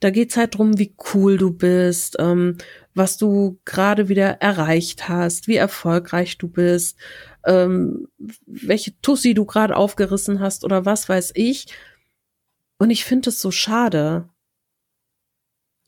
Da 0.00 0.10
geht's 0.10 0.36
halt 0.36 0.56
drum, 0.56 0.78
wie 0.78 0.96
cool 1.14 1.38
du 1.38 1.52
bist, 1.52 2.16
ähm, 2.18 2.58
was 2.94 3.18
du 3.18 3.60
gerade 3.64 4.08
wieder 4.08 4.40
erreicht 4.40 5.08
hast, 5.08 5.46
wie 5.46 5.56
erfolgreich 5.56 6.38
du 6.38 6.48
bist, 6.48 6.98
ähm, 7.44 8.08
welche 8.46 9.00
Tussi 9.00 9.34
du 9.34 9.44
gerade 9.44 9.76
aufgerissen 9.76 10.40
hast 10.40 10.64
oder 10.64 10.84
was 10.84 11.08
weiß 11.08 11.32
ich. 11.34 11.66
Und 12.78 12.90
ich 12.90 13.04
finde 13.04 13.30
es 13.30 13.40
so 13.40 13.50
schade, 13.50 14.28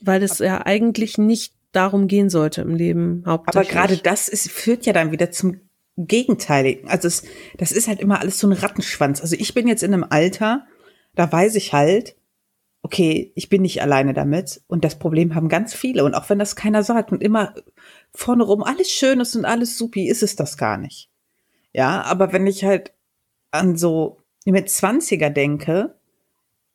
weil 0.01 0.23
es 0.23 0.39
ja 0.39 0.65
eigentlich 0.65 1.19
nicht 1.19 1.55
darum 1.77 2.09
gehen 2.09 2.31
sollte 2.31 2.63
im 2.63 2.75
Leben 2.75 3.25
hauptsächlich. 3.27 3.71
Aber 3.71 3.87
gerade 3.87 3.97
das 3.99 4.29
ist, 4.29 4.51
führt 4.51 4.87
ja 4.87 4.93
dann 4.93 5.13
wieder 5.13 5.31
zum 5.31 5.61
Gegenteiligen. 5.97 6.89
Also 6.89 7.09
es, 7.09 7.25
das 7.57 7.73
ist 7.73 7.89
halt 7.89 8.01
immer 8.01 8.21
alles 8.21 8.39
so 8.39 8.49
ein 8.49 8.53
Rattenschwanz. 8.53 9.21
Also 9.21 9.37
ich 9.39 9.55
bin 9.55 9.69
jetzt 9.69 9.83
in 9.83 9.95
einem 9.95 10.07
Alter, 10.09 10.67
da 11.15 11.31
weiß 11.31 11.55
ich 11.55 11.73
halt, 11.73 12.17
okay, 12.83 13.33
ich 13.35 13.49
bin 13.49 13.63
nicht 13.63 13.81
alleine 13.81 14.13
damit 14.13 14.61
und 14.67 14.85
das 14.85 14.99
Problem 14.99 15.35
haben 15.35 15.49
ganz 15.49 15.73
viele 15.73 16.05
und 16.05 16.15
auch 16.15 16.29
wenn 16.29 16.39
das 16.39 16.55
keiner 16.57 16.83
sagt 16.83 17.13
und 17.13 17.23
immer 17.23 17.55
vorne 18.13 18.43
rum 18.43 18.63
alles 18.63 18.91
schön 18.91 19.21
ist 19.21 19.35
und 19.37 19.47
alles 19.47 19.79
supi, 19.79 20.07
ist 20.09 20.23
es 20.23 20.37
das 20.37 20.59
gar 20.59 20.77
nicht. 20.77 21.09
Ja, 21.73 22.03
aber 22.03 22.33
wenn 22.33 22.47
ich 22.47 22.65
halt 22.65 22.93
an 23.51 23.77
so 23.77 24.19
mit 24.45 24.69
20er 24.69 25.31
denke, 25.31 25.95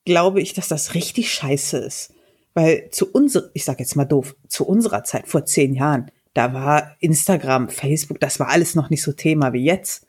glaube 0.05 0.41
ich, 0.41 0.53
dass 0.53 0.67
das 0.67 0.95
richtig 0.95 1.31
scheiße 1.31 1.77
ist. 1.77 2.13
Weil 2.53 2.89
zu 2.91 3.11
unserer, 3.11 3.49
ich 3.53 3.63
sag 3.65 3.79
jetzt 3.79 3.95
mal 3.95 4.05
doof, 4.05 4.35
zu 4.47 4.65
unserer 4.67 5.03
Zeit 5.03 5.27
vor 5.27 5.45
zehn 5.45 5.73
Jahren, 5.73 6.11
da 6.33 6.53
war 6.53 6.95
Instagram, 6.99 7.69
Facebook, 7.69 8.19
das 8.19 8.39
war 8.39 8.49
alles 8.49 8.75
noch 8.75 8.89
nicht 8.89 9.03
so 9.03 9.11
Thema 9.11 9.53
wie 9.53 9.63
jetzt. 9.63 10.07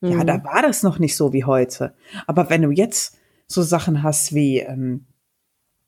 Mhm. 0.00 0.12
Ja, 0.12 0.24
da 0.24 0.44
war 0.44 0.62
das 0.62 0.82
noch 0.82 0.98
nicht 0.98 1.16
so 1.16 1.32
wie 1.32 1.44
heute. 1.44 1.94
Aber 2.26 2.50
wenn 2.50 2.62
du 2.62 2.70
jetzt 2.70 3.18
so 3.46 3.62
Sachen 3.62 4.02
hast 4.02 4.34
wie 4.34 4.60
ähm, 4.60 5.06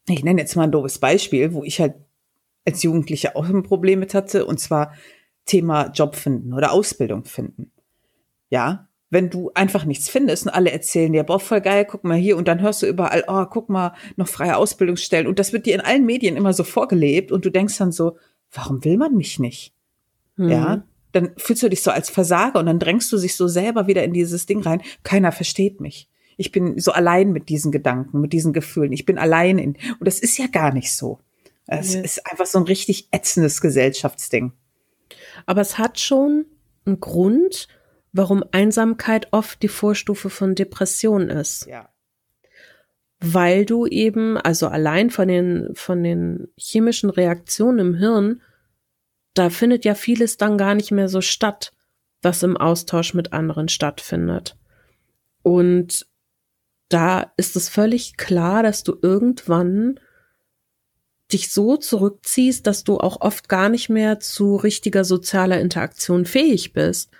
ich 0.09 0.25
nenne 0.25 0.41
jetzt 0.41 0.57
mal 0.57 0.65
ein 0.65 0.73
doofes 0.73 0.99
Beispiel, 0.99 1.53
wo 1.53 1.63
ich 1.65 1.81
halt 1.81 1.95
als 2.65 2.83
Jugendliche 2.83 3.37
auch 3.37 3.49
ein 3.49 3.63
Problem 3.63 4.01
mit 4.01 4.15
hatte, 4.15 4.47
und 4.47 4.59
zwar 4.59 4.95
Thema 5.47 5.91
Job 5.91 6.15
finden 6.17 6.53
oder 6.53 6.73
Ausbildung 6.73 7.25
finden. 7.25 7.73
Ja, 8.51 8.89
wenn 9.13 9.31
du 9.31 9.51
einfach 9.55 9.85
nichts 9.85 10.09
findest 10.09 10.47
und 10.47 10.53
alle 10.53 10.73
erzählen 10.73 11.13
dir, 11.13 11.23
boah, 11.23 11.39
voll 11.39 11.61
geil, 11.61 11.85
guck 11.89 12.03
mal 12.03 12.17
hier 12.17 12.37
und 12.37 12.49
dann 12.49 12.61
hörst 12.61 12.83
du 12.83 12.87
überall, 12.87 13.25
oh, 13.29 13.45
guck 13.45 13.69
mal, 13.69 13.95
noch 14.17 14.27
freie 14.27 14.57
Ausbildungsstellen 14.57 15.27
und 15.27 15.39
das 15.39 15.53
wird 15.53 15.67
dir 15.67 15.75
in 15.75 15.81
allen 15.81 16.07
Medien 16.07 16.37
immer 16.37 16.53
so 16.53 16.65
vorgelebt 16.65 17.31
und 17.31 17.45
du 17.45 17.51
denkst 17.51 17.77
dann 17.79 17.93
so, 17.93 18.17
warum 18.51 18.85
will 18.85 18.97
man 18.97 19.15
mich 19.15 19.39
nicht? 19.39 19.75
Mhm. 20.37 20.49
Ja, 20.49 20.83
dann 21.13 21.33
fühlst 21.37 21.63
du 21.63 21.69
dich 21.69 21.83
so 21.83 21.91
als 21.91 22.09
Versager 22.09 22.59
und 22.59 22.67
dann 22.67 22.79
drängst 22.79 23.13
du 23.13 23.19
sich 23.19 23.37
so 23.37 23.49
selber 23.49 23.87
wieder 23.87 24.03
in 24.03 24.15
dieses 24.15 24.47
Ding 24.47 24.63
rein, 24.63 24.83
keiner 25.03 25.31
versteht 25.31 25.81
mich 25.81 26.09
ich 26.37 26.53
bin 26.53 26.79
so 26.79 26.93
allein 26.93 27.33
mit 27.33 27.49
diesen 27.49 27.73
Gedanken, 27.73 28.21
mit 28.21 28.33
diesen 28.33 28.53
Gefühlen. 28.53 28.93
Ich 28.93 29.05
bin 29.05 29.19
allein 29.19 29.59
in, 29.59 29.77
und 29.99 30.07
das 30.07 30.19
ist 30.19 30.39
ja 30.39 30.47
gar 30.47 30.73
nicht 30.73 30.93
so. 30.93 31.21
Es 31.67 31.95
ja. 31.95 32.01
ist 32.01 32.27
einfach 32.27 32.47
so 32.47 32.59
ein 32.59 32.65
richtig 32.65 33.09
ätzendes 33.13 33.61
Gesellschaftsding. 33.61 34.53
Aber 35.47 35.61
es 35.61 35.79
hat 35.79 36.01
schon 36.01 36.47
einen 36.85 37.01
Grund, 37.01 37.69
warum 38.13 38.45
Einsamkeit 38.53 39.29
oft 39.33 39.63
die 39.63 39.69
Vorstufe 39.69 40.31
von 40.31 40.55
Depression 40.55 41.29
ist. 41.29 41.67
Ja. 41.67 41.89
Weil 43.21 43.65
du 43.65 43.87
eben, 43.87 44.37
also 44.37 44.69
allein 44.69 45.11
von 45.11 45.29
den, 45.29 45.71
von 45.75 46.03
den 46.03 46.49
chemischen 46.57 47.11
Reaktionen 47.11 47.79
im 47.79 47.95
Hirn, 47.95 48.43
da 49.35 49.49
findet 49.49 49.85
ja 49.85 49.95
vieles 49.95 50.37
dann 50.37 50.59
gar 50.59 50.75
nicht 50.75 50.91
mehr 50.91 51.09
so 51.09 51.21
statt, 51.21 51.73
was 52.21 52.43
im 52.43 52.57
Austausch 52.57 53.15
mit 53.15 53.33
anderen 53.33 53.69
stattfindet. 53.69 54.57
Und 55.43 56.07
da 56.89 57.33
ist 57.37 57.57
es 57.57 57.69
völlig 57.69 58.17
klar, 58.17 58.63
dass 58.63 58.85
du 58.85 58.97
irgendwann 59.01 59.99
dich 61.33 61.51
so 61.51 61.77
zurückziehst, 61.77 62.67
dass 62.67 62.85
du 62.85 62.99
auch 62.99 63.21
oft 63.21 63.49
gar 63.49 63.69
nicht 63.69 63.89
mehr 63.89 64.21
zu 64.21 64.57
richtiger 64.57 65.05
sozialer 65.05 65.61
Interaktion 65.61 66.27
fähig 66.27 66.75
bist. 66.75 67.11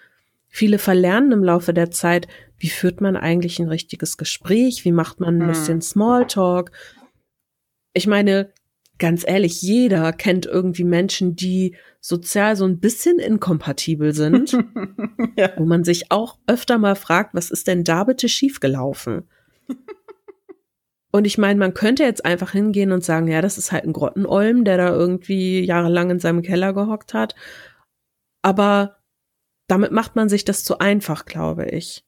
Viele 0.55 0.79
verlernen 0.79 1.33
im 1.33 1.43
Laufe 1.43 1.73
der 1.73 1.91
Zeit, 1.91 2.29
wie 2.59 2.69
führt 2.69 3.01
man 3.01 3.17
eigentlich 3.17 3.59
ein 3.59 3.69
richtiges 3.69 4.19
Gespräch, 4.19 4.85
wie 4.85 4.93
macht 4.93 5.19
man 5.19 5.37
ein 5.37 5.41
hm. 5.41 5.49
bisschen 5.49 5.81
Smalltalk. 5.81 6.71
Ich 7.95 8.07
meine, 8.07 8.53
ganz 8.99 9.25
ehrlich, 9.27 9.63
jeder 9.63 10.13
kennt 10.13 10.45
irgendwie 10.45 10.85
Menschen, 10.85 11.37
die 11.37 11.75
sozial 12.03 12.55
so 12.57 12.67
ein 12.67 12.81
bisschen 12.81 13.19
inkompatibel 13.19 14.13
sind, 14.13 14.53
ja. 15.39 15.53
wo 15.57 15.65
man 15.65 15.85
sich 15.85 16.13
auch 16.13 16.39
öfter 16.47 16.77
mal 16.77 16.97
fragt, 16.97 17.33
was 17.33 17.51
ist 17.51 17.67
denn 17.67 17.83
da 17.83 18.05
bitte 18.05 18.29
schiefgelaufen? 18.29 19.25
Und 21.13 21.27
ich 21.27 21.39
meine, 21.39 21.59
man 21.59 21.73
könnte 21.73 22.05
jetzt 22.05 22.27
einfach 22.27 22.53
hingehen 22.53 22.93
und 22.93 23.05
sagen, 23.05 23.27
ja, 23.27 23.41
das 23.41 23.57
ist 23.57 23.73
halt 23.73 23.85
ein 23.85 23.95
Grottenolm, 23.95 24.65
der 24.65 24.77
da 24.77 24.91
irgendwie 24.91 25.65
jahrelang 25.65 26.11
in 26.11 26.19
seinem 26.19 26.43
Keller 26.43 26.75
gehockt 26.75 27.15
hat. 27.15 27.35
Aber 28.43 29.02
damit 29.73 29.91
macht 29.91 30.17
man 30.17 30.29
sich 30.29 30.45
das 30.45 30.65
zu 30.65 30.81
einfach, 30.81 31.25
glaube 31.25 31.65
ich. 31.65 32.05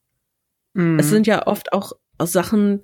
Mhm. 0.75 0.99
Es 0.99 1.09
sind 1.09 1.27
ja 1.27 1.47
oft 1.47 1.73
auch 1.73 1.93
Sachen, 2.21 2.83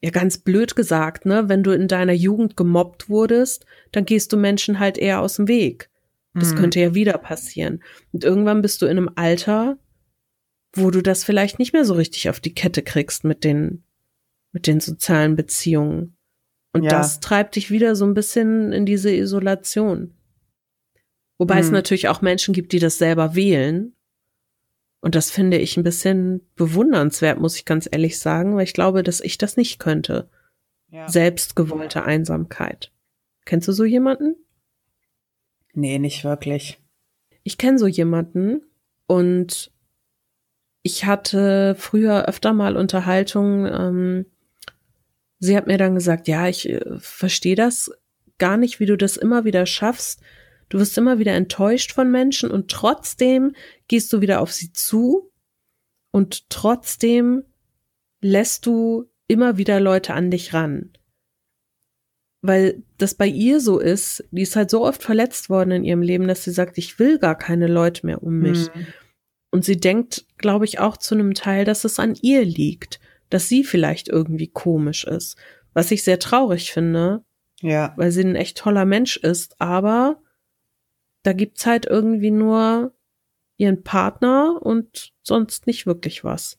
ja 0.00 0.10
ganz 0.10 0.38
blöd 0.38 0.76
gesagt, 0.76 1.26
ne? 1.26 1.48
Wenn 1.48 1.64
du 1.64 1.72
in 1.72 1.88
deiner 1.88 2.12
Jugend 2.12 2.56
gemobbt 2.56 3.08
wurdest, 3.08 3.66
dann 3.90 4.04
gehst 4.04 4.32
du 4.32 4.36
Menschen 4.36 4.78
halt 4.78 4.98
eher 4.98 5.20
aus 5.20 5.34
dem 5.34 5.48
Weg. 5.48 5.90
Das 6.32 6.52
mhm. 6.52 6.58
könnte 6.58 6.78
ja 6.78 6.94
wieder 6.94 7.18
passieren. 7.18 7.82
Und 8.12 8.22
irgendwann 8.22 8.62
bist 8.62 8.80
du 8.82 8.86
in 8.86 8.98
einem 8.98 9.10
Alter, 9.16 9.78
wo 10.74 10.92
du 10.92 11.02
das 11.02 11.24
vielleicht 11.24 11.58
nicht 11.58 11.72
mehr 11.72 11.84
so 11.84 11.94
richtig 11.94 12.30
auf 12.30 12.38
die 12.38 12.54
Kette 12.54 12.82
kriegst 12.82 13.24
mit 13.24 13.42
den 13.42 13.82
mit 14.52 14.68
den 14.68 14.78
sozialen 14.78 15.34
Beziehungen. 15.34 16.16
Und 16.72 16.84
ja. 16.84 16.90
das 16.90 17.18
treibt 17.18 17.56
dich 17.56 17.72
wieder 17.72 17.96
so 17.96 18.06
ein 18.06 18.14
bisschen 18.14 18.72
in 18.72 18.86
diese 18.86 19.12
Isolation. 19.12 20.14
Wobei 21.38 21.54
hm. 21.54 21.60
es 21.60 21.70
natürlich 21.70 22.08
auch 22.08 22.20
Menschen 22.20 22.52
gibt, 22.52 22.72
die 22.72 22.80
das 22.80 22.98
selber 22.98 23.34
wählen 23.34 23.94
Und 25.00 25.14
das 25.14 25.30
finde 25.30 25.58
ich 25.58 25.76
ein 25.76 25.84
bisschen 25.84 26.42
bewundernswert, 26.56 27.40
muss 27.40 27.56
ich 27.56 27.64
ganz 27.64 27.88
ehrlich 27.90 28.18
sagen, 28.18 28.56
weil 28.56 28.64
ich 28.64 28.74
glaube, 28.74 29.02
dass 29.02 29.20
ich 29.20 29.38
das 29.38 29.56
nicht 29.56 29.78
könnte. 29.78 30.28
Ja. 30.90 31.08
Selbstgewollte 31.08 32.04
Einsamkeit. 32.04 32.92
Kennst 33.44 33.68
du 33.68 33.72
so 33.72 33.84
jemanden? 33.84 34.36
Nee, 35.74 35.98
nicht 35.98 36.24
wirklich. 36.24 36.80
Ich 37.44 37.58
kenne 37.58 37.78
so 37.78 37.86
jemanden 37.86 38.62
und 39.06 39.70
ich 40.82 41.04
hatte 41.04 41.76
früher 41.78 42.26
öfter 42.26 42.52
mal 42.52 42.76
Unterhaltung. 42.76 43.66
Ähm, 43.66 44.26
sie 45.38 45.56
hat 45.56 45.66
mir 45.66 45.78
dann 45.78 45.94
gesagt, 45.94 46.26
ja, 46.26 46.48
ich 46.48 46.68
äh, 46.68 46.80
verstehe 46.98 47.56
das 47.56 47.90
gar 48.38 48.56
nicht, 48.56 48.80
wie 48.80 48.86
du 48.86 48.96
das 48.96 49.16
immer 49.16 49.44
wieder 49.44 49.66
schaffst, 49.66 50.20
Du 50.68 50.78
wirst 50.78 50.98
immer 50.98 51.18
wieder 51.18 51.32
enttäuscht 51.32 51.92
von 51.92 52.10
Menschen 52.10 52.50
und 52.50 52.70
trotzdem 52.70 53.54
gehst 53.88 54.12
du 54.12 54.20
wieder 54.20 54.40
auf 54.40 54.52
sie 54.52 54.72
zu 54.72 55.30
und 56.10 56.50
trotzdem 56.50 57.44
lässt 58.20 58.66
du 58.66 59.10
immer 59.28 59.56
wieder 59.56 59.80
Leute 59.80 60.14
an 60.14 60.30
dich 60.30 60.54
ran. 60.54 60.92
Weil 62.40 62.82
das 62.98 63.14
bei 63.14 63.26
ihr 63.26 63.60
so 63.60 63.78
ist, 63.78 64.24
die 64.30 64.42
ist 64.42 64.56
halt 64.56 64.70
so 64.70 64.84
oft 64.84 65.02
verletzt 65.02 65.50
worden 65.50 65.72
in 65.72 65.84
ihrem 65.84 66.02
Leben, 66.02 66.28
dass 66.28 66.44
sie 66.44 66.52
sagt, 66.52 66.78
ich 66.78 66.98
will 66.98 67.18
gar 67.18 67.36
keine 67.36 67.66
Leute 67.66 68.06
mehr 68.06 68.22
um 68.22 68.38
mich. 68.38 68.72
Mhm. 68.74 68.86
Und 69.50 69.64
sie 69.64 69.76
denkt, 69.76 70.26
glaube 70.36 70.64
ich, 70.64 70.78
auch 70.78 70.96
zu 70.96 71.14
einem 71.14 71.34
Teil, 71.34 71.64
dass 71.64 71.84
es 71.84 71.98
an 71.98 72.14
ihr 72.20 72.44
liegt, 72.44 73.00
dass 73.30 73.48
sie 73.48 73.64
vielleicht 73.64 74.08
irgendwie 74.08 74.48
komisch 74.48 75.04
ist. 75.04 75.36
Was 75.72 75.90
ich 75.90 76.04
sehr 76.04 76.18
traurig 76.18 76.72
finde. 76.72 77.24
Ja. 77.60 77.92
Weil 77.96 78.12
sie 78.12 78.22
ein 78.22 78.36
echt 78.36 78.58
toller 78.58 78.84
Mensch 78.84 79.16
ist, 79.16 79.60
aber 79.60 80.22
da 81.22 81.32
gibt's 81.32 81.66
halt 81.66 81.86
irgendwie 81.86 82.30
nur 82.30 82.92
ihren 83.56 83.82
Partner 83.82 84.58
und 84.62 85.12
sonst 85.22 85.66
nicht 85.66 85.86
wirklich 85.86 86.24
was. 86.24 86.58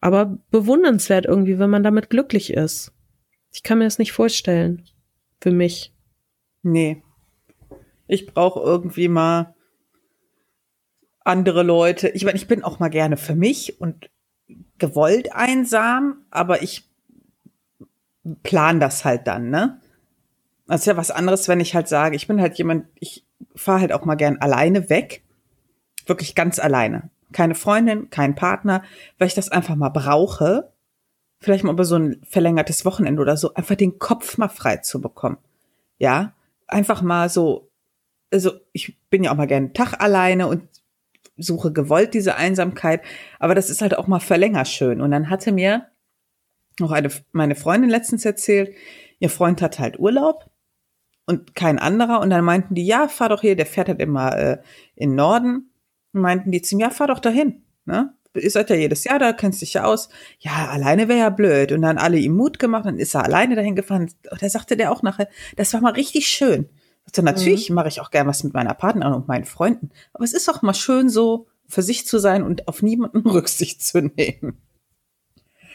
Aber 0.00 0.38
bewundernswert 0.50 1.24
irgendwie, 1.24 1.58
wenn 1.58 1.70
man 1.70 1.82
damit 1.82 2.10
glücklich 2.10 2.52
ist. 2.52 2.92
Ich 3.52 3.62
kann 3.62 3.78
mir 3.78 3.84
das 3.84 3.98
nicht 3.98 4.12
vorstellen. 4.12 4.84
Für 5.40 5.50
mich. 5.50 5.94
Nee. 6.62 7.02
Ich 8.06 8.26
brauche 8.26 8.60
irgendwie 8.60 9.08
mal 9.08 9.54
andere 11.20 11.62
Leute. 11.62 12.08
Ich 12.10 12.24
meine, 12.24 12.36
ich 12.36 12.46
bin 12.46 12.62
auch 12.62 12.78
mal 12.78 12.90
gerne 12.90 13.16
für 13.16 13.34
mich 13.34 13.80
und 13.80 14.10
gewollt 14.78 15.32
einsam, 15.32 16.26
aber 16.30 16.62
ich 16.62 16.90
plan 18.42 18.80
das 18.80 19.04
halt 19.04 19.26
dann, 19.26 19.50
ne? 19.50 19.80
Das 20.66 20.80
ist 20.80 20.86
ja 20.86 20.96
was 20.96 21.10
anderes, 21.10 21.48
wenn 21.48 21.60
ich 21.60 21.74
halt 21.74 21.88
sage, 21.88 22.16
ich 22.16 22.26
bin 22.26 22.40
halt 22.40 22.56
jemand, 22.56 22.86
ich 22.98 23.26
fahre 23.54 23.80
halt 23.80 23.92
auch 23.92 24.04
mal 24.04 24.14
gern 24.14 24.38
alleine 24.38 24.88
weg. 24.88 25.22
Wirklich 26.06 26.34
ganz 26.34 26.58
alleine. 26.58 27.10
Keine 27.32 27.54
Freundin, 27.54 28.10
kein 28.10 28.34
Partner, 28.34 28.82
weil 29.18 29.28
ich 29.28 29.34
das 29.34 29.50
einfach 29.50 29.74
mal 29.74 29.90
brauche. 29.90 30.72
Vielleicht 31.40 31.64
mal 31.64 31.72
über 31.72 31.84
so 31.84 31.96
ein 31.96 32.22
verlängertes 32.28 32.84
Wochenende 32.84 33.20
oder 33.20 33.36
so, 33.36 33.52
einfach 33.54 33.74
den 33.74 33.98
Kopf 33.98 34.38
mal 34.38 34.48
frei 34.48 34.78
zu 34.78 35.00
bekommen. 35.00 35.36
Ja, 35.98 36.34
einfach 36.66 37.02
mal 37.02 37.28
so, 37.28 37.70
also 38.32 38.52
ich 38.72 38.98
bin 39.10 39.24
ja 39.24 39.32
auch 39.32 39.36
mal 39.36 39.46
gern 39.46 39.74
Tag 39.74 40.00
alleine 40.00 40.46
und 40.46 40.68
suche 41.36 41.72
gewollt 41.72 42.14
diese 42.14 42.36
Einsamkeit, 42.36 43.02
aber 43.38 43.54
das 43.54 43.68
ist 43.68 43.82
halt 43.82 43.96
auch 43.96 44.06
mal 44.06 44.20
verlängert 44.20 44.68
schön. 44.68 45.00
Und 45.00 45.10
dann 45.10 45.28
hatte 45.28 45.52
mir 45.52 45.88
noch 46.80 46.92
eine, 46.92 47.10
meine 47.32 47.54
Freundin 47.54 47.90
letztens 47.90 48.24
erzählt, 48.24 48.74
ihr 49.18 49.30
Freund 49.30 49.60
hat 49.60 49.78
halt 49.78 49.98
Urlaub 49.98 50.50
und 51.26 51.54
kein 51.54 51.78
anderer. 51.78 52.20
Und 52.20 52.30
dann 52.30 52.44
meinten 52.44 52.74
die, 52.74 52.86
ja, 52.86 53.08
fahr 53.08 53.28
doch 53.28 53.40
hier, 53.40 53.56
der 53.56 53.66
fährt 53.66 53.88
halt 53.88 54.00
immer 54.00 54.36
äh, 54.36 54.58
in 54.94 55.14
Norden. 55.14 55.70
Und 56.12 56.20
meinten 56.20 56.50
die 56.50 56.62
zu 56.62 56.74
ihm, 56.74 56.80
ja, 56.80 56.90
fahr 56.90 57.08
doch 57.08 57.18
dahin. 57.18 57.62
Ne? 57.84 58.14
Ihr 58.34 58.50
seid 58.50 58.70
ja 58.70 58.76
jedes 58.76 59.04
Jahr 59.04 59.18
da, 59.18 59.32
kennst 59.32 59.62
dich 59.62 59.74
ja 59.74 59.84
aus. 59.84 60.08
Ja, 60.40 60.68
alleine 60.68 61.08
wäre 61.08 61.20
ja 61.20 61.30
blöd. 61.30 61.72
Und 61.72 61.82
dann 61.82 61.98
alle 61.98 62.18
ihm 62.18 62.34
Mut 62.34 62.58
gemacht, 62.58 62.86
dann 62.86 62.98
ist 62.98 63.14
er 63.14 63.24
alleine 63.24 63.54
dahin 63.56 63.76
gefahren. 63.76 64.10
Und 64.30 64.42
da 64.42 64.48
sagte 64.48 64.76
der 64.76 64.92
auch 64.92 65.02
nachher, 65.02 65.28
das 65.56 65.72
war 65.72 65.80
mal 65.80 65.92
richtig 65.92 66.26
schön. 66.26 66.68
Also 67.06 67.22
natürlich 67.22 67.70
mhm. 67.70 67.76
mache 67.76 67.88
ich 67.88 68.00
auch 68.00 68.10
gern 68.10 68.26
was 68.26 68.44
mit 68.44 68.54
meiner 68.54 68.74
Partnerin 68.74 69.14
und 69.14 69.28
meinen 69.28 69.44
Freunden. 69.44 69.90
Aber 70.12 70.24
es 70.24 70.32
ist 70.32 70.48
auch 70.48 70.62
mal 70.62 70.74
schön 70.74 71.08
so, 71.08 71.46
für 71.68 71.82
sich 71.82 72.06
zu 72.06 72.18
sein 72.18 72.42
und 72.42 72.68
auf 72.68 72.82
niemanden 72.82 73.20
Rücksicht 73.28 73.82
zu 73.82 74.02
nehmen. 74.02 74.58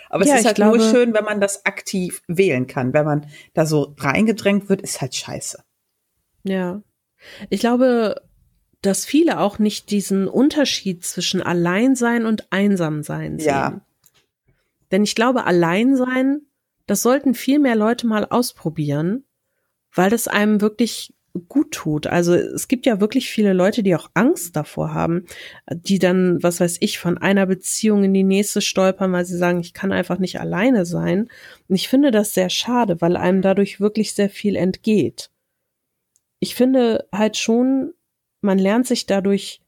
Aber 0.10 0.26
ja, 0.26 0.34
es 0.34 0.40
ist 0.42 0.46
halt 0.48 0.56
glaube, 0.56 0.78
nur 0.80 0.90
schön, 0.90 1.14
wenn 1.14 1.24
man 1.24 1.40
das 1.40 1.66
aktiv 1.66 2.22
wählen 2.28 2.68
kann. 2.68 2.94
Wenn 2.94 3.06
man 3.06 3.28
da 3.54 3.66
so 3.66 3.96
reingedrängt 3.98 4.68
wird, 4.68 4.82
ist 4.82 5.02
halt 5.02 5.16
scheiße. 5.16 5.64
Ja. 6.44 6.82
Ich 7.50 7.60
glaube, 7.60 8.22
dass 8.82 9.06
viele 9.06 9.40
auch 9.40 9.60
nicht 9.60 9.92
diesen 9.92 10.28
Unterschied 10.28 11.06
zwischen 11.06 11.42
Alleinsein 11.42 12.26
und 12.26 12.52
Einsamsein 12.52 13.40
sehen. 13.40 13.48
Ja. 13.48 13.82
Denn 14.92 15.04
ich 15.04 15.16
glaube, 15.16 15.46
Alleinsein, 15.46 16.42
das 16.88 17.02
sollten 17.02 17.36
viel 17.36 17.60
mehr 17.60 17.76
Leute 17.76 18.08
mal 18.08 18.26
ausprobieren, 18.26 19.26
weil 19.94 20.10
das 20.10 20.28
einem 20.28 20.62
wirklich 20.62 21.14
gut 21.48 21.72
tut. 21.72 22.08
Also 22.08 22.34
es 22.34 22.68
gibt 22.68 22.86
ja 22.86 23.00
wirklich 23.00 23.30
viele 23.30 23.54
Leute, 23.54 23.84
die 23.84 23.96
auch 23.96 24.10
Angst 24.14 24.56
davor 24.56 24.94
haben, 24.94 25.26
die 25.72 26.00
dann, 26.00 26.42
was 26.42 26.60
weiß 26.60 26.78
ich, 26.82 27.00
von 27.00 27.18
einer 27.18 27.46
Beziehung 27.46 28.04
in 28.04 28.14
die 28.14 28.24
nächste 28.24 28.62
stolpern, 28.62 29.12
weil 29.12 29.26
sie 29.26 29.38
sagen, 29.38 29.60
ich 29.60 29.74
kann 29.74 29.92
einfach 29.92 30.20
nicht 30.20 30.40
alleine 30.40 30.86
sein. 30.86 31.30
Und 31.68 31.76
ich 31.76 31.88
finde 31.88 32.12
das 32.12 32.34
sehr 32.34 32.50
schade, 32.50 33.02
weil 33.02 33.16
einem 33.16 33.42
dadurch 33.42 33.80
wirklich 33.80 34.14
sehr 34.14 34.30
viel 34.30 34.56
entgeht. 34.56 35.30
Ich 36.40 36.56
finde 36.56 37.08
halt 37.14 37.38
schon, 37.38 37.94
man 38.42 38.58
lernt 38.58 38.88
sich 38.88 39.06
dadurch 39.06 39.62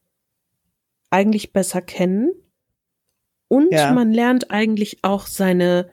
eigentlich 1.10 1.54
besser 1.54 1.82
kennen 1.82 2.32
und 3.50 3.72
ja. 3.72 3.92
man 3.92 4.14
lernt 4.14 4.50
eigentlich 4.50 5.00
auch 5.04 5.28
seine, 5.28 5.92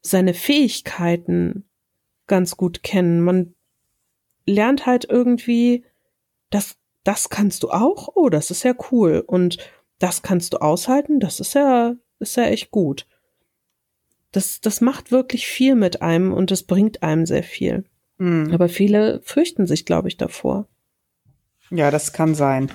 seine 0.00 0.32
Fähigkeiten 0.32 1.68
ganz 2.26 2.56
gut 2.56 2.82
kennen. 2.82 3.20
Man 3.20 3.53
lernt 4.46 4.86
halt 4.86 5.06
irgendwie, 5.08 5.84
das, 6.50 6.76
das 7.02 7.28
kannst 7.28 7.62
du 7.62 7.70
auch, 7.70 8.08
oh, 8.14 8.28
das 8.28 8.50
ist 8.50 8.62
ja 8.62 8.74
cool. 8.90 9.22
Und 9.26 9.58
das 9.98 10.22
kannst 10.22 10.52
du 10.52 10.58
aushalten, 10.58 11.20
das 11.20 11.40
ist 11.40 11.54
ja, 11.54 11.94
ist 12.18 12.36
ja 12.36 12.44
echt 12.44 12.70
gut. 12.70 13.06
Das, 14.32 14.60
das 14.60 14.80
macht 14.80 15.12
wirklich 15.12 15.46
viel 15.46 15.76
mit 15.76 16.02
einem 16.02 16.32
und 16.32 16.50
das 16.50 16.64
bringt 16.64 17.02
einem 17.02 17.24
sehr 17.24 17.44
viel. 17.44 17.84
Mhm. 18.18 18.52
Aber 18.52 18.68
viele 18.68 19.20
fürchten 19.22 19.66
sich, 19.66 19.84
glaube 19.84 20.08
ich, 20.08 20.16
davor. 20.16 20.66
Ja, 21.70 21.90
das 21.90 22.12
kann 22.12 22.34
sein. 22.34 22.70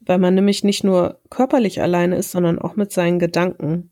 Weil 0.00 0.18
man 0.18 0.34
nämlich 0.34 0.62
nicht 0.62 0.84
nur 0.84 1.20
körperlich 1.30 1.82
alleine 1.82 2.16
ist, 2.16 2.30
sondern 2.30 2.58
auch 2.58 2.76
mit 2.76 2.92
seinen 2.92 3.18
Gedanken. 3.18 3.90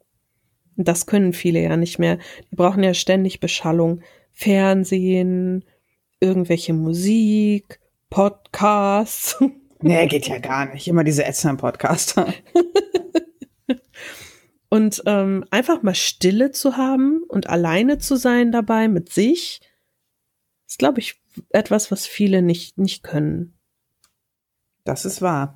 Das 0.77 1.07
können 1.07 1.33
viele 1.33 1.63
ja 1.63 1.77
nicht 1.77 1.99
mehr. 1.99 2.19
Die 2.51 2.57
brauchen 2.57 2.83
ja 2.83 2.95
ständig 2.95 3.41
Beschallung. 3.41 4.03
Fernsehen, 4.33 5.65
irgendwelche 6.21 6.73
Musik, 6.73 7.81
Podcasts. 8.11 9.37
Nee, 9.87 10.07
geht 10.07 10.29
ja 10.29 10.39
gar 10.39 10.73
nicht. 10.73 10.89
Immer 10.89 11.05
diese 11.05 11.27
ätzenden 11.27 11.59
Podcasts. 11.59 12.15
und 14.71 15.03
ähm, 15.05 15.45
einfach 15.51 15.83
mal 15.83 15.95
Stille 15.95 16.53
zu 16.53 16.79
haben 16.79 17.23
und 17.29 17.51
alleine 17.51 17.99
zu 17.99 18.17
sein 18.17 18.51
dabei 18.51 18.89
mit 18.89 19.13
sich, 19.13 19.61
ist, 20.67 20.79
glaube 20.79 21.01
ich, 21.01 21.21
etwas, 21.51 21.91
was 21.91 22.07
viele 22.07 22.41
nicht, 22.41 22.79
nicht 22.79 23.03
können. 23.03 23.59
Das 24.85 25.05
ist 25.05 25.21
wahr. 25.21 25.55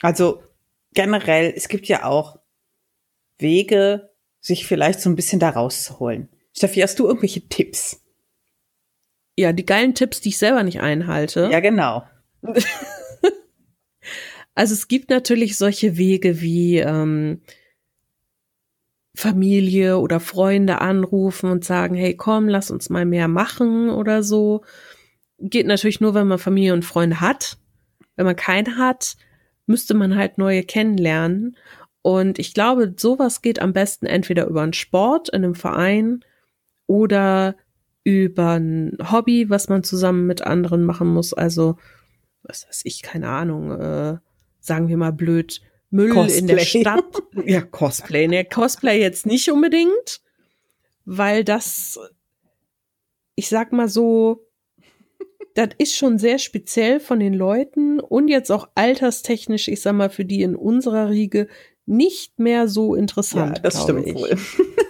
Also 0.00 0.44
generell, 0.92 1.52
es 1.56 1.66
gibt 1.66 1.88
ja 1.88 2.04
auch 2.04 2.38
Wege, 3.38 4.10
sich 4.40 4.66
vielleicht 4.66 5.00
so 5.00 5.10
ein 5.10 5.16
bisschen 5.16 5.40
da 5.40 5.50
rauszuholen. 5.50 6.28
Steffi, 6.56 6.80
hast 6.80 6.98
du 6.98 7.06
irgendwelche 7.06 7.48
Tipps? 7.48 7.99
Ja, 9.40 9.54
die 9.54 9.64
geilen 9.64 9.94
Tipps, 9.94 10.20
die 10.20 10.28
ich 10.28 10.38
selber 10.38 10.62
nicht 10.62 10.80
einhalte. 10.80 11.48
Ja, 11.50 11.60
genau. 11.60 12.04
also 14.54 14.74
es 14.74 14.86
gibt 14.86 15.08
natürlich 15.08 15.56
solche 15.56 15.96
Wege 15.96 16.42
wie 16.42 16.76
ähm, 16.76 17.40
Familie 19.16 19.96
oder 19.98 20.20
Freunde 20.20 20.82
anrufen 20.82 21.50
und 21.50 21.64
sagen, 21.64 21.94
hey, 21.94 22.14
komm, 22.14 22.48
lass 22.48 22.70
uns 22.70 22.90
mal 22.90 23.06
mehr 23.06 23.28
machen 23.28 23.88
oder 23.88 24.22
so. 24.22 24.62
Geht 25.38 25.66
natürlich 25.66 26.00
nur, 26.00 26.12
wenn 26.12 26.28
man 26.28 26.38
Familie 26.38 26.74
und 26.74 26.84
Freunde 26.84 27.22
hat. 27.22 27.56
Wenn 28.16 28.26
man 28.26 28.36
keine 28.36 28.76
hat, 28.76 29.16
müsste 29.64 29.94
man 29.94 30.16
halt 30.16 30.36
neue 30.36 30.64
kennenlernen. 30.64 31.56
Und 32.02 32.38
ich 32.38 32.52
glaube, 32.52 32.94
sowas 32.94 33.40
geht 33.40 33.58
am 33.62 33.72
besten 33.72 34.04
entweder 34.04 34.46
über 34.46 34.60
einen 34.60 34.74
Sport 34.74 35.30
in 35.30 35.44
einem 35.44 35.54
Verein 35.54 36.24
oder 36.86 37.56
über 38.04 38.58
ein 38.58 38.96
Hobby, 39.10 39.50
was 39.50 39.68
man 39.68 39.82
zusammen 39.82 40.26
mit 40.26 40.42
anderen 40.42 40.84
machen 40.84 41.08
muss. 41.08 41.34
Also, 41.34 41.76
was 42.42 42.66
weiß 42.66 42.82
ich, 42.84 43.02
keine 43.02 43.28
Ahnung, 43.28 43.72
äh, 43.72 44.18
sagen 44.60 44.88
wir 44.88 44.96
mal 44.96 45.12
blöd, 45.12 45.60
Müll 45.90 46.10
Cosplay. 46.10 46.38
in 46.38 46.46
der 46.46 46.58
Stadt. 46.60 47.22
ja, 47.44 47.60
Cosplay. 47.60 48.28
Ne, 48.28 48.44
Cosplay 48.44 49.00
jetzt 49.00 49.26
nicht 49.26 49.50
unbedingt, 49.50 50.20
weil 51.04 51.44
das, 51.44 51.98
ich 53.34 53.48
sag 53.48 53.72
mal 53.72 53.88
so, 53.88 54.46
das 55.54 55.70
ist 55.78 55.96
schon 55.96 56.18
sehr 56.18 56.38
speziell 56.38 57.00
von 57.00 57.18
den 57.18 57.34
Leuten 57.34 57.98
und 57.98 58.28
jetzt 58.28 58.50
auch 58.52 58.68
alterstechnisch, 58.76 59.68
ich 59.68 59.82
sag 59.82 59.94
mal, 59.94 60.10
für 60.10 60.24
die 60.24 60.42
in 60.42 60.54
unserer 60.54 61.10
Riege 61.10 61.48
nicht 61.86 62.38
mehr 62.38 62.68
so 62.68 62.94
interessant. 62.94 63.58
Ja, 63.58 63.62
das 63.62 63.82
stimmt 63.82 64.06
ich. 64.06 64.14
wohl. 64.14 64.30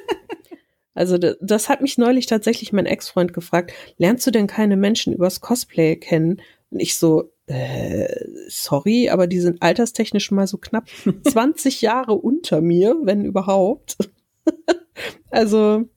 Also 0.95 1.19
das 1.19 1.69
hat 1.69 1.83
mich 1.83 1.99
neulich 1.99 2.27
tatsächlich 2.27 2.73
mein 2.73 2.87
Ex-Freund 2.87 3.33
gefragt, 3.33 3.73
lernst 3.97 4.27
du 4.27 4.31
denn 4.31 4.47
keine 4.47 4.77
Menschen 4.77 5.13
übers 5.13 5.41
Cosplay 5.41 5.97
kennen? 5.97 6.43
Und 6.71 6.81
ich 6.81 6.99
so, 6.99 7.33
äh, 7.47 8.09
sorry, 8.49 9.09
aber 9.11 9.27
die 9.27 9.41
sind 9.41 9.63
alterstechnisch 9.63 10.31
mal 10.31 10.47
so 10.47 10.59
knapp 10.59 10.89
20 11.29 11.83
Jahre 11.83 12.15
unter 12.15 12.61
mir, 12.61 12.97
wenn 13.03 13.25
überhaupt. 13.25 13.97
also 15.31 15.89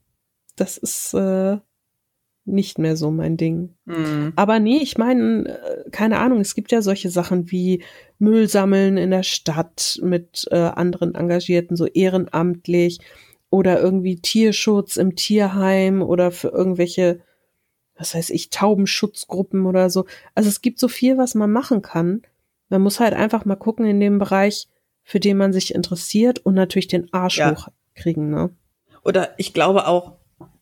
das 0.56 0.78
ist 0.78 1.14
äh, 1.14 1.58
nicht 2.44 2.78
mehr 2.78 2.96
so 2.96 3.10
mein 3.10 3.36
Ding. 3.36 3.74
Mhm. 3.86 4.32
Aber 4.36 4.58
nee, 4.58 4.78
ich 4.78 4.98
meine, 4.98 5.48
äh, 5.48 5.90
keine 5.90 6.18
Ahnung, 6.18 6.40
es 6.40 6.54
gibt 6.54 6.72
ja 6.72 6.82
solche 6.82 7.10
Sachen 7.10 7.50
wie 7.50 7.82
Müll 8.18 8.48
sammeln 8.48 8.96
in 8.96 9.10
der 9.10 9.22
Stadt 9.22 9.98
mit 10.02 10.46
äh, 10.50 10.56
anderen 10.56 11.14
Engagierten, 11.14 11.76
so 11.76 11.86
ehrenamtlich 11.86 13.00
oder 13.54 13.80
irgendwie 13.80 14.16
Tierschutz 14.16 14.96
im 14.96 15.14
Tierheim 15.14 16.02
oder 16.02 16.32
für 16.32 16.48
irgendwelche, 16.48 17.20
was 17.96 18.12
weiß 18.12 18.30
ich, 18.30 18.50
Taubenschutzgruppen 18.50 19.64
oder 19.66 19.90
so. 19.90 20.06
Also 20.34 20.48
es 20.48 20.60
gibt 20.60 20.80
so 20.80 20.88
viel, 20.88 21.18
was 21.18 21.36
man 21.36 21.52
machen 21.52 21.80
kann. 21.80 22.22
Man 22.68 22.82
muss 22.82 22.98
halt 22.98 23.14
einfach 23.14 23.44
mal 23.44 23.54
gucken 23.54 23.86
in 23.86 24.00
dem 24.00 24.18
Bereich, 24.18 24.66
für 25.04 25.20
den 25.20 25.36
man 25.36 25.52
sich 25.52 25.72
interessiert 25.72 26.40
und 26.40 26.54
natürlich 26.54 26.88
den 26.88 27.12
Arsch 27.12 27.38
ja. 27.38 27.54
hochkriegen, 27.54 28.28
ne? 28.28 28.50
Oder 29.04 29.34
ich 29.38 29.54
glaube 29.54 29.86
auch, 29.86 30.14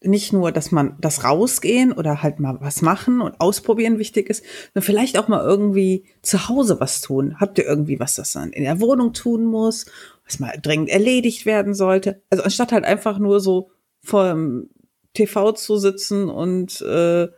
nicht 0.05 0.33
nur, 0.33 0.53
dass 0.53 0.71
man 0.71 0.97
das 1.01 1.25
rausgehen 1.25 1.93
oder 1.93 2.23
halt 2.23 2.41
mal 2.41 2.59
was 2.61 2.83
machen 2.83 3.21
und 3.21 3.41
ausprobieren 3.41 3.99
wichtig 3.99 4.29
ist, 4.29 4.45
sondern 4.73 4.87
vielleicht 4.87 5.19
auch 5.19 5.29
mal 5.29 5.45
irgendwie 5.45 6.05
zu 6.23 6.49
Hause 6.49 6.81
was 6.81 7.01
tun. 7.01 7.37
Habt 7.41 7.59
ihr 7.59 7.65
irgendwie 7.65 8.01
was, 8.01 8.17
das 8.17 8.35
man 8.35 8.53
in 8.53 8.65
der 8.65 8.81
Wohnung 8.81 9.13
tun 9.13 9.45
muss, 9.45 9.87
was 10.27 10.41
mal 10.41 10.59
dringend 10.61 10.89
erledigt 10.89 11.47
werden 11.47 11.75
sollte? 11.75 12.23
Also 12.31 12.45
anstatt 12.45 12.73
halt 12.73 12.85
einfach 12.85 13.19
nur 13.19 13.41
so 13.41 13.71
vor 14.01 14.31
dem 14.31 14.71
TV 15.15 15.53
zu 15.53 15.77
sitzen 15.77 16.29
und 16.29 16.81
äh, 16.83 17.29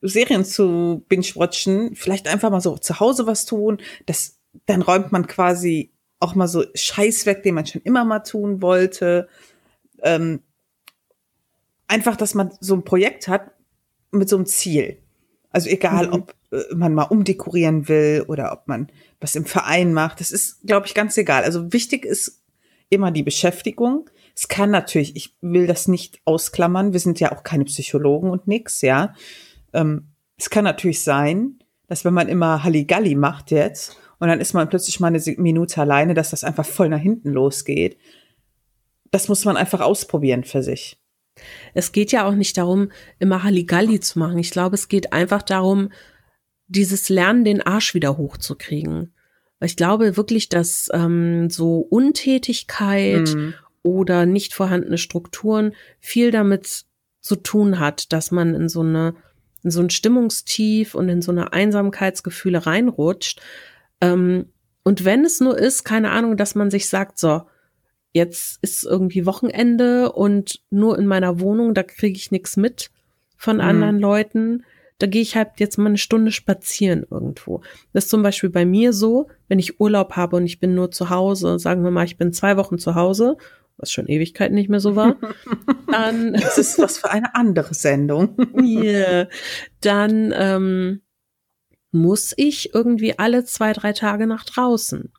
Serien 0.00 0.44
zu 0.44 1.04
binge-watchen, 1.08 1.94
vielleicht 1.94 2.28
einfach 2.28 2.50
mal 2.50 2.60
so 2.60 2.76
zu 2.76 3.00
Hause 3.00 3.26
was 3.26 3.46
tun. 3.46 3.78
Das, 4.06 4.38
dann 4.66 4.82
räumt 4.82 5.12
man 5.12 5.26
quasi 5.26 5.92
auch 6.20 6.34
mal 6.34 6.48
so 6.48 6.64
Scheiß 6.74 7.26
weg, 7.26 7.42
den 7.42 7.54
man 7.54 7.66
schon 7.66 7.82
immer 7.82 8.04
mal 8.04 8.20
tun 8.20 8.62
wollte. 8.62 9.28
Ähm, 10.02 10.40
einfach, 11.88 12.16
dass 12.16 12.34
man 12.34 12.52
so 12.60 12.74
ein 12.74 12.84
Projekt 12.84 13.28
hat 13.28 13.52
mit 14.10 14.28
so 14.28 14.36
einem 14.36 14.46
Ziel. 14.46 14.98
Also 15.50 15.68
egal, 15.68 16.08
mhm. 16.08 16.12
ob 16.14 16.34
äh, 16.50 16.74
man 16.74 16.94
mal 16.94 17.04
umdekorieren 17.04 17.88
will 17.88 18.24
oder 18.26 18.52
ob 18.52 18.66
man 18.66 18.88
was 19.20 19.36
im 19.36 19.44
Verein 19.44 19.92
macht, 19.92 20.20
das 20.20 20.30
ist, 20.30 20.66
glaube 20.66 20.86
ich, 20.86 20.94
ganz 20.94 21.16
egal. 21.16 21.44
Also 21.44 21.72
wichtig 21.72 22.04
ist 22.04 22.42
immer 22.90 23.10
die 23.10 23.22
Beschäftigung. 23.22 24.10
Es 24.34 24.48
kann 24.48 24.70
natürlich, 24.70 25.14
ich 25.16 25.36
will 25.40 25.66
das 25.66 25.86
nicht 25.86 26.20
ausklammern, 26.24 26.92
wir 26.92 27.00
sind 27.00 27.20
ja 27.20 27.32
auch 27.32 27.44
keine 27.44 27.64
Psychologen 27.64 28.30
und 28.30 28.48
nix, 28.48 28.80
ja. 28.80 29.14
Ähm, 29.72 30.08
es 30.36 30.50
kann 30.50 30.64
natürlich 30.64 31.02
sein, 31.02 31.60
dass 31.86 32.04
wenn 32.04 32.14
man 32.14 32.28
immer 32.28 32.64
Halligalli 32.64 33.14
macht 33.14 33.50
jetzt 33.52 33.96
und 34.18 34.28
dann 34.28 34.40
ist 34.40 34.54
man 34.54 34.68
plötzlich 34.68 34.98
mal 35.00 35.08
eine 35.08 35.22
Minute 35.36 35.80
alleine, 35.80 36.14
dass 36.14 36.30
das 36.30 36.42
einfach 36.42 36.66
voll 36.66 36.88
nach 36.88 36.98
hinten 36.98 37.30
losgeht. 37.30 37.96
Das 39.12 39.28
muss 39.28 39.44
man 39.44 39.56
einfach 39.56 39.80
ausprobieren 39.80 40.42
für 40.42 40.62
sich. 40.62 40.98
Es 41.74 41.92
geht 41.92 42.12
ja 42.12 42.26
auch 42.26 42.34
nicht 42.34 42.56
darum, 42.56 42.90
immer 43.18 43.42
Halligalli 43.42 44.00
zu 44.00 44.18
machen. 44.18 44.38
Ich 44.38 44.50
glaube, 44.50 44.74
es 44.74 44.88
geht 44.88 45.12
einfach 45.12 45.42
darum, 45.42 45.90
dieses 46.66 47.08
Lernen, 47.08 47.44
den 47.44 47.62
Arsch 47.62 47.94
wieder 47.94 48.16
hochzukriegen. 48.16 49.14
Ich 49.60 49.76
glaube 49.76 50.16
wirklich, 50.16 50.48
dass 50.48 50.88
ähm, 50.92 51.50
so 51.50 51.78
Untätigkeit 51.78 53.34
mhm. 53.34 53.54
oder 53.82 54.26
nicht 54.26 54.54
vorhandene 54.54 54.98
Strukturen 54.98 55.74
viel 56.00 56.30
damit 56.30 56.84
zu 57.20 57.36
tun 57.36 57.78
hat, 57.78 58.12
dass 58.12 58.30
man 58.30 58.54
in 58.54 58.68
so 58.68 58.80
eine 58.80 59.14
in 59.62 59.70
so 59.70 59.80
ein 59.80 59.90
Stimmungstief 59.90 60.94
und 60.94 61.08
in 61.08 61.22
so 61.22 61.32
eine 61.32 61.54
Einsamkeitsgefühle 61.54 62.66
reinrutscht. 62.66 63.40
Ähm, 64.02 64.52
und 64.82 65.06
wenn 65.06 65.24
es 65.24 65.40
nur 65.40 65.58
ist, 65.58 65.84
keine 65.84 66.10
Ahnung, 66.10 66.36
dass 66.36 66.54
man 66.54 66.70
sich 66.70 66.88
sagt, 66.90 67.18
so, 67.18 67.42
jetzt 68.14 68.58
ist 68.62 68.84
irgendwie 68.84 69.26
Wochenende 69.26 70.12
und 70.12 70.60
nur 70.70 70.98
in 70.98 71.06
meiner 71.06 71.40
Wohnung, 71.40 71.74
da 71.74 71.82
kriege 71.82 72.16
ich 72.16 72.30
nichts 72.30 72.56
mit 72.56 72.90
von 73.36 73.56
mhm. 73.56 73.62
anderen 73.62 73.98
Leuten. 73.98 74.64
Da 74.98 75.08
gehe 75.08 75.20
ich 75.20 75.36
halt 75.36 75.48
jetzt 75.58 75.76
mal 75.76 75.86
eine 75.86 75.98
Stunde 75.98 76.30
spazieren 76.30 77.04
irgendwo. 77.10 77.60
Das 77.92 78.04
ist 78.04 78.10
zum 78.10 78.22
Beispiel 78.22 78.50
bei 78.50 78.64
mir 78.64 78.92
so, 78.92 79.26
wenn 79.48 79.58
ich 79.58 79.80
Urlaub 79.80 80.12
habe 80.12 80.36
und 80.36 80.46
ich 80.46 80.60
bin 80.60 80.76
nur 80.76 80.92
zu 80.92 81.10
Hause, 81.10 81.58
sagen 81.58 81.82
wir 81.82 81.90
mal, 81.90 82.04
ich 82.04 82.16
bin 82.16 82.32
zwei 82.32 82.56
Wochen 82.56 82.78
zu 82.78 82.94
Hause, 82.94 83.36
was 83.76 83.90
schon 83.90 84.06
Ewigkeiten 84.06 84.54
nicht 84.54 84.70
mehr 84.70 84.78
so 84.78 84.94
war, 84.94 85.16
dann. 85.90 86.32
Das 86.40 86.56
ist 86.56 86.78
was 86.78 86.98
für 86.98 87.10
eine 87.10 87.34
andere 87.34 87.74
Sendung. 87.74 88.36
yeah, 88.62 89.26
dann 89.80 90.32
ähm, 90.36 91.02
muss 91.90 92.32
ich 92.36 92.72
irgendwie 92.72 93.18
alle 93.18 93.44
zwei, 93.44 93.72
drei 93.72 93.92
Tage 93.92 94.28
nach 94.28 94.44
draußen 94.44 95.12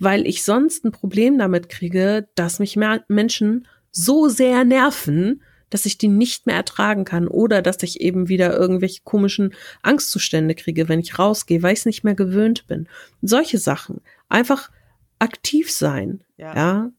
weil 0.00 0.26
ich 0.26 0.42
sonst 0.42 0.84
ein 0.84 0.92
Problem 0.92 1.38
damit 1.38 1.68
kriege, 1.68 2.28
dass 2.34 2.58
mich 2.58 2.76
Menschen 3.08 3.68
so 3.92 4.28
sehr 4.28 4.64
nerven, 4.64 5.42
dass 5.68 5.86
ich 5.86 5.98
die 5.98 6.08
nicht 6.08 6.46
mehr 6.46 6.56
ertragen 6.56 7.04
kann 7.04 7.28
oder 7.28 7.62
dass 7.62 7.82
ich 7.82 8.00
eben 8.00 8.28
wieder 8.28 8.56
irgendwelche 8.56 9.02
komischen 9.04 9.54
Angstzustände 9.82 10.54
kriege, 10.54 10.88
wenn 10.88 10.98
ich 10.98 11.18
rausgehe, 11.18 11.62
weil 11.62 11.74
ich 11.74 11.80
es 11.80 11.86
nicht 11.86 12.02
mehr 12.02 12.14
gewöhnt 12.14 12.66
bin. 12.66 12.88
Solche 13.22 13.58
Sachen. 13.58 14.00
Einfach 14.28 14.70
aktiv 15.20 15.70
sein. 15.70 16.24
Ja. 16.36 16.56
ja? 16.56 16.92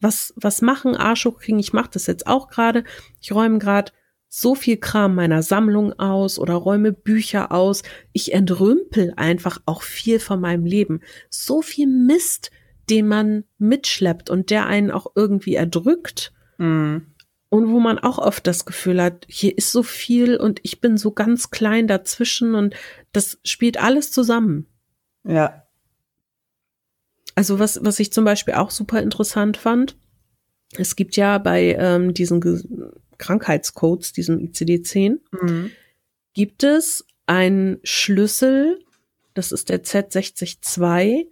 Was, 0.00 0.34
was 0.36 0.60
machen, 0.60 0.94
Arsch 0.94 1.24
hochkriegen. 1.24 1.60
Ich 1.60 1.72
mache 1.72 1.90
das 1.92 2.06
jetzt 2.06 2.26
auch 2.26 2.48
gerade. 2.48 2.84
Ich 3.20 3.32
räume 3.32 3.58
gerade 3.58 3.92
so 4.28 4.54
viel 4.54 4.76
Kram 4.76 5.14
meiner 5.14 5.42
Sammlung 5.42 5.98
aus 5.98 6.38
oder 6.38 6.54
räume 6.54 6.92
Bücher 6.92 7.50
aus. 7.50 7.82
Ich 8.12 8.34
entrümpel 8.34 9.14
einfach 9.16 9.60
auch 9.66 9.82
viel 9.82 10.20
von 10.20 10.40
meinem 10.40 10.66
Leben. 10.66 11.00
So 11.30 11.62
viel 11.62 11.86
Mist, 11.86 12.50
den 12.90 13.08
man 13.08 13.44
mitschleppt 13.58 14.30
und 14.30 14.50
der 14.50 14.66
einen 14.66 14.90
auch 14.90 15.12
irgendwie 15.14 15.54
erdrückt. 15.54 16.32
Mhm. 16.58 17.06
Und 17.50 17.70
wo 17.70 17.80
man 17.80 17.98
auch 17.98 18.18
oft 18.18 18.46
das 18.46 18.66
Gefühl 18.66 19.02
hat, 19.02 19.24
hier 19.26 19.56
ist 19.56 19.72
so 19.72 19.82
viel 19.82 20.36
und 20.36 20.60
ich 20.62 20.82
bin 20.82 20.98
so 20.98 21.12
ganz 21.12 21.50
klein 21.50 21.88
dazwischen 21.88 22.54
und 22.54 22.74
das 23.12 23.38
spielt 23.42 23.82
alles 23.82 24.12
zusammen. 24.12 24.66
Ja. 25.24 25.62
Also 27.34 27.58
was, 27.58 27.82
was 27.82 28.00
ich 28.00 28.12
zum 28.12 28.24
Beispiel 28.24 28.54
auch 28.54 28.70
super 28.70 29.00
interessant 29.00 29.56
fand, 29.56 29.96
es 30.76 30.96
gibt 30.96 31.16
ja 31.16 31.38
bei 31.38 31.76
ähm, 31.78 32.14
diesen 32.14 32.40
Krankheitscodes, 33.18 34.12
diesem 34.12 34.38
ICD-10, 34.38 35.18
mhm. 35.42 35.70
gibt 36.34 36.62
es 36.62 37.06
einen 37.26 37.78
Schlüssel, 37.82 38.78
das 39.34 39.52
ist 39.52 39.68
der 39.68 39.82
Z602, 39.82 41.26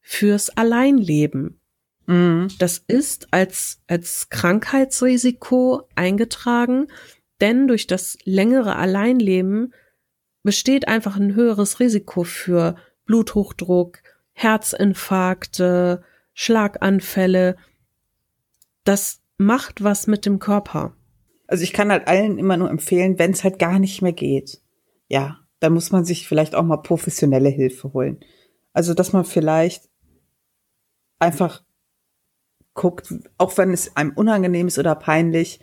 fürs 0.00 0.50
Alleinleben. 0.50 1.60
Mhm. 2.06 2.48
Das 2.58 2.78
ist 2.86 3.28
als, 3.32 3.80
als 3.86 4.28
Krankheitsrisiko 4.30 5.82
eingetragen, 5.94 6.88
denn 7.40 7.68
durch 7.68 7.86
das 7.86 8.18
längere 8.24 8.76
Alleinleben 8.76 9.72
besteht 10.42 10.88
einfach 10.88 11.16
ein 11.16 11.34
höheres 11.34 11.80
Risiko 11.80 12.24
für 12.24 12.76
Bluthochdruck, 13.04 13.98
Herzinfarkte, 14.32 16.02
Schlaganfälle. 16.34 17.56
Das 18.84 19.20
macht 19.38 19.82
was 19.82 20.06
mit 20.06 20.26
dem 20.26 20.38
Körper. 20.38 20.96
Also 21.46 21.64
ich 21.64 21.72
kann 21.72 21.90
halt 21.90 22.06
allen 22.06 22.38
immer 22.38 22.56
nur 22.56 22.70
empfehlen, 22.70 23.18
wenn 23.18 23.32
es 23.32 23.42
halt 23.42 23.58
gar 23.58 23.78
nicht 23.78 24.02
mehr 24.02 24.12
geht. 24.12 24.60
Ja, 25.08 25.40
dann 25.58 25.74
muss 25.74 25.90
man 25.90 26.04
sich 26.04 26.28
vielleicht 26.28 26.54
auch 26.54 26.62
mal 26.62 26.78
professionelle 26.78 27.48
Hilfe 27.48 27.92
holen. 27.92 28.20
Also, 28.72 28.94
dass 28.94 29.12
man 29.12 29.24
vielleicht 29.24 29.88
einfach 31.18 31.64
guckt, 32.74 33.12
auch 33.36 33.58
wenn 33.58 33.72
es 33.72 33.96
einem 33.96 34.12
unangenehm 34.12 34.68
ist 34.68 34.78
oder 34.78 34.94
peinlich, 34.94 35.60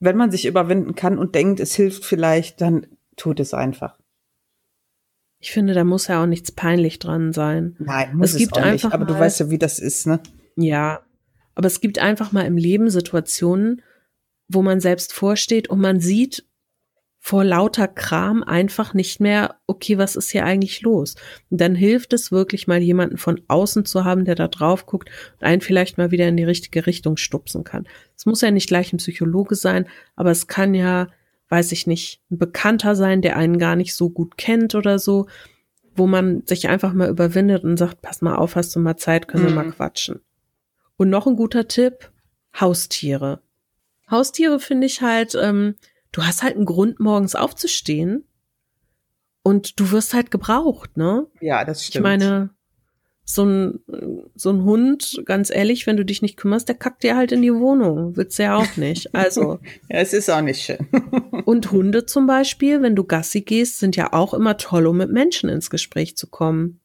wenn 0.00 0.16
man 0.16 0.30
sich 0.30 0.46
überwinden 0.46 0.94
kann 0.94 1.18
und 1.18 1.34
denkt, 1.34 1.60
es 1.60 1.74
hilft 1.74 2.04
vielleicht, 2.04 2.60
dann 2.60 2.86
tut 3.16 3.40
es 3.40 3.54
einfach. 3.54 3.98
Ich 5.40 5.52
finde, 5.52 5.72
da 5.72 5.84
muss 5.84 6.08
ja 6.08 6.22
auch 6.22 6.26
nichts 6.26 6.50
peinlich 6.50 6.98
dran 6.98 7.32
sein. 7.32 7.76
Nein, 7.78 8.16
muss 8.16 8.30
es, 8.30 8.34
es 8.34 8.38
gibt 8.40 8.58
auch 8.58 8.70
nicht, 8.70 8.84
aber 8.84 9.04
du 9.04 9.18
weißt 9.18 9.40
ja, 9.40 9.50
wie 9.50 9.58
das 9.58 9.78
ist, 9.78 10.06
ne? 10.06 10.20
Ja, 10.56 11.02
aber 11.58 11.66
es 11.66 11.80
gibt 11.80 11.98
einfach 11.98 12.30
mal 12.30 12.46
im 12.46 12.56
Leben 12.56 12.88
Situationen, 12.88 13.82
wo 14.48 14.62
man 14.62 14.80
selbst 14.80 15.12
vorsteht 15.12 15.68
und 15.68 15.80
man 15.80 15.98
sieht 15.98 16.44
vor 17.18 17.42
lauter 17.44 17.88
Kram 17.88 18.44
einfach 18.44 18.94
nicht 18.94 19.20
mehr, 19.20 19.56
okay, 19.66 19.98
was 19.98 20.14
ist 20.14 20.30
hier 20.30 20.44
eigentlich 20.44 20.82
los? 20.82 21.16
Und 21.50 21.60
dann 21.60 21.74
hilft 21.74 22.12
es 22.12 22.30
wirklich 22.30 22.68
mal 22.68 22.80
jemanden 22.80 23.18
von 23.18 23.40
außen 23.48 23.84
zu 23.84 24.04
haben, 24.04 24.24
der 24.24 24.36
da 24.36 24.46
drauf 24.46 24.86
guckt 24.86 25.10
und 25.34 25.44
einen 25.44 25.60
vielleicht 25.60 25.98
mal 25.98 26.12
wieder 26.12 26.28
in 26.28 26.36
die 26.36 26.44
richtige 26.44 26.86
Richtung 26.86 27.16
stupsen 27.16 27.64
kann. 27.64 27.88
Es 28.16 28.24
muss 28.24 28.40
ja 28.40 28.52
nicht 28.52 28.68
gleich 28.68 28.92
ein 28.92 28.98
Psychologe 28.98 29.56
sein, 29.56 29.86
aber 30.14 30.30
es 30.30 30.46
kann 30.46 30.74
ja 30.74 31.08
weiß 31.48 31.72
ich 31.72 31.86
nicht, 31.86 32.20
ein 32.30 32.38
Bekannter 32.38 32.94
sein, 32.94 33.22
der 33.22 33.36
einen 33.36 33.58
gar 33.58 33.74
nicht 33.76 33.94
so 33.94 34.10
gut 34.10 34.36
kennt 34.36 34.74
oder 34.74 34.98
so, 34.98 35.26
wo 35.96 36.06
man 36.06 36.42
sich 36.46 36.68
einfach 36.68 36.92
mal 36.92 37.08
überwindet 37.08 37.64
und 37.64 37.78
sagt, 37.78 38.02
pass 38.02 38.20
mal 38.22 38.36
auf, 38.36 38.54
hast 38.54 38.76
du 38.76 38.80
mal 38.80 38.96
Zeit, 38.96 39.28
können 39.28 39.44
wir 39.44 39.54
mal 39.54 39.64
Mhm. 39.64 39.72
quatschen. 39.72 40.20
Und 40.98 41.08
noch 41.10 41.26
ein 41.26 41.36
guter 41.36 41.66
Tipp, 41.68 42.10
Haustiere. 42.60 43.40
Haustiere 44.10 44.60
finde 44.60 44.86
ich 44.86 45.00
halt, 45.00 45.34
ähm, 45.40 45.76
du 46.12 46.24
hast 46.24 46.42
halt 46.42 46.56
einen 46.56 46.64
Grund, 46.66 46.98
morgens 47.00 47.34
aufzustehen 47.34 48.24
und 49.42 49.78
du 49.80 49.90
wirst 49.92 50.12
halt 50.12 50.30
gebraucht, 50.30 50.96
ne? 50.96 51.26
Ja, 51.40 51.64
das 51.64 51.82
Ich 51.82 51.86
stimmt. 51.88 52.02
meine, 52.02 52.50
so 53.24 53.44
ein, 53.44 53.80
so 54.34 54.50
ein 54.50 54.64
Hund, 54.64 55.22
ganz 55.24 55.50
ehrlich, 55.50 55.86
wenn 55.86 55.96
du 55.98 56.04
dich 56.04 56.20
nicht 56.20 56.36
kümmerst, 56.36 56.66
der 56.66 56.74
kackt 56.76 57.02
dir 57.02 57.14
halt 57.16 57.30
in 57.30 57.42
die 57.42 57.54
Wohnung. 57.54 58.16
Willst 58.16 58.38
du 58.38 58.42
ja 58.44 58.56
auch 58.56 58.76
nicht. 58.76 59.14
Also, 59.14 59.60
ja, 59.88 59.98
es 59.98 60.12
ist 60.14 60.30
auch 60.30 60.40
nicht 60.40 60.62
schön. 60.62 60.78
und 61.44 61.70
Hunde 61.70 62.06
zum 62.06 62.26
Beispiel, 62.26 62.82
wenn 62.82 62.96
du 62.96 63.04
Gassi 63.04 63.42
gehst, 63.42 63.78
sind 63.78 63.94
ja 63.96 64.12
auch 64.14 64.34
immer 64.34 64.56
toll, 64.56 64.86
um 64.86 64.96
mit 64.96 65.10
Menschen 65.12 65.48
ins 65.48 65.70
Gespräch 65.70 66.16
zu 66.16 66.26
kommen. 66.26 66.80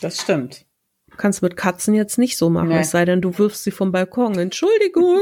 Das 0.00 0.20
stimmt. 0.20 0.66
Kannst 1.20 1.42
mit 1.42 1.54
Katzen 1.54 1.92
jetzt 1.94 2.16
nicht 2.16 2.38
so 2.38 2.48
machen, 2.48 2.68
Nee. 2.70 2.78
es 2.80 2.92
sei 2.92 3.04
denn, 3.04 3.20
du 3.20 3.36
wirfst 3.36 3.62
sie 3.64 3.70
vom 3.72 3.92
Balkon. 3.92 4.38
Entschuldigung, 4.38 5.20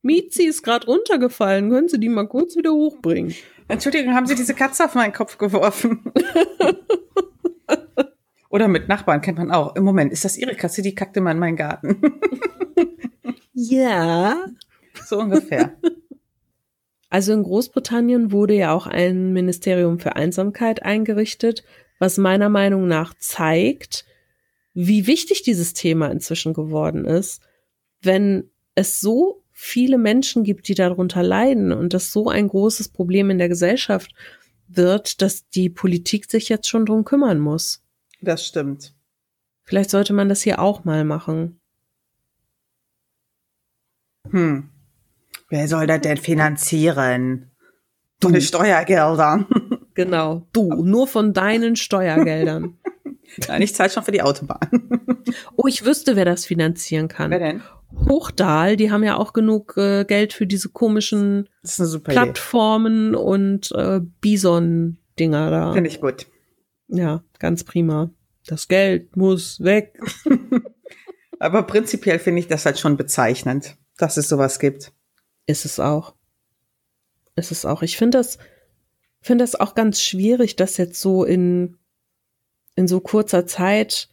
Miezi 0.00 0.44
ist 0.44 0.62
gerade 0.62 0.86
runtergefallen. 0.86 1.70
Können 1.70 1.88
Sie 1.88 1.98
die 1.98 2.08
mal 2.08 2.28
kurz 2.28 2.54
wieder 2.56 2.70
hochbringen? 2.72 3.34
Entschuldigung, 3.66 4.14
haben 4.14 4.26
Sie 4.26 4.36
diese 4.36 4.54
Katze 4.54 4.84
auf 4.84 4.94
meinen 4.94 5.12
Kopf 5.12 5.36
geworfen? 5.36 6.04
Oder 8.48 8.68
mit 8.68 8.86
Nachbarn 8.88 9.20
kennt 9.22 9.38
man 9.38 9.50
auch. 9.50 9.74
Im 9.74 9.82
Moment, 9.82 10.12
ist 10.12 10.24
das 10.24 10.36
Ihre 10.36 10.54
Katze? 10.54 10.82
Die 10.82 10.94
kackt 10.94 11.16
immer 11.16 11.32
in 11.32 11.38
meinen 11.38 11.56
Garten. 11.56 12.00
Ja. 13.56 14.44
so 15.06 15.18
ungefähr. 15.18 15.72
Also 17.08 17.32
in 17.32 17.44
Großbritannien 17.44 18.32
wurde 18.32 18.54
ja 18.54 18.72
auch 18.72 18.86
ein 18.88 19.32
Ministerium 19.32 20.00
für 20.00 20.16
Einsamkeit 20.16 20.82
eingerichtet, 20.82 21.62
was 22.00 22.18
meiner 22.18 22.48
Meinung 22.48 22.88
nach 22.88 23.14
zeigt, 23.14 24.04
wie 24.74 25.06
wichtig 25.06 25.42
dieses 25.42 25.72
Thema 25.72 26.10
inzwischen 26.10 26.52
geworden 26.52 27.04
ist, 27.04 27.40
wenn 28.02 28.50
es 28.74 29.00
so 29.00 29.42
viele 29.52 29.98
Menschen 29.98 30.42
gibt, 30.42 30.68
die 30.68 30.74
darunter 30.74 31.22
leiden 31.22 31.72
und 31.72 31.94
das 31.94 32.12
so 32.12 32.28
ein 32.28 32.48
großes 32.48 32.88
Problem 32.88 33.30
in 33.30 33.38
der 33.38 33.48
Gesellschaft 33.48 34.12
wird, 34.66 35.22
dass 35.22 35.48
die 35.48 35.70
Politik 35.70 36.28
sich 36.30 36.48
jetzt 36.48 36.68
schon 36.68 36.86
drum 36.86 37.04
kümmern 37.04 37.38
muss. 37.38 37.82
Das 38.20 38.44
stimmt. 38.44 38.94
Vielleicht 39.62 39.90
sollte 39.90 40.12
man 40.12 40.28
das 40.28 40.42
hier 40.42 40.58
auch 40.58 40.84
mal 40.84 41.04
machen. 41.04 41.60
Hm. 44.30 44.70
Wer 45.48 45.68
soll 45.68 45.86
das 45.86 46.00
denn 46.00 46.16
finanzieren? 46.16 47.50
Von 48.20 48.32
den 48.32 48.42
Steuergeldern. 48.42 49.46
Genau, 49.96 50.44
du, 50.52 50.82
nur 50.82 51.06
von 51.06 51.32
deinen 51.32 51.76
Steuergeldern. 51.76 52.78
Nein, 53.48 53.62
ich 53.62 53.74
zahle 53.74 53.90
schon 53.90 54.02
für 54.02 54.12
die 54.12 54.22
Autobahn. 54.22 54.68
Oh, 55.56 55.66
ich 55.66 55.84
wüsste, 55.84 56.16
wer 56.16 56.26
das 56.26 56.44
finanzieren 56.44 57.08
kann. 57.08 57.30
Wer 57.30 57.38
denn? 57.38 57.62
Hochdahl, 58.08 58.76
die 58.76 58.90
haben 58.90 59.02
ja 59.02 59.16
auch 59.16 59.32
genug 59.32 59.76
äh, 59.76 60.04
Geld 60.04 60.32
für 60.32 60.46
diese 60.46 60.68
komischen 60.68 61.48
super 61.62 62.12
Idee. 62.12 62.20
Plattformen 62.20 63.14
und 63.14 63.72
äh, 63.72 64.00
Bison-Dinger 64.20 65.50
da. 65.50 65.72
Finde 65.72 65.88
ich 65.88 66.00
gut. 66.00 66.26
Ja, 66.88 67.22
ganz 67.38 67.64
prima. 67.64 68.10
Das 68.46 68.68
Geld 68.68 69.16
muss 69.16 69.62
weg. 69.62 69.98
Aber 71.38 71.62
prinzipiell 71.62 72.18
finde 72.18 72.40
ich 72.40 72.48
das 72.48 72.66
halt 72.66 72.78
schon 72.78 72.96
bezeichnend, 72.96 73.76
dass 73.96 74.16
es 74.16 74.28
sowas 74.28 74.58
gibt. 74.58 74.92
Ist 75.46 75.64
es 75.64 75.80
auch. 75.80 76.14
Ist 77.36 77.50
es 77.50 77.64
auch. 77.64 77.82
Ich 77.82 77.96
finde 77.96 78.18
das, 78.18 78.38
finde 79.20 79.42
das 79.44 79.54
auch 79.54 79.74
ganz 79.74 80.00
schwierig, 80.02 80.56
das 80.56 80.76
jetzt 80.76 81.00
so 81.00 81.24
in, 81.24 81.76
in 82.76 82.88
so 82.88 83.00
kurzer 83.00 83.46
Zeit 83.46 84.08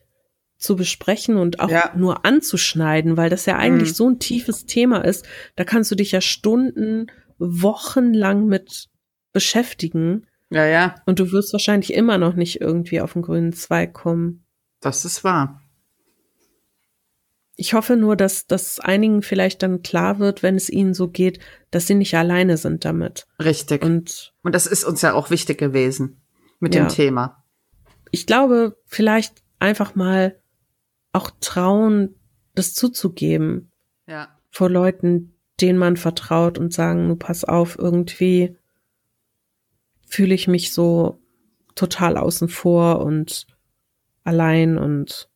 zu 0.58 0.76
besprechen 0.76 1.38
und 1.38 1.60
auch 1.60 1.70
Ja. 1.72 1.92
nur 1.96 2.24
anzuschneiden, 2.26 3.18
weil 3.18 3.30
das 3.32 3.46
ja 3.48 3.58
eigentlich 3.58 3.90
Mhm. 3.90 3.94
so 3.96 4.10
ein 4.10 4.20
tiefes 4.20 4.66
Thema 4.68 5.04
ist. 5.04 5.26
Da 5.56 5.64
kannst 5.64 5.90
du 5.92 5.96
dich 5.96 6.12
ja 6.12 6.22
Stunden, 6.22 7.08
Wochen 7.40 8.14
lang 8.14 8.46
mit 8.46 8.90
beschäftigen 9.34 10.28
Ja, 10.52 10.66
ja, 10.66 10.96
und 11.06 11.18
du 11.20 11.32
wirst 11.32 11.54
wahrscheinlich 11.54 11.94
immer 11.94 12.18
noch 12.20 12.36
nicht 12.36 12.62
irgendwie 12.62 13.02
auf 13.02 13.14
den 13.14 13.22
grünen 13.24 13.54
Zweig 13.54 13.94
kommen. 13.94 14.44
das 14.82 15.06
ist 15.06 15.24
wahr. 15.24 15.62
Ich 17.56 17.74
hoffe 17.74 17.96
nur, 17.96 18.16
dass 18.16 18.48
dass 18.48 18.80
einigen 18.80 19.22
vielleicht 19.22 19.62
dann 19.64 19.82
klar 19.84 20.20
wird, 20.20 20.42
wenn 20.44 20.56
es 20.56 20.70
ihnen 20.70 20.94
so 20.94 21.08
geht, 21.10 21.40
dass 21.70 21.86
sie 21.88 21.94
nicht 21.96 22.16
alleine 22.16 22.58
sind 22.58 22.86
damit. 22.86 23.28
Richtig. 23.44 23.84
Und, 23.84 24.34
Und 24.42 24.56
das 24.56 24.66
ist 24.66 24.84
uns 24.84 25.02
ja 25.02 25.14
auch 25.14 25.30
wichtig 25.30 25.58
gewesen 25.58 26.22
mit 26.60 26.74
Ja. 26.76 26.84
dem 26.86 26.90
Thema. 26.90 27.41
Ich 28.12 28.28
glaube, 28.28 28.78
vielleicht 28.86 29.44
einfach 29.60 29.96
mal 29.96 30.40
auch 31.14 31.32
trauen, 31.40 32.16
das 32.56 32.74
zuzugeben 32.74 33.72
Ja. 34.08 34.30
vor 34.50 34.70
Leuten, 34.70 35.34
denen 35.60 35.78
man 35.78 35.98
vertraut 35.98 36.58
und 36.58 36.74
sagen, 36.74 37.08
du 37.08 37.16
pass 37.16 37.44
auf, 37.44 37.78
irgendwie 37.78 38.58
fühle 40.08 40.34
ich 40.34 40.48
mich 40.48 40.74
so 40.74 41.22
total 41.76 42.18
außen 42.18 42.50
vor 42.50 43.00
und 43.02 43.48
allein 44.24 44.78
und 44.78 45.30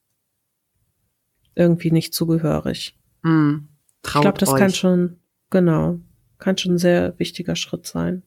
irgendwie 1.55 1.91
nicht 1.91 2.13
zugehörig. 2.13 2.97
Hm. 3.23 3.69
Ich 4.05 4.11
glaube, 4.11 4.37
das 4.37 4.49
euch. 4.49 4.59
kann 4.59 4.73
schon, 4.73 5.19
genau, 5.49 5.99
kann 6.37 6.57
schon 6.57 6.73
ein 6.73 6.77
sehr 6.79 7.17
wichtiger 7.17 7.55
Schritt 7.55 7.87
sein. 7.87 8.23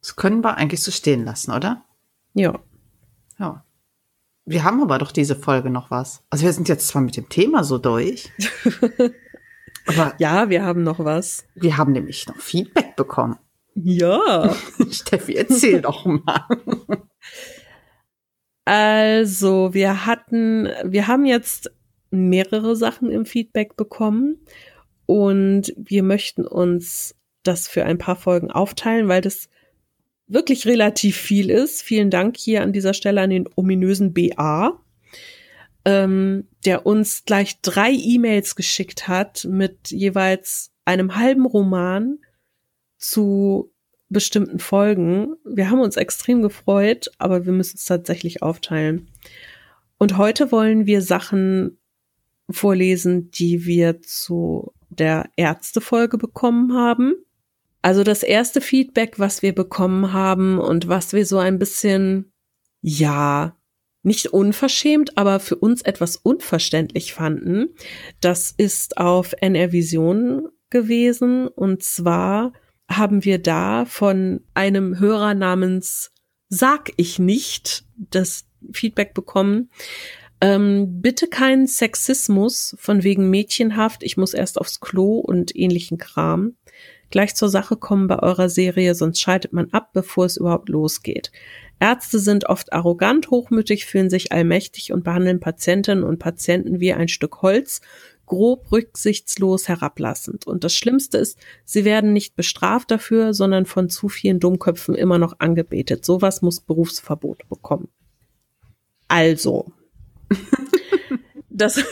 Das 0.00 0.16
können 0.16 0.42
wir 0.42 0.56
eigentlich 0.56 0.82
so 0.82 0.90
stehen 0.90 1.24
lassen, 1.24 1.52
oder? 1.52 1.84
Ja. 2.34 2.58
Ja. 3.38 3.64
Wir 4.46 4.62
haben 4.64 4.80
aber 4.80 4.98
doch 4.98 5.10
diese 5.10 5.34
Folge 5.36 5.70
noch 5.70 5.90
was. 5.90 6.22
Also 6.30 6.44
wir 6.44 6.52
sind 6.52 6.68
jetzt 6.68 6.86
zwar 6.88 7.02
mit 7.02 7.16
dem 7.16 7.28
Thema 7.28 7.64
so 7.64 7.78
durch, 7.78 8.30
aber 9.86 10.14
Ja, 10.18 10.48
wir 10.48 10.62
haben 10.64 10.82
noch 10.84 11.00
was. 11.00 11.44
wir 11.56 11.76
haben 11.76 11.92
nämlich 11.92 12.26
noch 12.28 12.36
Feedback 12.36 12.94
bekommen. 12.96 13.36
Ja. 13.74 14.54
Steffi, 14.90 15.34
erzähl 15.34 15.82
doch 15.82 16.06
mal. 16.06 16.46
Also, 18.64 19.74
wir 19.74 20.06
hatten, 20.06 20.68
wir 20.84 21.06
haben 21.06 21.24
jetzt 21.26 21.70
mehrere 22.10 22.74
Sachen 22.74 23.10
im 23.10 23.26
Feedback 23.26 23.76
bekommen 23.76 24.38
und 25.06 25.72
wir 25.76 26.02
möchten 26.02 26.46
uns 26.46 27.14
das 27.42 27.68
für 27.68 27.84
ein 27.84 27.98
paar 27.98 28.16
Folgen 28.16 28.50
aufteilen, 28.50 29.08
weil 29.08 29.20
das 29.20 29.48
wirklich 30.26 30.66
relativ 30.66 31.16
viel 31.16 31.50
ist. 31.50 31.82
Vielen 31.82 32.10
Dank 32.10 32.36
hier 32.36 32.62
an 32.62 32.72
dieser 32.72 32.94
Stelle 32.94 33.20
an 33.20 33.30
den 33.30 33.48
ominösen 33.54 34.12
BA, 34.12 34.80
ähm, 35.84 36.48
der 36.64 36.86
uns 36.86 37.24
gleich 37.24 37.60
drei 37.60 37.92
E-Mails 37.92 38.56
geschickt 38.56 39.08
hat 39.08 39.44
mit 39.44 39.90
jeweils 39.90 40.72
einem 40.84 41.16
halben 41.16 41.46
Roman 41.46 42.18
zu 42.98 43.72
bestimmten 44.08 44.58
Folgen. 44.58 45.34
Wir 45.44 45.70
haben 45.70 45.80
uns 45.80 45.96
extrem 45.96 46.42
gefreut, 46.42 47.10
aber 47.18 47.44
wir 47.44 47.52
müssen 47.52 47.76
es 47.76 47.84
tatsächlich 47.84 48.42
aufteilen. 48.42 49.08
Und 49.98 50.16
heute 50.16 50.52
wollen 50.52 50.86
wir 50.86 51.02
Sachen 51.02 51.78
vorlesen, 52.50 53.30
die 53.30 53.66
wir 53.66 54.00
zu 54.02 54.72
der 54.90 55.28
Ärztefolge 55.36 56.18
bekommen 56.18 56.74
haben. 56.74 57.14
Also 57.86 58.02
das 58.02 58.24
erste 58.24 58.60
Feedback, 58.60 59.20
was 59.20 59.42
wir 59.42 59.54
bekommen 59.54 60.12
haben 60.12 60.58
und 60.58 60.88
was 60.88 61.12
wir 61.12 61.24
so 61.24 61.38
ein 61.38 61.60
bisschen, 61.60 62.32
ja, 62.80 63.56
nicht 64.02 64.26
unverschämt, 64.26 65.16
aber 65.16 65.38
für 65.38 65.54
uns 65.54 65.82
etwas 65.82 66.16
unverständlich 66.16 67.14
fanden, 67.14 67.76
das 68.20 68.50
ist 68.50 68.98
auf 68.98 69.34
NR 69.40 69.70
Vision 69.70 70.48
gewesen. 70.68 71.46
Und 71.46 71.84
zwar 71.84 72.54
haben 72.90 73.24
wir 73.24 73.40
da 73.40 73.84
von 73.84 74.40
einem 74.52 74.98
Hörer 74.98 75.34
namens 75.34 76.10
Sag 76.48 76.90
ich 76.96 77.20
nicht 77.20 77.84
das 77.96 78.48
Feedback 78.72 79.14
bekommen. 79.14 79.70
Ähm, 80.40 81.00
bitte 81.02 81.28
keinen 81.28 81.68
Sexismus 81.68 82.74
von 82.80 83.04
wegen 83.04 83.30
Mädchenhaft, 83.30 84.02
ich 84.02 84.16
muss 84.16 84.34
erst 84.34 84.60
aufs 84.60 84.80
Klo 84.80 85.20
und 85.20 85.54
ähnlichen 85.54 85.98
Kram. 85.98 86.56
Gleich 87.10 87.34
zur 87.34 87.48
Sache 87.48 87.76
kommen 87.76 88.08
bei 88.08 88.18
eurer 88.18 88.48
Serie, 88.48 88.94
sonst 88.94 89.20
schaltet 89.20 89.52
man 89.52 89.70
ab, 89.70 89.90
bevor 89.92 90.26
es 90.26 90.36
überhaupt 90.36 90.68
losgeht. 90.68 91.30
Ärzte 91.78 92.18
sind 92.18 92.46
oft 92.46 92.72
arrogant, 92.72 93.30
hochmütig, 93.30 93.84
fühlen 93.86 94.10
sich 94.10 94.32
allmächtig 94.32 94.92
und 94.92 95.04
behandeln 95.04 95.40
Patientinnen 95.40 96.04
und 96.04 96.18
Patienten 96.18 96.80
wie 96.80 96.92
ein 96.92 97.08
Stück 97.08 97.42
Holz, 97.42 97.80
grob, 98.24 98.72
rücksichtslos, 98.72 99.68
herablassend. 99.68 100.46
Und 100.46 100.64
das 100.64 100.74
Schlimmste 100.74 101.18
ist, 101.18 101.38
sie 101.64 101.84
werden 101.84 102.12
nicht 102.12 102.34
bestraft 102.34 102.90
dafür, 102.90 103.34
sondern 103.34 103.66
von 103.66 103.88
zu 103.88 104.08
vielen 104.08 104.40
Dummköpfen 104.40 104.94
immer 104.94 105.18
noch 105.18 105.38
angebetet. 105.38 106.04
Sowas 106.04 106.42
muss 106.42 106.60
Berufsverbot 106.60 107.48
bekommen. 107.48 107.88
Also, 109.08 109.72
das, 111.50 111.84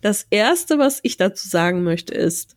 das 0.00 0.26
erste, 0.30 0.78
was 0.78 1.00
ich 1.02 1.16
dazu 1.16 1.48
sagen 1.48 1.82
möchte, 1.82 2.14
ist, 2.14 2.56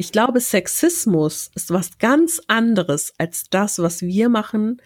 Ich 0.00 0.12
glaube, 0.12 0.40
Sexismus 0.40 1.50
ist 1.54 1.70
was 1.74 1.98
ganz 1.98 2.40
anderes 2.46 3.12
als 3.18 3.50
das, 3.50 3.80
was 3.80 4.00
wir 4.00 4.30
machen. 4.30 4.80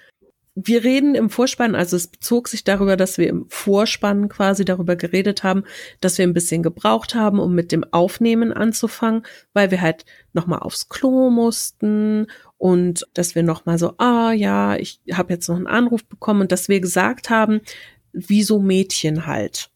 Wir 0.57 0.83
reden 0.83 1.15
im 1.15 1.31
Vorspann, 1.31 1.77
also 1.77 1.97
es 1.97 2.09
bezog 2.09 2.49
sich 2.49 2.65
darüber, 2.65 2.97
dass 2.97 3.17
wir 3.17 3.29
im 3.29 3.47
Vorspann 3.49 4.29
quasi 4.29 4.65
darüber 4.65 4.97
geredet 4.97 5.45
haben, 5.45 5.63
dass 6.01 6.19
wir 6.19 6.27
ein 6.27 6.35
bisschen 6.35 6.65
gebraucht 6.65 7.15
haben, 7.15 7.39
um 7.39 7.55
mit 7.55 7.71
dem 7.71 7.85
Aufnehmen 7.93 8.53
anzufangen, 8.53 9.25
weil 9.53 9.71
wir 9.71 9.83
halt 9.83 10.05
nochmal 10.33 10.59
aufs 10.59 10.89
Klo 10.89 11.31
mussten 11.31 12.27
und 12.59 13.07
dass 13.15 13.37
wir 13.37 13.45
nochmal 13.45 13.79
so, 13.79 13.95
ah 13.99 14.33
ja, 14.33 14.75
ich 14.75 15.01
habe 15.13 15.33
jetzt 15.33 15.49
noch 15.49 15.55
einen 15.55 15.69
Anruf 15.69 16.05
bekommen 16.05 16.41
und 16.41 16.51
dass 16.51 16.69
wir 16.69 16.81
gesagt 16.81 17.31
haben, 17.31 17.61
wie 18.13 18.43
so 18.43 18.59
Mädchen 18.59 19.27
halt 19.27 19.71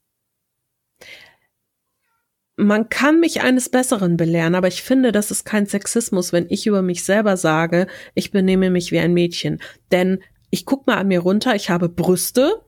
man 2.59 2.89
kann 2.89 3.21
mich 3.21 3.41
eines 3.41 3.69
Besseren 3.69 4.17
belehren, 4.17 4.57
aber 4.57 4.67
ich 4.67 4.83
finde, 4.83 5.13
das 5.13 5.31
ist 5.31 5.45
kein 5.45 5.67
Sexismus, 5.67 6.33
wenn 6.33 6.47
ich 6.49 6.67
über 6.67 6.83
mich 6.83 7.05
selber 7.05 7.37
sage, 7.37 7.87
ich 8.15 8.33
benehme 8.33 8.69
mich 8.69 8.91
wie 8.91 8.99
ein 8.99 9.15
Mädchen. 9.15 9.61
Denn 9.93 10.19
ich 10.51 10.67
guck 10.67 10.87
mal 10.89 10.97
an 10.97 11.07
mir 11.07 11.21
runter, 11.21 11.55
ich 11.55 11.71
habe 11.71 11.89
Brüste, 11.89 12.65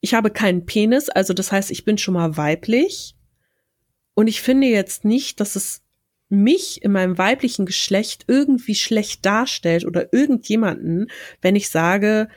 ich 0.00 0.14
habe 0.14 0.30
keinen 0.30 0.66
Penis, 0.66 1.08
also 1.08 1.34
das 1.34 1.52
heißt, 1.52 1.70
ich 1.70 1.84
bin 1.84 1.98
schon 1.98 2.14
mal 2.14 2.36
weiblich. 2.36 3.14
Und 4.14 4.26
ich 4.26 4.42
finde 4.42 4.66
jetzt 4.66 5.04
nicht, 5.04 5.38
dass 5.38 5.54
es 5.54 5.82
mich 6.28 6.82
in 6.82 6.90
meinem 6.90 7.16
weiblichen 7.16 7.64
Geschlecht 7.64 8.24
irgendwie 8.26 8.74
schlecht 8.74 9.24
darstellt 9.24 9.84
oder 9.84 10.12
irgendjemanden, 10.12 11.12
wenn 11.40 11.54
ich 11.54 11.70
sage, 11.70 12.28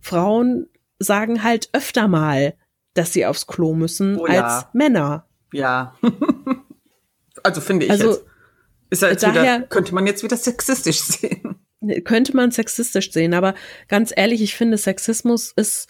Frauen 0.00 0.66
sagen 0.98 1.44
halt 1.44 1.68
öfter 1.72 2.08
mal, 2.08 2.54
dass 2.94 3.12
sie 3.12 3.26
aufs 3.26 3.46
Klo 3.46 3.74
müssen 3.74 4.18
oh 4.18 4.26
ja. 4.26 4.44
als 4.44 4.66
Männer. 4.72 5.28
Ja. 5.54 5.94
also 7.42 7.60
finde 7.60 7.86
ich 7.86 7.90
also, 7.90 8.10
jetzt. 8.10 8.24
Ist 8.90 9.02
ja 9.02 9.08
jetzt 9.08 9.22
daher, 9.22 9.42
wieder, 9.42 9.66
könnte 9.68 9.94
man 9.94 10.06
jetzt 10.06 10.22
wieder 10.22 10.36
sexistisch 10.36 11.00
sehen. 11.00 11.56
Könnte 12.04 12.34
man 12.34 12.50
sexistisch 12.50 13.12
sehen, 13.12 13.34
aber 13.34 13.54
ganz 13.88 14.12
ehrlich, 14.14 14.42
ich 14.42 14.54
finde, 14.54 14.78
Sexismus 14.78 15.52
ist 15.52 15.88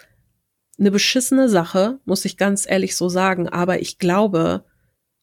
eine 0.79 0.91
beschissene 0.91 1.49
Sache, 1.49 2.01
muss 2.05 2.25
ich 2.25 2.37
ganz 2.37 2.69
ehrlich 2.69 2.97
so 2.97 3.09
sagen. 3.09 3.49
Aber 3.49 3.81
ich 3.81 3.99
glaube, 3.99 4.65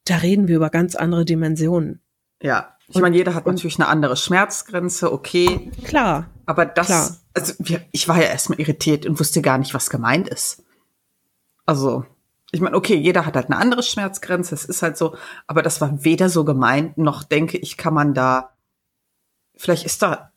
da 0.05 0.17
reden 0.17 0.47
wir 0.47 0.55
über 0.55 0.69
ganz 0.69 0.95
andere 0.95 1.25
Dimensionen. 1.25 2.01
Ja, 2.41 2.77
ich 2.87 3.01
meine, 3.01 3.15
jeder 3.15 3.33
hat 3.35 3.45
natürlich 3.45 3.79
eine 3.79 3.87
andere 3.87 4.17
Schmerzgrenze, 4.17 5.11
okay. 5.11 5.71
Klar. 5.83 6.29
Aber 6.45 6.65
das, 6.65 6.87
klar. 6.87 7.17
also 7.33 7.53
wir, 7.59 7.81
ich 7.91 8.07
war 8.07 8.17
ja 8.17 8.27
erstmal 8.29 8.59
irritiert 8.59 9.05
und 9.05 9.19
wusste 9.19 9.41
gar 9.41 9.57
nicht, 9.57 9.73
was 9.73 9.89
gemeint 9.89 10.27
ist. 10.27 10.63
Also, 11.65 12.05
ich 12.52 12.62
meine, 12.62 12.76
okay, 12.76 12.95
jeder 12.95 13.26
hat 13.26 13.36
halt 13.36 13.47
eine 13.47 13.58
andere 13.58 13.84
Schmerzgrenze, 13.84 14.54
es 14.56 14.66
ist 14.66 14.82
halt 14.82 14.97
so, 14.97 15.16
aber 15.47 15.62
das 15.62 15.80
war 15.80 16.04
weder 16.04 16.30
so 16.30 16.43
gemeint, 16.43 16.97
noch 16.97 17.24
denke 17.24 17.58
ich, 17.58 17.78
kann 17.78 17.93
man 17.93 18.14
da, 18.14 18.56
vielleicht 19.56 19.86
ist 19.86 20.02
da 20.02 20.34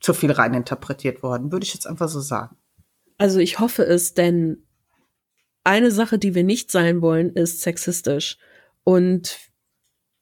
zu 0.00 0.14
viel 0.14 0.30
reininterpretiert 0.30 1.22
worden, 1.22 1.50
würde 1.50 1.64
ich 1.64 1.74
jetzt 1.74 1.86
einfach 1.86 2.08
so 2.08 2.20
sagen. 2.20 2.56
Also 3.18 3.40
ich 3.40 3.58
hoffe 3.58 3.82
es, 3.82 4.14
denn 4.14 4.62
eine 5.64 5.90
Sache, 5.90 6.18
die 6.18 6.34
wir 6.34 6.44
nicht 6.44 6.70
sein 6.70 7.02
wollen, 7.02 7.30
ist 7.30 7.62
sexistisch. 7.62 8.38
Und 8.84 9.38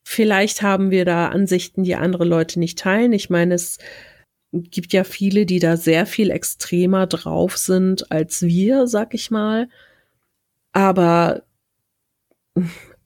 vielleicht 0.02 0.62
haben 0.62 0.90
wir 0.90 1.04
da 1.04 1.28
Ansichten, 1.28 1.84
die 1.84 1.94
andere 1.94 2.24
Leute 2.24 2.58
nicht 2.58 2.78
teilen. 2.78 3.12
Ich 3.12 3.28
meine, 3.28 3.54
es 3.54 3.78
gibt 4.52 4.94
ja 4.94 5.04
viele, 5.04 5.44
die 5.44 5.58
da 5.58 5.76
sehr 5.76 6.06
viel 6.06 6.30
extremer 6.30 7.06
drauf 7.06 7.58
sind 7.58 8.10
als 8.10 8.42
wir, 8.42 8.86
sag 8.86 9.12
ich 9.12 9.30
mal. 9.30 9.68
Aber 10.76 11.44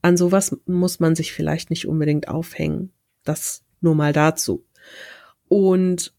an 0.02 0.16
sowas 0.16 0.60
muss 0.66 0.98
man 0.98 1.14
sich 1.14 1.32
vielleicht 1.32 1.70
nicht 1.70 1.86
unbedingt 1.86 2.26
aufhängen. 2.26 2.92
Das 3.22 3.62
nur 3.80 3.94
mal 3.94 4.12
dazu. 4.12 4.66
Und 5.46 6.12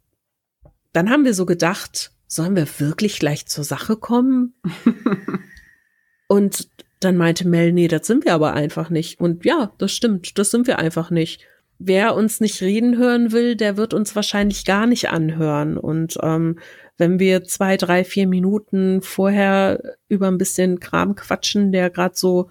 dann 0.93 1.09
haben 1.09 1.25
wir 1.25 1.33
so 1.33 1.45
gedacht, 1.45 2.13
sollen 2.25 2.55
wir 2.55 2.67
wirklich 2.79 3.19
gleich 3.19 3.47
zur 3.47 3.65
Sache 3.65 3.97
kommen? 3.97 4.53
Und 6.29 6.69
dann 7.01 7.17
meinte 7.17 7.45
Mel, 7.45 7.73
nee, 7.73 7.89
das 7.89 8.07
sind 8.07 8.23
wir 8.23 8.33
aber 8.33 8.53
einfach 8.53 8.89
nicht. 8.89 9.19
Und 9.19 9.43
ja, 9.43 9.73
das 9.77 9.91
stimmt, 9.91 10.37
das 10.37 10.51
sind 10.51 10.67
wir 10.67 10.79
einfach 10.79 11.11
nicht. 11.11 11.45
Wer 11.79 12.15
uns 12.15 12.39
nicht 12.39 12.61
reden 12.61 12.97
hören 12.97 13.33
will, 13.33 13.57
der 13.57 13.75
wird 13.75 13.93
uns 13.93 14.15
wahrscheinlich 14.15 14.63
gar 14.63 14.87
nicht 14.87 15.09
anhören. 15.09 15.77
Und 15.77 16.17
ähm, 16.21 16.59
wenn 16.97 17.19
wir 17.19 17.43
zwei, 17.43 17.77
drei, 17.77 18.03
vier 18.03 18.27
Minuten 18.27 19.01
vorher 19.01 19.97
über 20.07 20.27
ein 20.27 20.37
bisschen 20.37 20.79
Kram 20.79 21.15
quatschen, 21.15 21.71
der 21.71 21.89
gerade 21.89 22.15
so 22.15 22.49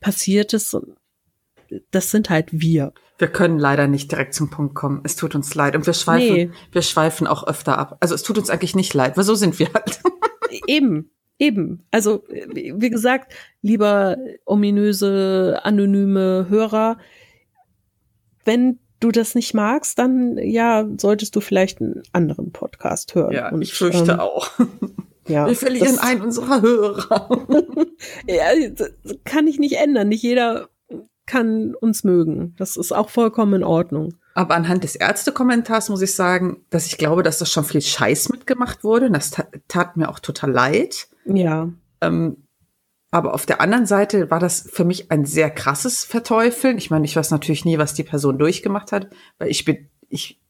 passiert 0.00 0.54
ist, 0.54 0.76
das 1.90 2.10
sind 2.10 2.30
halt 2.30 2.48
wir. 2.50 2.92
Wir 3.18 3.28
können 3.28 3.58
leider 3.58 3.86
nicht 3.86 4.10
direkt 4.10 4.34
zum 4.34 4.48
Punkt 4.48 4.74
kommen. 4.74 5.02
Es 5.04 5.14
tut 5.14 5.34
uns 5.34 5.54
leid. 5.54 5.76
Und 5.76 5.86
wir 5.86 5.92
schweifen, 5.92 6.34
nee. 6.34 6.50
wir 6.72 6.82
schweifen 6.82 7.26
auch 7.26 7.46
öfter 7.46 7.78
ab. 7.78 7.98
Also 8.00 8.14
es 8.14 8.22
tut 8.22 8.38
uns 8.38 8.48
eigentlich 8.48 8.74
nicht 8.74 8.94
leid, 8.94 9.16
weil 9.16 9.24
so 9.24 9.34
sind 9.34 9.58
wir 9.58 9.72
halt. 9.72 10.00
Eben, 10.66 11.10
eben. 11.38 11.86
Also, 11.92 12.24
wie 12.28 12.90
gesagt, 12.90 13.32
lieber 13.62 14.16
ominöse, 14.44 15.60
anonyme 15.62 16.46
Hörer, 16.48 16.98
wenn 18.44 18.80
du 19.00 19.10
das 19.10 19.34
nicht 19.34 19.54
magst, 19.54 19.98
dann 19.98 20.38
ja, 20.38 20.86
solltest 20.98 21.34
du 21.34 21.40
vielleicht 21.40 21.80
einen 21.80 22.02
anderen 22.12 22.52
Podcast 22.52 23.14
hören. 23.14 23.32
Ja, 23.32 23.50
und, 23.50 23.62
ich 23.62 23.74
fürchte 23.74 24.12
ähm, 24.12 24.20
auch. 24.20 24.50
Ja, 25.28 25.46
Wir 25.46 25.56
verlieren 25.56 25.98
einen 25.98 26.22
unserer 26.22 26.60
Hörer. 26.60 27.46
ja, 28.26 28.46
kann 29.24 29.46
ich 29.46 29.58
nicht 29.58 29.76
ändern. 29.76 30.08
Nicht 30.08 30.22
jeder 30.22 30.68
kann 31.26 31.74
uns 31.76 32.02
mögen. 32.02 32.54
Das 32.58 32.76
ist 32.76 32.92
auch 32.92 33.08
vollkommen 33.08 33.54
in 33.54 33.64
Ordnung. 33.64 34.14
Aber 34.34 34.54
anhand 34.54 34.82
des 34.82 34.96
Ärztekommentars 34.96 35.88
muss 35.88 36.02
ich 36.02 36.14
sagen, 36.14 36.64
dass 36.70 36.86
ich 36.86 36.98
glaube, 36.98 37.22
dass 37.22 37.38
das 37.38 37.52
schon 37.52 37.64
viel 37.64 37.80
Scheiß 37.80 38.30
mitgemacht 38.30 38.82
wurde. 38.82 39.06
Und 39.06 39.12
das 39.12 39.30
tat, 39.30 39.48
tat 39.68 39.96
mir 39.96 40.08
auch 40.08 40.18
total 40.18 40.50
leid. 40.50 41.08
Ja. 41.26 41.68
Ähm, 42.00 42.38
aber 43.10 43.34
auf 43.34 43.44
der 43.44 43.60
anderen 43.60 43.86
Seite 43.86 44.30
war 44.30 44.38
das 44.38 44.68
für 44.72 44.84
mich 44.84 45.10
ein 45.10 45.24
sehr 45.24 45.50
krasses 45.50 46.04
Verteufeln. 46.04 46.78
Ich 46.78 46.90
meine, 46.90 47.04
ich 47.04 47.16
weiß 47.16 47.32
natürlich 47.32 47.64
nie, 47.64 47.78
was 47.78 47.94
die 47.94 48.04
Person 48.04 48.38
durchgemacht 48.38 48.92
hat, 48.92 49.10
weil 49.38 49.50
ich 49.50 49.64
bin, 49.64 49.88
ich 50.08 50.40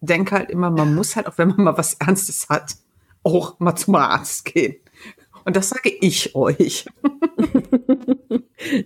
denke 0.00 0.34
halt 0.34 0.50
immer, 0.50 0.70
man 0.70 0.94
muss 0.94 1.16
halt, 1.16 1.26
auch 1.26 1.38
wenn 1.38 1.48
man 1.48 1.64
mal 1.64 1.78
was 1.78 1.94
Ernstes 1.94 2.48
hat, 2.48 2.76
auch 3.22 3.58
mal 3.58 3.76
zum 3.76 3.94
Arzt 3.94 4.44
gehen. 4.44 4.76
Und 5.44 5.56
das 5.56 5.70
sage 5.70 5.90
ich 6.00 6.34
euch. 6.34 6.86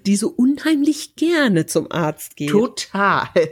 Die 0.06 0.14
so 0.14 0.28
unheimlich 0.28 1.16
gerne 1.16 1.66
zum 1.66 1.90
Arzt 1.90 2.36
gehen. 2.36 2.50
Total. 2.50 3.28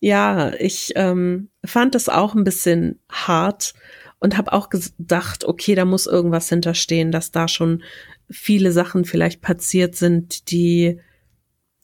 ja, 0.00 0.52
ich 0.54 0.92
ähm, 0.94 1.48
fand 1.64 1.96
das 1.96 2.08
auch 2.08 2.36
ein 2.36 2.44
bisschen 2.44 3.00
hart, 3.10 3.74
und 4.20 4.36
habe 4.36 4.52
auch 4.52 4.68
gedacht, 4.68 5.44
okay, 5.44 5.74
da 5.74 5.84
muss 5.84 6.06
irgendwas 6.06 6.48
hinterstehen, 6.48 7.10
dass 7.10 7.32
da 7.32 7.48
schon 7.48 7.82
viele 8.30 8.70
Sachen 8.70 9.04
vielleicht 9.04 9.40
passiert 9.40 9.96
sind, 9.96 10.50
die 10.50 11.00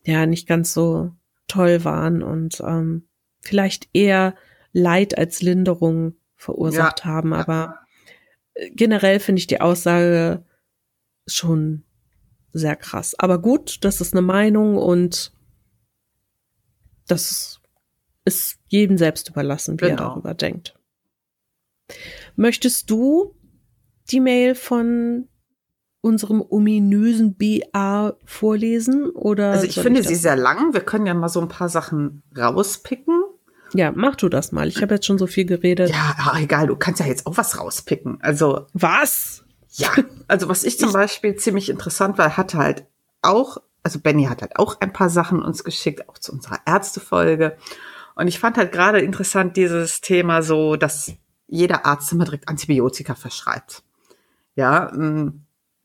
ja 0.04 0.26
nicht 0.26 0.46
ganz 0.46 0.72
so 0.72 1.12
toll 1.48 1.84
waren 1.84 2.22
und 2.22 2.60
ähm, 2.60 3.08
vielleicht 3.40 3.88
eher 3.92 4.34
Leid 4.72 5.16
als 5.16 5.42
Linderung 5.42 6.14
verursacht 6.36 7.00
ja. 7.00 7.06
haben. 7.06 7.32
Aber 7.32 7.80
äh, 8.54 8.70
generell 8.70 9.18
finde 9.18 9.40
ich 9.40 9.46
die 9.46 9.60
Aussage 9.60 10.44
schon 11.26 11.84
sehr 12.52 12.76
krass. 12.76 13.18
Aber 13.18 13.40
gut, 13.40 13.78
das 13.84 14.00
ist 14.00 14.12
eine 14.12 14.22
Meinung 14.22 14.76
und 14.76 15.32
das 17.06 17.60
ist 18.24 18.58
jedem 18.66 18.98
selbst 18.98 19.30
überlassen, 19.30 19.80
wie 19.80 19.86
genau. 19.86 20.02
er 20.02 20.08
darüber 20.08 20.34
denkt. 20.34 20.78
Möchtest 22.36 22.90
du 22.90 23.34
die 24.10 24.20
Mail 24.20 24.54
von 24.54 25.28
unserem 26.00 26.40
ominösen 26.40 27.36
BA 27.36 28.16
vorlesen 28.24 29.10
oder? 29.10 29.50
Also 29.50 29.66
ich 29.66 29.80
finde 29.80 30.00
ich 30.00 30.08
sie 30.08 30.14
sehr 30.14 30.36
lang. 30.36 30.72
Wir 30.72 30.82
können 30.82 31.06
ja 31.06 31.14
mal 31.14 31.28
so 31.28 31.40
ein 31.40 31.48
paar 31.48 31.68
Sachen 31.68 32.22
rauspicken. 32.36 33.24
Ja, 33.72 33.92
mach 33.94 34.14
du 34.14 34.28
das 34.28 34.52
mal. 34.52 34.68
Ich 34.68 34.80
habe 34.80 34.94
jetzt 34.94 35.06
schon 35.06 35.18
so 35.18 35.26
viel 35.26 35.44
geredet. 35.44 35.90
Ja, 35.90 36.34
egal. 36.38 36.68
Du 36.68 36.76
kannst 36.76 37.00
ja 37.00 37.06
jetzt 37.06 37.26
auch 37.26 37.36
was 37.36 37.58
rauspicken. 37.58 38.18
Also 38.20 38.66
was? 38.72 39.44
Ja, 39.70 39.90
also 40.28 40.48
was 40.48 40.64
ich 40.64 40.78
zum 40.78 40.92
Beispiel 40.92 41.34
ziemlich 41.36 41.68
interessant 41.68 42.16
war, 42.16 42.36
hatte 42.36 42.58
halt 42.58 42.86
auch, 43.22 43.58
also 43.82 43.98
Benny 43.98 44.24
hat 44.24 44.40
halt 44.40 44.56
auch 44.56 44.80
ein 44.80 44.92
paar 44.92 45.10
Sachen 45.10 45.42
uns 45.42 45.64
geschickt, 45.64 46.08
auch 46.08 46.18
zu 46.18 46.32
unserer 46.32 46.60
Ärztefolge. 46.64 47.56
Und 48.14 48.28
ich 48.28 48.38
fand 48.38 48.56
halt 48.56 48.72
gerade 48.72 49.00
interessant 49.00 49.56
dieses 49.56 50.00
Thema 50.00 50.42
so, 50.42 50.76
dass 50.76 51.12
jeder 51.46 51.86
Arzt 51.86 52.12
immer 52.12 52.24
direkt 52.24 52.48
Antibiotika 52.48 53.14
verschreibt. 53.14 53.82
Ja, 54.54 54.90
mm, 54.92 55.44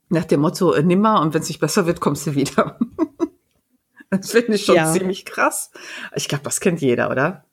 nach 0.10 0.26
dem 0.26 0.42
Motto, 0.42 0.74
äh, 0.74 0.84
nimmer 0.84 1.22
und 1.22 1.34
wenn 1.34 1.42
es 1.42 1.48
nicht 1.48 1.60
besser 1.60 1.86
wird, 1.86 2.00
kommst 2.00 2.28
du 2.28 2.36
wieder. 2.36 2.80
das 4.10 4.32
finde 4.32 4.56
ich 4.56 4.66
schon 4.66 4.76
ja. 4.76 4.92
ziemlich 4.92 5.26
krass. 5.26 5.72
Ich 6.16 6.28
glaube, 6.28 6.44
das 6.44 6.60
kennt 6.60 6.82
jeder, 6.82 7.10
oder? 7.10 7.46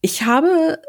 Ich 0.00 0.22
habe 0.22 0.80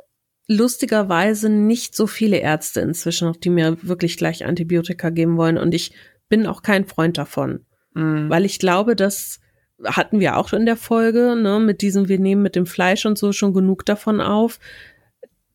lustigerweise 0.47 1.49
nicht 1.49 1.95
so 1.95 2.07
viele 2.07 2.37
Ärzte 2.37 2.81
inzwischen, 2.81 3.33
die 3.41 3.49
mir 3.49 3.77
wirklich 3.81 4.17
gleich 4.17 4.45
Antibiotika 4.45 5.09
geben 5.09 5.37
wollen 5.37 5.57
und 5.57 5.73
ich 5.73 5.93
bin 6.29 6.47
auch 6.47 6.61
kein 6.61 6.85
Freund 6.85 7.17
davon, 7.17 7.65
mm. 7.93 8.29
weil 8.29 8.45
ich 8.45 8.59
glaube, 8.59 8.95
dass 8.95 9.39
hatten 9.83 10.19
wir 10.19 10.37
auch 10.37 10.53
in 10.53 10.65
der 10.65 10.77
Folge, 10.77 11.35
ne, 11.35 11.59
mit 11.59 11.81
diesem, 11.81 12.07
wir 12.07 12.19
nehmen 12.19 12.41
mit 12.41 12.55
dem 12.55 12.65
Fleisch 12.65 13.05
und 13.05 13.17
so 13.17 13.31
schon 13.31 13.53
genug 13.53 13.85
davon 13.85 14.21
auf. 14.21 14.59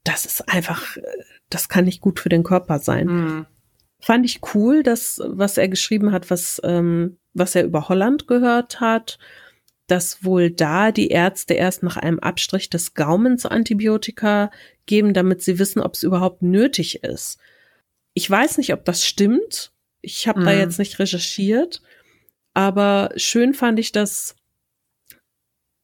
Das 0.04 0.24
ist 0.24 0.48
einfach, 0.48 0.96
das 1.50 1.68
kann 1.68 1.84
nicht 1.84 2.00
gut 2.00 2.20
für 2.20 2.28
den 2.28 2.42
Körper 2.42 2.78
sein. 2.78 3.06
Mhm. 3.06 3.46
Fand 4.00 4.24
ich 4.24 4.40
cool, 4.54 4.82
dass, 4.82 5.20
was 5.24 5.58
er 5.58 5.68
geschrieben 5.68 6.12
hat, 6.12 6.30
was, 6.30 6.60
ähm, 6.64 7.18
was 7.34 7.54
er 7.54 7.64
über 7.64 7.88
Holland 7.88 8.26
gehört 8.26 8.80
hat, 8.80 9.18
dass 9.86 10.24
wohl 10.24 10.50
da 10.50 10.92
die 10.92 11.08
Ärzte 11.08 11.54
erst 11.54 11.82
nach 11.82 11.96
einem 11.96 12.18
Abstrich 12.20 12.70
des 12.70 12.94
Gaumens 12.94 13.44
Antibiotika 13.44 14.50
geben, 14.86 15.12
damit 15.12 15.42
sie 15.42 15.58
wissen, 15.58 15.80
ob 15.80 15.94
es 15.94 16.02
überhaupt 16.02 16.42
nötig 16.42 17.02
ist. 17.02 17.38
Ich 18.14 18.30
weiß 18.30 18.58
nicht, 18.58 18.72
ob 18.72 18.84
das 18.84 19.04
stimmt. 19.04 19.72
Ich 20.00 20.26
habe 20.28 20.40
mhm. 20.40 20.44
da 20.44 20.52
jetzt 20.52 20.78
nicht 20.78 20.98
recherchiert. 20.98 21.82
Aber 22.54 23.10
schön 23.16 23.52
fand 23.52 23.78
ich 23.78 23.92
das, 23.92 24.36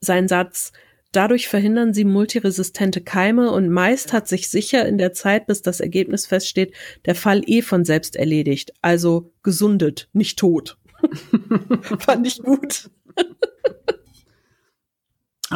sein 0.00 0.28
Satz, 0.28 0.72
dadurch 1.12 1.48
verhindern 1.48 1.94
sie 1.94 2.04
multiresistente 2.04 3.00
Keime 3.00 3.50
und 3.50 3.70
meist 3.70 4.12
hat 4.12 4.28
sich 4.28 4.50
sicher 4.50 4.86
in 4.86 4.98
der 4.98 5.12
Zeit, 5.12 5.46
bis 5.46 5.62
das 5.62 5.80
Ergebnis 5.80 6.26
feststeht, 6.26 6.74
der 7.04 7.14
Fall 7.14 7.42
eh 7.46 7.62
von 7.62 7.84
selbst 7.84 8.16
erledigt. 8.16 8.72
Also 8.82 9.32
gesundet, 9.42 10.09
nicht 10.12 10.38
tot. 10.38 10.78
fand 12.00 12.26
ich 12.26 12.42
gut. 12.42 12.90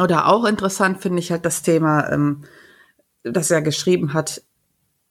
Oder 0.01 0.27
auch 0.27 0.45
interessant 0.45 1.01
finde 1.01 1.19
ich 1.19 1.31
halt 1.31 1.45
das 1.45 1.63
Thema, 1.63 2.09
ähm, 2.11 2.43
dass 3.23 3.51
er 3.51 3.61
geschrieben 3.61 4.13
hat, 4.13 4.41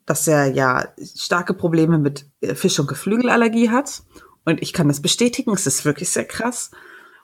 dass 0.06 0.26
er 0.26 0.46
ja 0.46 0.92
starke 1.14 1.54
Probleme 1.54 1.98
mit 1.98 2.26
äh, 2.40 2.54
Fisch- 2.54 2.80
und 2.80 2.88
Geflügelallergie 2.88 3.70
hat. 3.70 4.02
Und 4.44 4.62
ich 4.62 4.72
kann 4.72 4.88
das 4.88 5.02
bestätigen, 5.02 5.52
es 5.52 5.66
ist 5.66 5.84
wirklich 5.84 6.08
sehr 6.08 6.24
krass. 6.24 6.70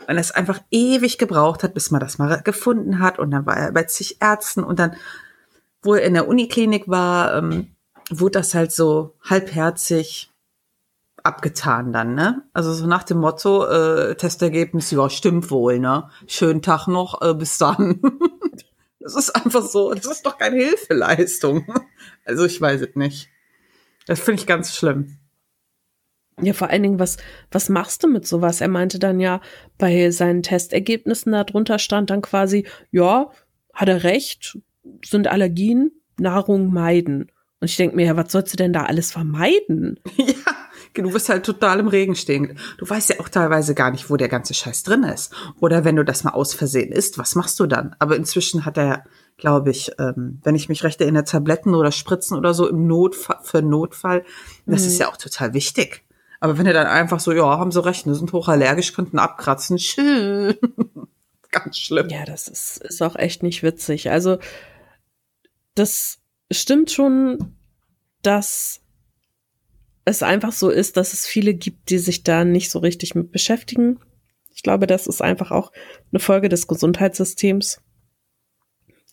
Und 0.08 0.18
es 0.18 0.30
einfach 0.30 0.60
ewig 0.70 1.18
gebraucht 1.18 1.62
hat, 1.62 1.74
bis 1.74 1.90
man 1.90 2.00
das 2.00 2.18
mal 2.18 2.40
gefunden 2.42 3.00
hat. 3.00 3.18
Und 3.18 3.30
dann 3.30 3.46
war 3.46 3.56
er 3.56 3.72
bei 3.72 3.84
zig 3.84 4.18
Ärzten 4.20 4.62
und 4.62 4.78
dann, 4.78 4.96
wo 5.82 5.94
er 5.94 6.02
in 6.02 6.14
der 6.14 6.28
Uniklinik 6.28 6.88
war, 6.88 7.34
ähm, 7.34 7.74
wurde 8.10 8.38
das 8.38 8.54
halt 8.54 8.72
so 8.72 9.14
halbherzig 9.22 10.30
abgetan 11.22 11.92
dann, 11.92 12.14
ne? 12.14 12.44
Also 12.52 12.72
so 12.72 12.86
nach 12.86 13.02
dem 13.02 13.18
Motto, 13.18 13.66
äh, 13.66 14.14
Testergebnis, 14.14 14.92
ja, 14.92 15.10
stimmt 15.10 15.50
wohl, 15.50 15.80
ne? 15.80 16.08
Schönen 16.28 16.62
Tag 16.62 16.86
noch, 16.86 17.20
äh, 17.22 17.34
bis 17.34 17.58
dann. 17.58 18.00
Das 18.98 19.14
ist 19.14 19.30
einfach 19.36 19.62
so, 19.62 19.94
das 19.94 20.06
ist 20.06 20.26
doch 20.26 20.36
keine 20.36 20.56
Hilfeleistung. 20.56 21.64
Also 22.24 22.44
ich 22.44 22.60
weiß 22.60 22.80
es 22.80 22.96
nicht. 22.96 23.28
Das 24.08 24.18
finde 24.18 24.40
ich 24.40 24.48
ganz 24.48 24.74
schlimm. 24.74 25.18
Ja, 26.40 26.52
vor 26.52 26.68
allen 26.68 26.82
Dingen, 26.82 26.98
was, 26.98 27.16
was 27.50 27.68
machst 27.70 28.04
du 28.04 28.08
mit 28.08 28.26
sowas? 28.26 28.60
Er 28.60 28.68
meinte 28.68 28.98
dann 28.98 29.20
ja, 29.20 29.40
bei 29.78 30.10
seinen 30.10 30.42
Testergebnissen 30.42 31.32
darunter 31.32 31.78
stand 31.78 32.10
dann 32.10 32.20
quasi, 32.20 32.66
ja, 32.90 33.30
hat 33.72 33.88
er 33.88 34.04
recht, 34.04 34.58
sind 35.04 35.28
Allergien, 35.28 35.92
Nahrung 36.18 36.72
meiden. 36.72 37.30
Und 37.60 37.70
ich 37.70 37.76
denke 37.76 37.96
mir, 37.96 38.06
ja, 38.06 38.16
was 38.16 38.32
sollst 38.32 38.52
du 38.52 38.56
denn 38.58 38.72
da 38.72 38.84
alles 38.84 39.12
vermeiden? 39.12 40.00
Ja, 40.96 41.02
du 41.02 41.12
wirst 41.12 41.28
halt 41.28 41.44
total 41.44 41.78
im 41.78 41.88
Regen 41.88 42.14
stehen. 42.14 42.58
Du 42.78 42.88
weißt 42.88 43.10
ja 43.10 43.20
auch 43.20 43.28
teilweise 43.28 43.74
gar 43.74 43.90
nicht, 43.90 44.08
wo 44.08 44.16
der 44.16 44.30
ganze 44.30 44.54
Scheiß 44.54 44.82
drin 44.82 45.02
ist. 45.02 45.30
Oder 45.60 45.84
wenn 45.84 45.96
du 45.96 46.04
das 46.04 46.24
mal 46.24 46.30
aus 46.30 46.54
Versehen 46.54 46.90
isst, 46.90 47.18
was 47.18 47.34
machst 47.34 47.60
du 47.60 47.66
dann? 47.66 47.94
Aber 47.98 48.16
inzwischen 48.16 48.64
hat 48.64 48.78
er, 48.78 49.04
glaube 49.36 49.70
ich, 49.70 49.90
ähm, 49.98 50.40
wenn 50.42 50.54
ich 50.54 50.70
mich 50.70 50.84
recht 50.84 51.00
erinnere, 51.02 51.24
Tabletten 51.24 51.74
oder 51.74 51.92
Spritzen 51.92 52.38
oder 52.38 52.54
so 52.54 52.66
im 52.66 52.86
Notfall, 52.86 53.38
für 53.42 53.60
Notfall. 53.60 54.24
Das 54.64 54.82
mhm. 54.82 54.86
ist 54.88 54.98
ja 54.98 55.08
auch 55.10 55.18
total 55.18 55.52
wichtig. 55.52 56.05
Aber 56.40 56.58
wenn 56.58 56.66
er 56.66 56.72
dann 56.72 56.86
einfach 56.86 57.20
so, 57.20 57.32
ja, 57.32 57.58
haben 57.58 57.72
sie 57.72 57.84
recht, 57.84 58.06
wir 58.06 58.14
sind 58.14 58.32
hochallergisch, 58.32 58.92
könnten 58.92 59.18
abkratzen, 59.18 59.78
schön. 59.78 60.54
Ganz 61.50 61.78
schlimm. 61.78 62.08
Ja, 62.08 62.24
das 62.24 62.48
ist, 62.48 62.78
ist 62.78 63.02
auch 63.02 63.16
echt 63.16 63.42
nicht 63.42 63.62
witzig. 63.62 64.10
Also, 64.10 64.38
das 65.74 66.18
stimmt 66.50 66.90
schon, 66.90 67.56
dass 68.22 68.80
es 70.04 70.22
einfach 70.22 70.52
so 70.52 70.70
ist, 70.70 70.96
dass 70.96 71.12
es 71.12 71.26
viele 71.26 71.54
gibt, 71.54 71.90
die 71.90 71.98
sich 71.98 72.22
da 72.22 72.44
nicht 72.44 72.70
so 72.70 72.78
richtig 72.78 73.14
mit 73.14 73.32
beschäftigen. 73.32 73.98
Ich 74.54 74.62
glaube, 74.62 74.86
das 74.86 75.06
ist 75.06 75.20
einfach 75.20 75.50
auch 75.50 75.72
eine 76.12 76.20
Folge 76.20 76.48
des 76.48 76.66
Gesundheitssystems. 76.66 77.82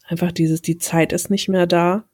Einfach 0.06 0.32
dieses, 0.32 0.62
die 0.62 0.78
Zeit 0.78 1.14
ist 1.14 1.30
nicht 1.30 1.50
mehr 1.50 1.66
da. 1.66 2.06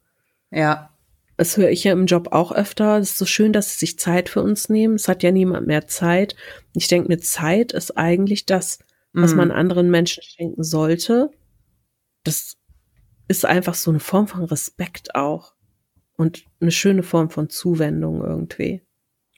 Ja. 0.52 0.92
Das 1.40 1.56
höre 1.56 1.70
ich 1.70 1.86
ja 1.86 1.94
im 1.94 2.06
Job 2.06 2.34
auch 2.34 2.52
öfter. 2.52 2.98
Es 2.98 3.12
ist 3.12 3.18
so 3.18 3.26
schön, 3.26 3.54
dass 3.54 3.72
sie 3.72 3.80
sich 3.80 3.98
Zeit 3.98 4.28
für 4.28 4.44
uns 4.44 4.68
nehmen. 4.68 4.96
Es 4.96 5.08
hat 5.08 5.24
ja 5.24 5.32
niemand 5.32 5.68
mehr 5.68 5.88
Zeit. 5.88 6.36
Ich 6.76 6.90
denke, 6.90 7.08
mit 7.08 7.24
Zeit 7.24 7.72
ist 7.72 7.98
eigentlich 7.98 8.46
das, 8.46 8.80
was 9.14 9.34
mm. 9.34 9.38
man 9.38 9.52
anderen 9.52 9.90
Menschen 9.90 10.22
schenken 10.22 10.64
sollte. 10.64 11.32
Das 12.26 12.58
ist 13.30 13.46
einfach 13.46 13.76
so 13.76 13.90
eine 13.90 14.02
Form 14.02 14.28
von 14.28 14.44
Respekt 14.44 15.16
auch. 15.16 15.54
Und 16.18 16.44
eine 16.60 16.72
schöne 16.72 17.04
Form 17.04 17.30
von 17.30 17.50
Zuwendung 17.50 18.22
irgendwie. 18.22 18.82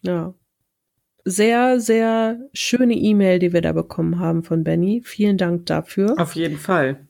Ja. 0.02 0.34
Sehr, 1.24 1.80
sehr 1.80 2.40
schöne 2.52 2.96
E-Mail, 2.96 3.38
die 3.38 3.54
wir 3.54 3.62
da 3.62 3.74
bekommen 3.74 4.18
haben 4.18 4.44
von 4.44 4.64
Benny. 4.64 5.04
Vielen 5.06 5.38
Dank 5.38 5.68
dafür. 5.68 6.16
Auf 6.18 6.34
jeden 6.34 6.58
Fall. 6.58 7.08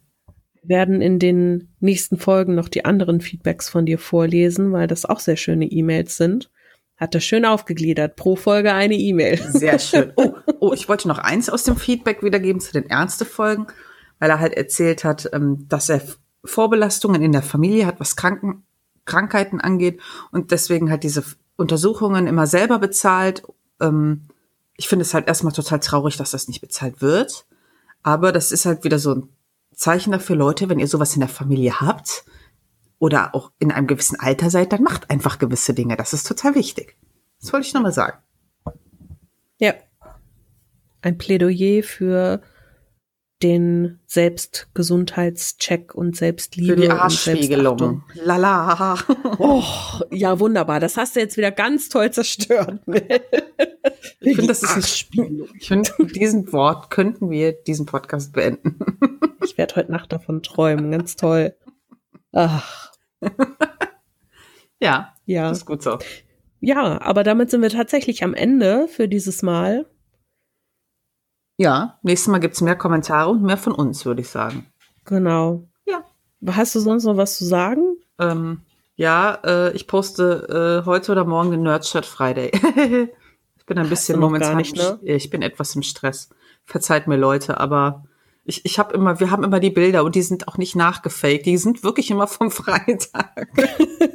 Wir 0.62 0.78
werden 0.78 1.02
in 1.02 1.18
den 1.18 1.70
nächsten 1.80 2.18
Folgen 2.18 2.56
noch 2.56 2.70
die 2.70 2.86
anderen 2.86 3.22
Feedbacks 3.22 3.70
von 3.70 3.86
dir 3.86 3.98
vorlesen, 3.98 4.72
weil 4.72 4.88
das 4.88 5.06
auch 5.06 5.20
sehr 5.20 5.38
schöne 5.38 5.66
E-Mails 5.66 6.18
sind. 6.18 6.52
Hat 6.98 7.16
er 7.16 7.22
schön 7.22 7.46
aufgegliedert. 7.46 8.16
Pro 8.16 8.36
Folge 8.36 8.74
eine 8.74 8.94
E-Mail. 8.94 9.38
Sehr 9.38 9.80
schön. 9.80 10.14
Oh, 10.18 10.34
oh, 10.60 10.74
ich 10.74 10.88
wollte 10.88 11.08
noch 11.08 11.18
eins 11.18 11.50
aus 11.50 11.64
dem 11.64 11.76
Feedback 11.76 12.22
wiedergeben 12.22 12.62
zu 12.62 12.74
den 12.74 12.86
Ärztefolgen, 12.86 13.66
weil 14.20 14.30
er 14.30 14.40
halt 14.40 14.54
erzählt 14.54 15.04
hat, 15.04 15.28
ähm, 15.34 15.66
dass 15.68 15.90
er 15.90 16.02
Vorbelastungen 16.46 17.24
in 17.24 17.32
der 17.32 17.42
Familie 17.42 17.88
hat, 17.88 18.00
was 18.00 18.16
Kranken, 18.16 18.64
Krankheiten 19.06 19.60
angeht 19.60 20.00
und 20.32 20.52
deswegen 20.52 20.92
halt 20.92 21.02
diese 21.02 21.24
Untersuchungen 21.56 22.28
immer 22.28 22.46
selber 22.46 22.78
bezahlt. 22.78 23.44
Ähm, 23.80 24.28
ich 24.78 24.88
finde 24.88 25.04
es 25.04 25.16
halt 25.16 25.28
erstmal 25.28 25.54
total 25.54 25.80
traurig, 25.80 26.18
dass 26.18 26.32
das 26.32 26.48
nicht 26.48 26.62
bezahlt 26.62 27.02
wird. 27.02 27.46
Aber 28.04 28.32
das 28.32 28.52
ist 28.52 28.66
halt 28.66 28.84
wieder 28.84 29.00
so 29.00 29.16
ein 29.16 29.30
Zeichen 29.74 30.12
dafür, 30.12 30.36
Leute, 30.36 30.70
wenn 30.70 30.80
ihr 30.80 30.88
sowas 30.88 31.14
in 31.16 31.22
der 31.22 31.30
Familie 31.30 31.82
habt 31.82 32.26
oder 33.00 33.34
auch 33.34 33.52
in 33.58 33.72
einem 33.72 33.88
gewissen 33.88 34.20
Alter 34.20 34.50
seid, 34.50 34.74
dann 34.74 34.84
macht 34.84 35.10
einfach 35.10 35.40
gewisse 35.40 35.74
Dinge. 35.74 35.98
Das 35.98 36.14
ist 36.14 36.28
total 36.28 36.56
wichtig. 36.56 36.98
Das 37.40 37.52
wollte 37.52 37.68
ich 37.68 37.74
nochmal 37.74 37.94
sagen. 37.94 38.20
Ja. 39.60 39.74
Ein 41.02 41.18
Plädoyer 41.18 41.84
für 41.84 42.42
den 43.44 44.00
Selbstgesundheitscheck 44.06 45.96
und 45.96 46.16
Selbstliebe. 46.16 46.76
Für 46.76 46.82
die 46.82 46.90
Arschspiegelung. 46.90 48.04
Lala. 48.14 48.98
Oh, 49.40 49.64
ja, 50.12 50.40
wunderbar. 50.40 50.80
Das 50.80 50.98
hast 50.98 51.16
du 51.16 51.20
jetzt 51.20 51.38
wieder 51.38 51.52
ganz 51.52 51.90
toll 51.90 52.12
zerstört. 52.12 52.80
ich 54.20 54.36
finde, 54.36 54.48
das 54.48 54.62
ist 54.62 54.76
ein 54.76 54.84
Spiel. 54.84 55.48
Ich 55.60 55.68
finde, 55.68 55.90
mit 55.98 56.16
diesem 56.16 56.52
Wort 56.54 56.90
könnten 56.92 57.30
wir 57.32 57.54
diesen 57.54 57.86
Podcast 57.86 58.34
beenden. 58.34 58.78
ich 59.44 59.58
werde 59.58 59.76
heute 59.76 59.92
Nacht 59.92 60.12
davon 60.12 60.44
träumen. 60.44 60.92
Ganz 60.92 61.16
toll. 61.16 61.56
Ach. 62.34 62.92
ja. 64.80 65.14
Ja. 65.26 65.50
Das 65.50 65.60
ist 65.60 65.66
gut 65.66 65.82
so. 65.82 65.98
Ja, 66.60 67.02
aber 67.02 67.24
damit 67.24 67.50
sind 67.50 67.62
wir 67.62 67.70
tatsächlich 67.70 68.24
am 68.24 68.36
Ende 68.36 68.88
für 68.88 69.08
dieses 69.08 69.42
Mal. 69.42 69.88
Ja, 71.62 72.00
nächstes 72.02 72.28
Mal 72.28 72.40
gibt 72.40 72.56
es 72.56 72.62
mehr 72.62 72.76
Kommentare 72.76 73.30
und 73.30 73.44
mehr 73.44 73.56
von 73.56 73.74
uns, 73.74 74.04
würde 74.04 74.22
ich 74.22 74.30
sagen. 74.30 74.66
Genau. 75.06 75.68
Ja. 75.86 76.04
Hast 76.48 76.74
du 76.74 76.80
sonst 76.80 77.04
noch 77.04 77.18
was 77.18 77.38
zu 77.38 77.46
sagen? 77.46 77.98
Ähm, 78.18 78.62
ja, 78.96 79.38
äh, 79.46 79.72
ich 79.74 79.86
poste 79.86 80.82
äh, 80.82 80.86
heute 80.88 81.12
oder 81.12 81.24
morgen 81.24 81.52
den 81.52 81.62
Nerdchat 81.62 82.08
Friday. 82.08 82.50
ich 83.58 83.66
bin 83.68 83.78
ein 83.78 83.84
Hast 83.84 83.90
bisschen 83.92 84.20
momentan. 84.20 84.58
Nicht, 84.58 84.76
ne? 84.76 84.98
Ich 85.04 85.30
bin 85.30 85.44
etwas 85.44 85.76
im 85.76 85.84
Stress. 85.84 86.30
Verzeiht 86.66 87.06
mir 87.06 87.18
Leute, 87.18 87.60
aber 87.60 88.06
ich, 88.44 88.66
ich 88.66 88.80
habe 88.80 88.96
immer, 88.96 89.20
wir 89.20 89.30
haben 89.30 89.44
immer 89.44 89.60
die 89.60 89.70
Bilder 89.70 90.04
und 90.04 90.16
die 90.16 90.24
sind 90.24 90.48
auch 90.48 90.58
nicht 90.58 90.76
nachgefaked. 90.76 91.46
Die 91.46 91.58
sind 91.58 91.84
wirklich 91.84 92.10
immer 92.10 92.26
vom 92.26 92.50
Freitag. 92.52 93.48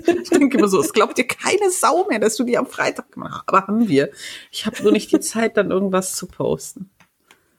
ich 0.04 0.30
denke 0.30 0.58
immer 0.58 0.66
so, 0.66 0.80
es 0.80 0.92
glaubt 0.92 1.16
dir 1.16 1.28
keine 1.28 1.70
Sau 1.70 2.08
mehr, 2.08 2.18
dass 2.18 2.34
du 2.34 2.42
die 2.42 2.58
am 2.58 2.66
Freitag 2.66 3.12
gemacht 3.12 3.44
hast. 3.46 3.48
Aber 3.48 3.68
haben 3.68 3.86
wir. 3.86 4.10
Ich 4.50 4.66
habe 4.66 4.82
nur 4.82 4.90
nicht 4.90 5.12
die 5.12 5.20
Zeit, 5.20 5.56
dann 5.56 5.70
irgendwas 5.70 6.16
zu 6.16 6.26
posten. 6.26 6.90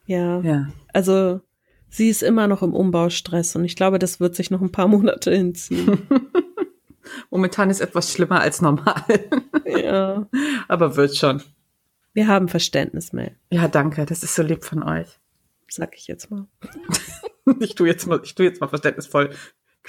Ja. 0.07 0.39
ja. 0.41 0.67
Also 0.93 1.41
sie 1.89 2.09
ist 2.09 2.23
immer 2.23 2.47
noch 2.47 2.63
im 2.63 2.73
Umbaustress 2.73 3.55
und 3.55 3.65
ich 3.65 3.75
glaube, 3.75 3.99
das 3.99 4.19
wird 4.19 4.35
sich 4.35 4.49
noch 4.49 4.61
ein 4.61 4.71
paar 4.71 4.87
Monate 4.87 5.31
hinziehen. 5.31 6.07
Momentan 7.29 7.69
ist 7.69 7.79
etwas 7.79 8.11
schlimmer 8.11 8.41
als 8.41 8.61
normal. 8.61 9.03
ja. 9.65 10.27
Aber 10.67 10.95
wird 10.95 11.15
schon. 11.15 11.41
Wir 12.13 12.27
haben 12.27 12.47
Verständnis, 12.47 13.13
Mel. 13.13 13.35
Ja, 13.49 13.67
danke. 13.67 14.05
Das 14.05 14.23
ist 14.23 14.35
so 14.35 14.41
lieb 14.41 14.63
von 14.63 14.83
euch. 14.83 15.07
Sag 15.69 15.95
ich 15.95 16.07
jetzt 16.07 16.31
mal. 16.31 16.47
ich 17.59 17.75
tue 17.75 17.87
jetzt 17.87 18.07
mal, 18.07 18.19
ich 18.23 18.33
tue 18.33 18.45
jetzt 18.45 18.59
mal 18.59 18.67
verständnisvoll. 18.67 19.29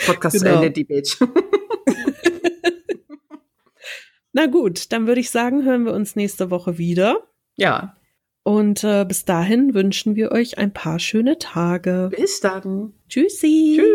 Podcast 0.07 0.43
genau. 0.43 0.57
Ende, 0.57 0.71
die 0.71 0.85
Bitch. 0.85 1.19
Na 4.33 4.47
gut, 4.47 4.93
dann 4.93 5.07
würde 5.07 5.21
ich 5.21 5.31
sagen, 5.31 5.64
hören 5.64 5.85
wir 5.85 5.93
uns 5.93 6.14
nächste 6.14 6.51
Woche 6.51 6.79
wieder. 6.79 7.27
Ja. 7.57 7.97
Und 8.49 8.82
äh, 8.82 9.05
bis 9.05 9.26
dahin 9.26 9.74
wünschen 9.74 10.16
wir 10.16 10.32
euch 10.32 10.57
ein 10.57 10.72
paar 10.72 10.99
schöne 10.99 11.36
Tage. 11.36 12.09
Bis 12.16 12.40
dann. 12.40 12.94
Tschüssi. 13.11 13.78
Tschüss. 13.78 13.86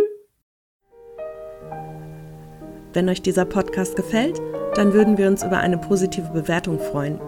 Wenn 2.93 3.09
euch 3.09 3.23
dieser 3.23 3.45
Podcast 3.45 3.95
gefällt, 3.95 4.39
dann 4.75 4.93
würden 4.93 5.17
wir 5.17 5.27
uns 5.27 5.41
über 5.41 5.57
eine 5.57 5.79
positive 5.79 6.29
Bewertung 6.29 6.77
freuen. 6.77 7.19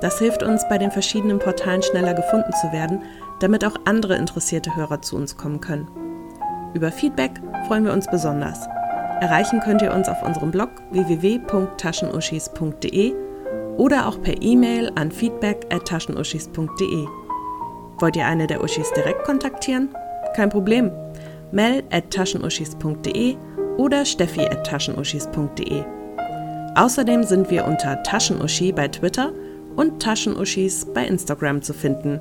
Das 0.00 0.18
hilft 0.18 0.42
uns, 0.42 0.68
bei 0.68 0.76
den 0.76 0.90
verschiedenen 0.90 1.38
Portalen 1.38 1.84
schneller 1.84 2.14
gefunden 2.14 2.52
zu 2.60 2.72
werden, 2.72 3.00
damit 3.38 3.64
auch 3.64 3.76
andere 3.84 4.16
interessierte 4.16 4.74
Hörer 4.74 5.02
zu 5.02 5.14
uns 5.14 5.36
kommen 5.36 5.60
können. 5.60 5.86
Über 6.74 6.90
Feedback 6.90 7.40
freuen 7.68 7.84
wir 7.84 7.92
uns 7.92 8.10
besonders. 8.10 8.66
Erreichen 9.20 9.60
könnt 9.60 9.82
ihr 9.82 9.94
uns 9.94 10.08
auf 10.08 10.20
unserem 10.24 10.50
Blog 10.50 10.70
www.taschenuschis.de 10.90 13.25
oder 13.76 14.08
auch 14.08 14.20
per 14.22 14.40
E-Mail 14.42 14.90
an 14.94 15.10
feedback@taschenuschis.de. 15.10 17.06
Wollt 17.98 18.16
ihr 18.16 18.26
eine 18.26 18.46
der 18.46 18.62
Uschis 18.62 18.92
direkt 18.92 19.24
kontaktieren? 19.24 19.88
Kein 20.34 20.50
Problem. 20.50 20.90
Mel 21.52 21.82
at 21.90 22.10
taschenuschis.de 22.10 23.36
oder 23.78 24.04
steffi 24.04 24.42
at 24.42 24.66
taschenuschis.de. 24.66 25.84
Außerdem 26.74 27.24
sind 27.24 27.50
wir 27.50 27.64
unter 27.64 28.02
Taschenuschi 28.02 28.72
bei 28.72 28.88
Twitter 28.88 29.32
und 29.76 30.02
Taschenuschis 30.02 30.86
bei 30.92 31.06
Instagram 31.06 31.62
zu 31.62 31.72
finden. 31.72 32.20